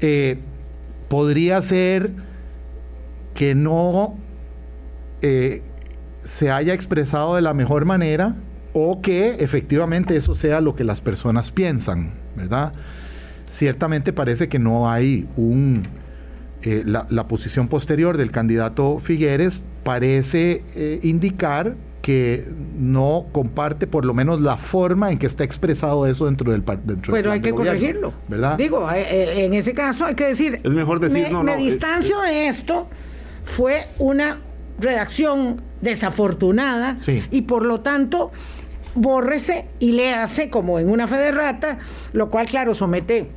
Eh, 0.00 0.38
podría 1.08 1.62
ser 1.62 2.10
que 3.34 3.54
no 3.54 4.16
eh, 5.22 5.62
se 6.24 6.50
haya 6.50 6.74
expresado 6.74 7.36
de 7.36 7.42
la 7.42 7.54
mejor 7.54 7.84
manera 7.84 8.34
o 8.72 9.00
que 9.00 9.36
efectivamente 9.38 10.16
eso 10.16 10.34
sea 10.34 10.60
lo 10.60 10.74
que 10.74 10.82
las 10.82 11.00
personas 11.00 11.52
piensan, 11.52 12.10
¿verdad? 12.36 12.72
Ciertamente 13.48 14.12
parece 14.12 14.48
que 14.48 14.58
no 14.58 14.90
hay 14.90 15.28
un 15.36 15.86
eh, 16.62 16.82
la, 16.84 17.06
la, 17.10 17.28
posición 17.28 17.68
posterior 17.68 18.16
del 18.16 18.30
candidato 18.30 18.98
Figueres 19.00 19.62
parece 19.82 20.62
eh, 20.76 21.00
indicar 21.02 21.74
que 22.02 22.46
no 22.76 23.26
comparte 23.32 23.86
por 23.86 24.04
lo 24.04 24.12
menos 24.12 24.40
la 24.40 24.56
forma 24.56 25.10
en 25.12 25.18
que 25.18 25.26
está 25.26 25.44
expresado 25.44 26.06
eso 26.06 26.26
dentro 26.26 26.50
del 26.50 26.62
dentro 26.84 27.12
Pero 27.12 27.30
del 27.30 27.38
hay 27.38 27.40
que 27.40 27.52
gobierno, 27.52 27.70
corregirlo, 27.78 28.14
¿verdad? 28.28 28.58
Digo, 28.58 28.90
eh, 28.92 29.44
en 29.44 29.54
ese 29.54 29.72
caso 29.72 30.04
hay 30.06 30.14
que 30.16 30.26
decir, 30.26 30.60
es 30.62 30.70
mejor 30.70 30.98
decir 31.00 31.22
me, 31.22 31.30
no, 31.30 31.42
me 31.44 31.52
no, 31.52 31.58
distancio 31.58 32.20
de 32.20 32.48
esto, 32.48 32.88
fue 33.44 33.86
una 33.98 34.40
redacción 34.80 35.62
desafortunada 35.80 36.98
Sí. 37.02 37.22
y 37.30 37.42
por 37.42 37.64
lo 37.64 37.80
tanto 37.80 38.32
bórrese 38.94 39.66
y 39.78 39.92
le 39.92 40.12
hace 40.12 40.50
como 40.50 40.78
en 40.80 40.88
una 40.90 41.06
fe 41.06 41.16
de 41.16 41.32
rata, 41.32 41.78
lo 42.12 42.30
cual 42.30 42.46
claro 42.46 42.74
somete 42.74 43.30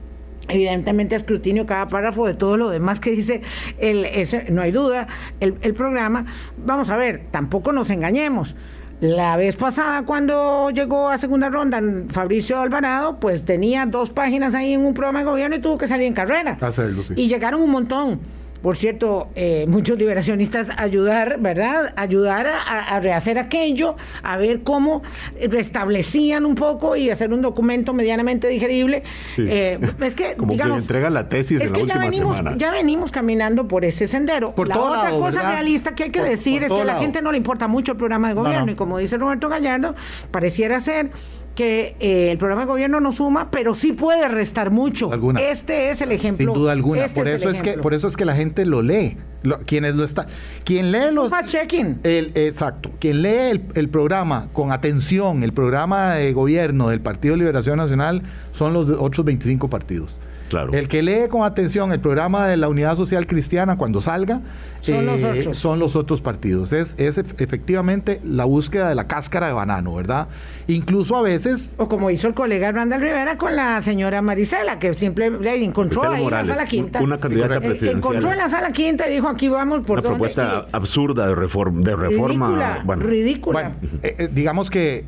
evidentemente 0.48 1.16
escrutinio 1.16 1.66
cada 1.66 1.88
párrafo 1.88 2.26
de 2.26 2.34
todo 2.34 2.58
lo 2.58 2.70
demás 2.70 3.00
que 3.00 3.12
dice 3.12 3.42
el, 3.80 4.06
ese, 4.06 4.52
no 4.52 4.62
hay 4.62 4.72
duda, 4.72 5.08
el, 5.40 5.56
el 5.62 5.74
programa. 5.74 6.26
Vamos 6.58 6.90
a 6.90 6.98
ver, 6.98 7.24
tampoco 7.32 7.72
nos 7.72 7.90
engañemos. 7.90 8.56
La 9.02 9.36
vez 9.36 9.58
pasada, 9.58 10.04
cuando 10.06 10.70
llegó 10.70 11.10
a 11.10 11.18
segunda 11.18 11.50
ronda 11.50 11.82
Fabricio 12.08 12.60
Alvarado, 12.60 13.20
pues 13.20 13.44
tenía 13.44 13.86
dos 13.86 14.12
páginas 14.12 14.56
ahí 14.56 14.74
en 14.74 14.86
un 14.86 14.94
programa 14.94 15.20
de 15.20 15.26
gobierno 15.26 15.56
y 15.58 15.60
tuvo 15.60 15.78
que 15.78 15.88
salir 15.88 16.08
en 16.08 16.14
carrera. 16.14 16.58
Hacerlo, 16.62 17.04
sí. 17.06 17.14
Y 17.18 17.28
llegaron 17.28 17.62
un 17.62 17.72
montón. 17.72 18.22
Por 18.66 18.76
cierto, 18.78 19.28
eh, 19.36 19.66
muchos 19.70 20.00
liberacionistas 20.00 20.70
ayudar, 20.76 21.40
¿verdad? 21.40 21.94
Ayudar 21.98 22.48
a, 22.48 22.96
a, 22.96 23.00
rehacer 23.00 23.38
aquello, 23.38 23.96
a 24.24 24.38
ver 24.38 24.64
cómo 24.64 25.04
restablecían 25.52 26.48
un 26.48 26.56
poco 26.56 26.96
y 26.96 27.12
hacer 27.12 27.32
un 27.32 27.44
documento 27.44 27.94
medianamente 27.94 28.48
digerible. 28.48 29.04
Sí. 29.36 29.46
Eh, 29.48 29.78
es 30.02 30.16
que, 30.16 30.34
Como 30.38 30.54
digamos, 30.54 30.78
que 30.78 30.82
entrega 30.82 31.12
la 31.12 31.30
tesis 31.30 31.62
es 31.62 31.68
en 31.68 31.74
que 31.74 31.82
la 31.82 31.86
ya 31.86 31.94
última 31.94 32.10
venimos, 32.10 32.38
semana. 32.38 32.58
ya 32.58 32.72
venimos 32.72 33.12
caminando 33.12 33.68
por 33.68 33.86
ese 33.86 34.08
sendero. 34.08 34.56
Por 34.56 34.68
la 34.68 34.80
otra 34.80 35.04
lado, 35.04 35.20
cosa 35.20 35.38
¿verdad? 35.38 35.52
realista 35.54 35.94
que 35.94 36.06
hay 36.06 36.10
que 36.10 36.22
Por- 36.22 36.30
decir 36.30 36.62
por 36.62 36.64
es 36.64 36.74
que 36.74 36.82
a 36.82 36.86
la 36.86 36.94
lado. 36.94 37.02
gente 37.04 37.22
no 37.22 37.32
le 37.32 37.38
importa 37.38 37.68
mucho 37.68 37.92
el 37.92 38.00
programa 38.00 38.30
de 38.30 38.34
gobierno 38.34 38.66
no. 38.66 38.72
y 38.72 38.76
como 38.76 38.98
dice 38.98 39.18
Roberto 39.18 39.48
Gallardo, 39.48 39.94
pareciera 40.32 40.80
ser 40.80 41.12
que 41.56 41.96
eh, 42.00 42.32
el 42.32 42.38
programa 42.38 42.64
de 42.64 42.68
gobierno 42.68 43.00
no 43.00 43.12
suma, 43.14 43.50
pero 43.50 43.74
sí 43.74 43.94
puede 43.94 44.28
restar 44.28 44.72
mucho. 44.72 45.12
Alguna. 45.12 45.40
Este 45.42 45.90
es 45.90 46.02
el 46.02 46.12
ejemplo. 46.12 46.54
Sin 46.54 46.62
duda 46.62 46.74
alguna. 46.74 47.06
Este 47.06 47.16
por 47.20 47.28
es 47.28 47.36
eso 47.42 47.50
es 47.50 47.62
que 47.62 47.74
por 47.74 47.94
eso 47.94 48.08
es 48.08 48.18
que 48.18 48.26
la 48.26 48.36
gente 48.36 48.66
lo 48.66 48.82
lee. 48.82 49.18
Lo- 49.44 49.60
quienes 49.60 49.96
lo 49.96 50.04
está, 50.04 50.26
quien 50.64 50.92
lee 50.92 51.12
los 51.14 51.32
fact-checking. 51.32 52.00
el, 52.04 52.32
exacto, 52.36 52.90
quien 53.00 53.22
lee 53.22 53.52
el, 53.52 53.62
el 53.76 53.90
programa 53.90 54.48
con 54.54 54.72
atención, 54.72 55.44
el 55.44 55.54
programa 55.54 56.16
de 56.16 56.34
gobierno 56.34 56.90
del 56.90 57.00
Partido 57.00 57.34
de 57.36 57.40
Liberación 57.40 57.78
Nacional 57.78 58.24
son 58.54 58.74
los 58.74 58.90
otros 59.00 59.24
25 59.24 59.70
partidos. 59.70 60.20
Claro. 60.56 60.74
El 60.74 60.88
que 60.88 61.04
lee 61.04 61.28
con 61.30 61.44
atención 61.44 61.92
el 61.92 62.00
programa 62.00 62.48
de 62.48 62.56
la 62.58 62.70
Unidad 62.70 62.96
Social 62.96 63.28
Cristiana 63.28 63.78
cuando 63.78 64.00
salga 64.00 64.40
Son 64.82 65.06
los 65.06 65.22
otros. 65.24 65.58
son 65.58 65.80
los 65.80 65.96
otros 65.98 66.22
partidos. 66.22 66.72
Es, 66.72 66.96
es 66.98 67.18
ef- 67.18 67.42
efectivamente 67.42 68.22
la 68.24 68.46
búsqueda 68.46 68.88
de 68.88 68.96
la 68.96 69.06
cáscara 69.08 69.48
de 69.48 69.54
banano, 69.54 69.94
¿verdad? 69.96 70.28
Incluso 70.68 71.18
a 71.18 71.22
veces 71.22 71.72
O 71.78 71.90
como 71.90 72.10
hizo 72.10 72.28
el 72.28 72.34
colega 72.34 72.72
Randall 72.72 73.02
Rivera 73.02 73.38
con 73.38 73.56
la 73.56 73.82
señora 73.82 74.22
Marisela, 74.22 74.80
que 74.80 74.94
siempre 74.94 75.30
le 75.30 75.64
encontró 75.64 76.04
ahí 76.10 76.24
Morales, 76.24 76.46
en 76.46 76.50
la 76.50 76.56
sala 76.56 76.68
quinta. 76.70 77.02
una 77.02 77.20
candidata 77.20 77.56
Eh, 77.56 77.60
presidencial. 77.62 77.98
Encontró 77.98 78.32
en 78.32 78.38
la 78.38 78.48
sala 78.50 78.72
quinta 78.72 79.10
y 79.10 79.14
dijo, 79.14 79.28
aquí 79.28 79.50
vamos 79.50 79.82
por 79.82 80.00
Una 80.00 80.10
propuesta 80.10 80.68
Y- 80.68 80.76
absurda 80.76 81.28
de 81.28 81.36
reforma, 81.36 81.82
de 81.82 81.96
reforma 81.98 82.48
ridícula, 82.48 82.82
bueno, 82.86 83.04
ridícula. 83.06 83.62
Bueno, 83.82 84.00
eh, 84.04 84.16
eh, 84.20 84.30
digamos 84.32 84.70
que 84.70 85.00
eh, 85.00 85.06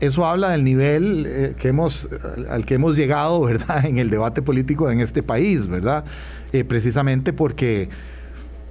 eso 0.00 0.26
habla 0.26 0.50
del 0.50 0.64
nivel 0.64 1.26
eh, 1.26 1.54
que 1.58 1.68
hemos, 1.68 2.08
al 2.48 2.64
que 2.64 2.74
hemos 2.74 2.96
llegado, 2.96 3.40
¿verdad?, 3.44 3.84
en 3.84 3.98
el 3.98 4.10
debate 4.10 4.42
político 4.42 4.90
en 4.90 5.00
este 5.00 5.22
país, 5.22 5.66
¿verdad? 5.66 6.04
Eh, 6.52 6.64
precisamente 6.64 7.32
porque, 7.32 7.88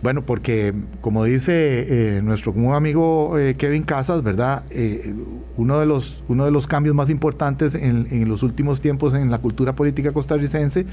bueno, 0.02 0.26
porque 0.26 0.74
como 1.00 1.24
dice 1.24 2.18
eh, 2.18 2.22
nuestro 2.22 2.52
común 2.52 2.76
amigo 2.76 3.38
eh, 3.38 3.56
Kevin 3.56 3.84
Casas, 3.84 4.22
¿verdad? 4.22 4.64
Eh, 4.70 5.14
uno, 5.56 5.80
de 5.80 5.86
los, 5.86 6.24
uno 6.28 6.46
de 6.46 6.52
los 6.52 6.68
cambios 6.68 6.96
más 6.96 7.10
importantes 7.10 7.76
en, 7.76 8.08
en 8.12 8.28
los 8.28 8.44
últimos 8.44 8.82
tiempos 8.82 9.14
en 9.14 9.32
la 9.32 9.38
cultura 9.38 9.74
política 9.74 10.12
costarricense 10.12 10.86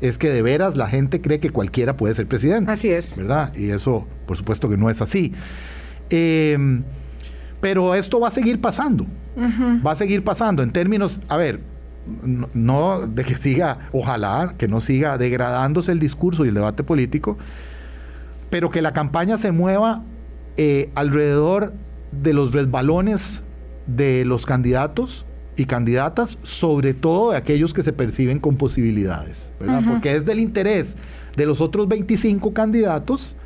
es 0.00 0.18
que 0.18 0.28
de 0.28 0.42
veras 0.42 0.76
la 0.76 0.88
gente 0.88 1.20
cree 1.20 1.40
que 1.40 1.50
cualquiera 1.50 1.96
puede 1.96 2.14
ser 2.14 2.26
presidente. 2.26 2.70
Así 2.70 2.90
es. 2.90 3.16
¿verdad? 3.16 3.54
Y 3.54 3.70
eso, 3.70 4.06
por 4.26 4.36
supuesto 4.36 4.68
que 4.68 4.76
no 4.76 4.90
es 4.90 5.00
así. 5.00 5.32
Eh, 6.10 6.82
pero 7.60 7.94
esto 7.94 8.20
va 8.20 8.28
a 8.28 8.30
seguir 8.30 8.60
pasando. 8.60 9.06
Va 9.36 9.92
a 9.92 9.96
seguir 9.96 10.24
pasando. 10.24 10.62
En 10.62 10.70
términos, 10.70 11.20
a 11.28 11.36
ver, 11.36 11.60
no, 12.22 12.48
no 12.54 13.06
de 13.06 13.24
que 13.24 13.36
siga, 13.36 13.88
ojalá 13.92 14.54
que 14.56 14.68
no 14.68 14.80
siga 14.80 15.18
degradándose 15.18 15.92
el 15.92 15.98
discurso 15.98 16.44
y 16.44 16.48
el 16.48 16.54
debate 16.54 16.82
político, 16.82 17.36
pero 18.50 18.70
que 18.70 18.80
la 18.80 18.92
campaña 18.92 19.38
se 19.38 19.52
mueva 19.52 20.02
eh, 20.56 20.90
alrededor 20.94 21.74
de 22.12 22.32
los 22.32 22.52
resbalones 22.52 23.42
de 23.86 24.24
los 24.24 24.46
candidatos 24.46 25.26
y 25.56 25.66
candidatas, 25.66 26.38
sobre 26.42 26.94
todo 26.94 27.32
de 27.32 27.38
aquellos 27.38 27.72
que 27.72 27.82
se 27.82 27.92
perciben 27.92 28.38
con 28.38 28.56
posibilidades, 28.56 29.50
¿verdad? 29.58 29.82
Porque 29.86 30.14
es 30.14 30.24
del 30.24 30.38
interés 30.38 30.94
de 31.36 31.46
los 31.46 31.60
otros 31.60 31.88
25 31.88 32.52
candidatos 32.52 33.36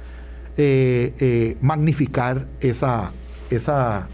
eh, 0.57 1.15
eh, 1.21 1.57
magnificar 1.61 2.47
esa, 2.61 3.13
esa, 3.51 4.09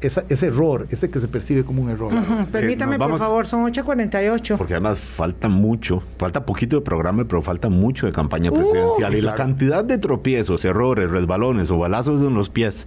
esa, 0.00 0.24
ese 0.28 0.46
error, 0.46 0.86
ese 0.90 1.10
que 1.10 1.20
se 1.20 1.28
percibe 1.28 1.62
como 1.64 1.82
un 1.82 1.90
error. 1.90 2.12
Ujú. 2.12 2.46
Permítame, 2.50 2.98
por 2.98 3.18
favor, 3.18 3.46
son 3.46 3.64
8.48. 3.72 4.56
Porque 4.56 4.74
además 4.74 4.98
falta 4.98 5.48
mucho, 5.48 6.02
falta 6.18 6.44
poquito 6.46 6.76
de 6.76 6.82
programa, 6.82 7.24
pero 7.24 7.42
falta 7.42 7.68
mucho 7.68 8.06
de 8.06 8.12
campaña 8.12 8.50
presidencial. 8.50 9.14
y 9.14 9.20
la 9.20 9.34
cantidad 9.34 9.84
de 9.84 9.98
tropiezos, 9.98 10.64
errores, 10.64 11.10
resbalones 11.10 11.70
o 11.70 11.78
balazos 11.78 12.20
en 12.22 12.34
los 12.34 12.48
pies 12.48 12.86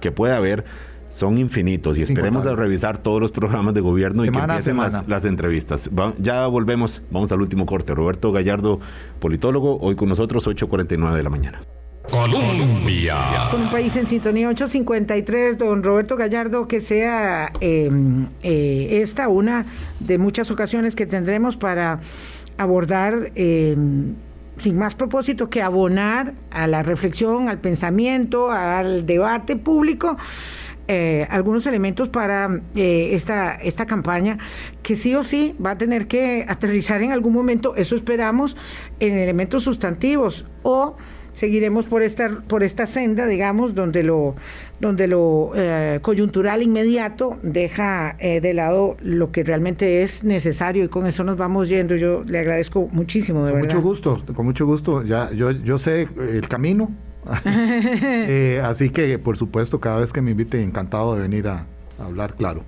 que 0.00 0.10
puede 0.12 0.34
haber 0.34 0.64
son 1.10 1.38
infinitos. 1.38 1.96
Y 1.96 2.02
esperemos 2.02 2.44
a 2.46 2.56
revisar 2.56 2.98
todos 2.98 3.20
los 3.20 3.30
programas 3.30 3.72
de 3.74 3.80
gobierno 3.80 4.24
y 4.24 4.30
que 4.30 4.38
empiecen 4.38 4.76
las, 4.78 5.06
las 5.06 5.24
entrevistas. 5.24 5.88
Va- 5.96 6.12
ya 6.18 6.46
volvemos, 6.48 7.02
vamos 7.10 7.30
al 7.30 7.40
último 7.40 7.66
corte. 7.66 7.94
Roberto 7.94 8.32
Gallardo, 8.32 8.80
politólogo, 9.20 9.78
hoy 9.80 9.94
con 9.94 10.08
nosotros, 10.08 10.46
8.49 10.48 11.14
de 11.14 11.22
la 11.22 11.30
mañana. 11.30 11.60
Colombia. 12.10 13.48
Con 13.50 13.62
un 13.62 13.70
país 13.70 13.96
en 13.96 14.06
sintonía 14.06 14.48
853, 14.48 15.58
don 15.58 15.82
Roberto 15.82 16.16
Gallardo, 16.16 16.68
que 16.68 16.80
sea 16.80 17.52
eh, 17.60 17.90
eh, 18.42 19.00
esta 19.02 19.28
una 19.28 19.66
de 20.00 20.18
muchas 20.18 20.50
ocasiones 20.50 20.94
que 20.96 21.06
tendremos 21.06 21.56
para 21.56 22.00
abordar, 22.58 23.32
eh, 23.34 23.76
sin 24.58 24.78
más 24.78 24.94
propósito 24.94 25.50
que 25.50 25.62
abonar 25.62 26.34
a 26.50 26.66
la 26.66 26.82
reflexión, 26.82 27.48
al 27.48 27.58
pensamiento, 27.58 28.50
al 28.50 29.06
debate 29.06 29.56
público. 29.56 30.16
eh, 30.86 31.26
algunos 31.30 31.66
elementos 31.66 32.10
para 32.10 32.60
eh, 32.76 33.10
esta, 33.14 33.54
esta 33.54 33.86
campaña 33.86 34.36
que 34.82 34.96
sí 34.96 35.14
o 35.14 35.24
sí 35.24 35.56
va 35.64 35.70
a 35.72 35.78
tener 35.78 36.06
que 36.06 36.44
aterrizar 36.46 37.02
en 37.02 37.10
algún 37.12 37.32
momento, 37.32 37.74
eso 37.76 37.96
esperamos, 37.96 38.54
en 39.00 39.16
elementos 39.16 39.64
sustantivos 39.64 40.46
o 40.62 40.96
seguiremos 41.34 41.86
por 41.86 42.02
esta 42.02 42.30
por 42.48 42.62
esta 42.62 42.86
senda 42.86 43.26
digamos 43.26 43.74
donde 43.74 44.02
lo 44.02 44.34
donde 44.80 45.06
lo 45.06 45.52
eh, 45.54 45.98
coyuntural 46.02 46.62
inmediato 46.62 47.38
deja 47.42 48.16
eh, 48.18 48.40
de 48.40 48.54
lado 48.54 48.96
lo 49.02 49.30
que 49.30 49.44
realmente 49.44 50.02
es 50.02 50.24
necesario 50.24 50.84
y 50.84 50.88
con 50.88 51.06
eso 51.06 51.22
nos 51.24 51.36
vamos 51.36 51.68
yendo 51.68 51.96
yo 51.96 52.24
le 52.24 52.38
agradezco 52.38 52.88
muchísimo 52.92 53.44
de 53.44 53.52
Con 53.52 53.60
verdad 53.62 53.74
mucho 53.74 53.88
gusto, 53.88 54.24
con 54.34 54.46
mucho 54.46 54.66
gusto. 54.66 55.02
Ya, 55.02 55.30
yo, 55.32 55.50
yo 55.50 55.78
sé 55.78 56.08
el 56.18 56.48
camino. 56.48 56.90
Eh, 58.26 58.60
así 58.64 58.90
que, 58.90 59.18
por 59.18 59.36
supuesto, 59.36 59.80
cada 59.80 60.00
vez 60.00 60.12
que 60.12 60.20
me 60.20 60.32
invite, 60.32 60.62
encantado 60.62 61.14
de 61.14 61.22
venir 61.22 61.48
a, 61.48 61.66
a 61.98 62.04
hablar 62.04 62.34
claro. 62.34 62.64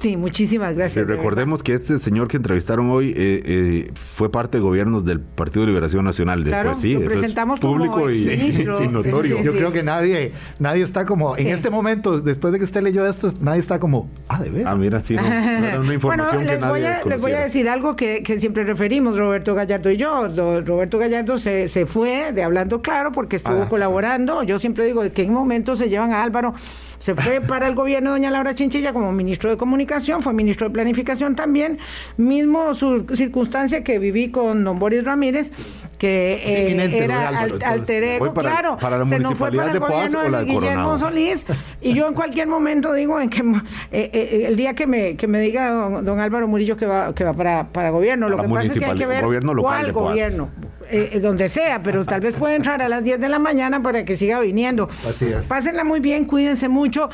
Sí 0.00 0.16
muchísimas 0.16 0.74
gracias 0.74 1.06
de 1.06 1.14
recordemos 1.14 1.62
que 1.62 1.74
este 1.74 1.98
señor 1.98 2.28
que 2.28 2.36
entrevistaron 2.36 2.90
hoy 2.90 3.10
eh, 3.16 3.42
eh, 3.44 3.90
fue 3.94 4.30
parte 4.30 4.58
de 4.58 4.62
gobiernos 4.62 5.04
del 5.04 5.20
Partido 5.20 5.62
de 5.62 5.68
Liberación 5.68 6.04
Nacional. 6.04 6.44
De, 6.44 6.50
Claro, 6.50 6.70
pues 6.70 6.82
sí, 6.82 6.92
lo 6.94 7.00
eso 7.00 7.10
es 7.10 7.18
presentamos 7.18 7.60
como 7.60 7.74
público 7.74 8.10
y, 8.10 8.52
sin 8.52 8.92
notorio. 8.92 9.38
Sí, 9.38 9.44
Yo 9.44 9.52
sí. 9.52 9.58
creo 9.58 9.72
que 9.72 9.82
nadie, 9.82 10.32
nadie 10.58 10.82
está 10.84 11.04
como, 11.06 11.36
en 11.36 11.48
este 11.48 11.70
momento, 11.70 12.20
después 12.20 12.52
de 12.52 12.58
que 12.58 12.64
usted 12.64 12.82
leyó 12.82 13.06
esto, 13.06 13.32
nadie 13.40 13.60
está 13.60 13.78
como, 13.78 14.08
ah, 14.28 14.42
de 14.42 14.50
veras. 14.50 14.72
Ah, 14.72 14.76
mira, 14.76 15.00
sí, 15.00 15.14
no, 15.16 15.22
no 15.22 15.28
era 15.28 15.80
una 15.80 15.94
información 15.94 16.28
bueno, 16.32 16.46
que 16.46 16.52
les 16.52 16.60
nadie 16.60 16.72
voy, 16.72 16.84
a, 16.84 17.04
les 17.04 17.20
voy 17.20 17.32
a 17.32 17.40
decir 17.40 17.68
algo 17.68 17.96
que, 17.96 18.22
que 18.22 18.38
siempre 18.38 18.64
referimos, 18.64 19.16
Roberto 19.18 19.54
Gallardo 19.54 19.90
y 19.90 19.96
yo. 19.96 20.28
Roberto 20.64 20.98
Gallardo 20.98 21.38
se, 21.38 21.68
se 21.68 21.86
fue 21.86 22.32
de 22.32 22.42
Hablando 22.42 22.82
Claro 22.82 23.12
porque 23.12 23.36
estuvo 23.36 23.58
Ah, 23.58 23.64
sí. 23.64 23.68
colaborando. 23.70 24.42
Yo 24.42 24.58
siempre 24.58 24.84
digo 24.84 25.02
que 25.12 25.22
en 25.22 25.32
momentos 25.32 25.78
se 25.78 25.88
llevan 25.88 26.12
a 26.12 26.22
Álvaro. 26.22 26.54
Se 26.98 27.14
fue 27.14 27.40
para 27.40 27.68
el 27.68 27.74
gobierno 27.74 28.10
de 28.10 28.18
doña 28.18 28.30
Laura 28.30 28.54
Chinchilla 28.54 28.92
como 28.92 29.12
ministro 29.12 29.50
de 29.50 29.56
Comunicación, 29.56 30.20
fue 30.20 30.32
ministro 30.32 30.66
de 30.68 30.72
Planificación 30.74 31.36
también. 31.36 31.78
Mismo 32.16 32.74
su 32.74 33.06
circunstancia 33.14 33.84
que 33.84 33.98
viví 33.98 34.30
con 34.30 34.64
don 34.64 34.78
Boris 34.80 35.04
Ramírez, 35.04 35.52
que 35.96 36.40
eh, 36.44 37.04
era 37.04 37.28
Álvaro, 37.28 37.58
alter 37.64 38.02
ego, 38.04 38.34
para- 38.34 38.50
claro. 38.50 38.78
para 38.78 38.98
la 38.98 39.04
se 39.06 39.18
nos 39.20 39.34
fue 39.38 39.50
para 39.52 39.68
el 39.68 39.72
de 39.74 39.78
gobierno 39.78 40.22
de 40.22 40.30
de 40.38 40.44
Guillermo. 40.44 40.98
Solís. 40.98 41.46
Y 41.80 41.94
yo 41.94 42.08
en 42.08 42.14
cualquier 42.14 42.48
momento 42.48 42.92
digo 42.92 43.20
en 43.20 43.30
que 43.30 43.40
eh, 43.40 44.10
eh, 44.12 44.44
el 44.48 44.56
día 44.56 44.74
que 44.74 44.86
me, 44.86 45.16
que 45.16 45.28
me 45.28 45.40
diga 45.40 45.70
don, 45.70 46.04
don 46.04 46.18
Álvaro 46.18 46.48
Murillo 46.48 46.76
que 46.76 46.86
va, 46.86 47.14
que 47.14 47.22
va 47.24 47.32
para, 47.32 47.68
para 47.68 47.90
gobierno, 47.90 48.28
lo 48.28 48.36
que 48.38 48.48
pasa 48.48 48.64
es 48.64 48.72
que 48.72 48.84
hay 48.84 48.98
que 48.98 49.06
ver 49.06 49.24
cuál 49.60 49.92
gobierno. 49.92 50.48
Eh, 50.90 51.10
eh, 51.12 51.20
donde 51.20 51.48
sea, 51.48 51.82
pero 51.82 52.04
tal 52.04 52.20
vez 52.20 52.34
puede 52.34 52.56
entrar 52.56 52.82
a 52.82 52.88
las 52.88 53.04
10 53.04 53.20
de 53.20 53.28
la 53.28 53.38
mañana 53.38 53.82
para 53.82 54.04
que 54.04 54.16
siga 54.16 54.40
viniendo. 54.40 54.88
Así 55.08 55.26
es. 55.26 55.46
Pásenla 55.46 55.84
muy 55.84 56.00
bien, 56.00 56.24
cuídense 56.24 56.68
mucho. 56.68 57.10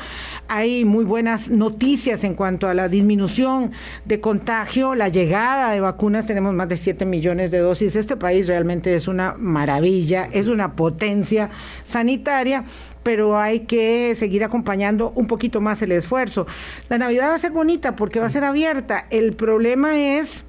Hay 0.47 0.85
muy 0.85 1.05
buenas 1.05 1.49
noticias 1.49 2.23
en 2.23 2.35
cuanto 2.35 2.67
a 2.67 2.73
la 2.73 2.87
disminución 2.87 3.71
de 4.05 4.19
contagio, 4.19 4.95
la 4.95 5.09
llegada 5.09 5.71
de 5.71 5.79
vacunas. 5.79 6.27
Tenemos 6.27 6.53
más 6.53 6.69
de 6.69 6.77
7 6.77 7.05
millones 7.05 7.51
de 7.51 7.59
dosis. 7.59 7.95
Este 7.95 8.15
país 8.15 8.47
realmente 8.47 8.95
es 8.95 9.07
una 9.07 9.35
maravilla, 9.37 10.29
es 10.31 10.47
una 10.47 10.75
potencia 10.75 11.49
sanitaria 11.83 12.63
pero 13.03 13.37
hay 13.37 13.61
que 13.61 14.15
seguir 14.15 14.43
acompañando 14.43 15.11
un 15.13 15.27
poquito 15.27 15.61
más 15.61 15.79
el 15.83 15.91
esfuerzo. 15.91 16.47
La 16.89 16.97
Navidad 16.97 17.29
va 17.29 17.35
a 17.35 17.37
ser 17.37 17.51
bonita 17.51 17.95
porque 17.95 18.19
va 18.19 18.25
a 18.25 18.31
ser 18.31 18.43
abierta. 18.43 19.05
El 19.11 19.33
problema 19.33 19.95
es 19.95 20.44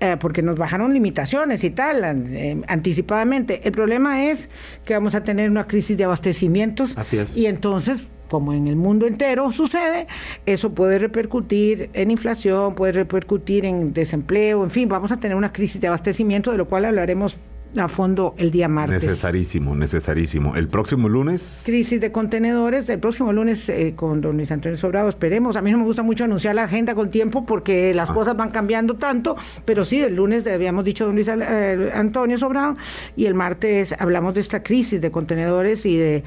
eh, 0.00 0.16
porque 0.18 0.42
nos 0.42 0.56
bajaron 0.56 0.94
limitaciones 0.94 1.64
y 1.64 1.70
tal, 1.70 2.04
eh, 2.04 2.60
anticipadamente. 2.68 3.62
El 3.64 3.72
problema 3.72 4.24
es 4.26 4.48
que 4.84 4.94
vamos 4.94 5.14
a 5.14 5.22
tener 5.22 5.50
una 5.50 5.64
crisis 5.66 5.96
de 5.96 6.04
abastecimientos 6.04 6.96
Así 6.96 7.18
es. 7.18 7.36
y 7.36 7.46
entonces, 7.46 8.08
como 8.28 8.52
en 8.52 8.68
el 8.68 8.76
mundo 8.76 9.06
entero 9.06 9.50
sucede, 9.50 10.06
eso 10.46 10.72
puede 10.72 10.98
repercutir 10.98 11.90
en 11.94 12.10
inflación, 12.10 12.74
puede 12.74 12.92
repercutir 12.92 13.64
en 13.64 13.92
desempleo, 13.92 14.62
en 14.62 14.70
fin, 14.70 14.88
vamos 14.88 15.10
a 15.10 15.18
tener 15.18 15.36
una 15.36 15.52
crisis 15.52 15.80
de 15.80 15.88
abastecimiento, 15.88 16.52
de 16.52 16.58
lo 16.58 16.68
cual 16.68 16.84
hablaremos 16.84 17.36
a 17.76 17.88
fondo 17.88 18.34
el 18.38 18.50
día 18.50 18.68
martes. 18.68 19.02
Necesarísimo, 19.02 19.74
necesarísimo. 19.74 20.56
El 20.56 20.68
próximo 20.68 21.08
lunes, 21.08 21.60
Crisis 21.64 22.00
de 22.00 22.12
contenedores. 22.12 22.88
El 22.88 22.98
próximo 22.98 23.32
lunes 23.32 23.68
eh, 23.68 23.92
con 23.94 24.20
don 24.20 24.36
Luis 24.36 24.50
Antonio 24.50 24.76
Sobrado 24.76 25.08
esperemos. 25.08 25.56
A 25.56 25.62
mí 25.62 25.70
no 25.70 25.78
me 25.78 25.84
gusta 25.84 26.02
mucho 26.02 26.24
anunciar 26.24 26.54
la 26.54 26.64
agenda 26.64 26.94
con 26.94 27.10
tiempo 27.10 27.44
porque 27.44 27.94
las 27.94 28.10
cosas 28.10 28.36
van 28.36 28.50
cambiando 28.50 28.94
tanto, 28.94 29.36
pero 29.64 29.84
sí, 29.84 30.00
el 30.00 30.14
lunes 30.14 30.46
habíamos 30.46 30.84
dicho 30.84 31.04
don 31.06 31.14
Luis 31.14 31.28
eh, 31.28 31.90
Antonio 31.94 32.38
Sobrado 32.38 32.76
y 33.16 33.26
el 33.26 33.34
martes 33.34 33.94
hablamos 33.98 34.34
de 34.34 34.40
esta 34.40 34.62
crisis 34.62 35.00
de 35.00 35.10
contenedores 35.10 35.84
y 35.84 35.96
de 35.96 36.24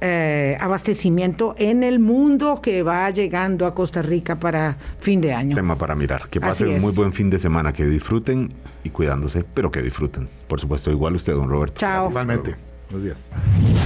eh, 0.00 0.56
abastecimiento 0.60 1.56
en 1.58 1.82
el 1.82 1.98
mundo 1.98 2.60
que 2.62 2.84
va 2.84 3.10
llegando 3.10 3.66
a 3.66 3.74
Costa 3.74 4.00
Rica 4.00 4.38
para 4.38 4.76
fin 5.00 5.20
de 5.20 5.32
año. 5.32 5.56
tema 5.56 5.76
para 5.76 5.96
mirar. 5.96 6.28
Que 6.28 6.40
pasen 6.40 6.68
un 6.68 6.80
muy 6.80 6.92
buen 6.92 7.12
fin 7.12 7.30
de 7.30 7.38
semana, 7.38 7.72
que 7.72 7.84
disfruten 7.84 8.48
y 8.84 8.90
cuidándose, 8.90 9.44
pero 9.54 9.72
que 9.72 9.82
disfruten. 9.82 10.28
Por 10.48 10.60
supuesto, 10.60 10.90
igual 10.90 11.14
usted, 11.14 11.34
don 11.34 11.48
Roberto. 11.48 11.74
Chao. 11.78 12.08
Igualmente. 12.10 12.56
Buenos 12.90 13.04
días. 13.04 13.18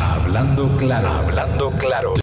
Hablando 0.00 0.76
claro, 0.76 1.08
hablando 1.08 1.70
claro. 1.72 2.14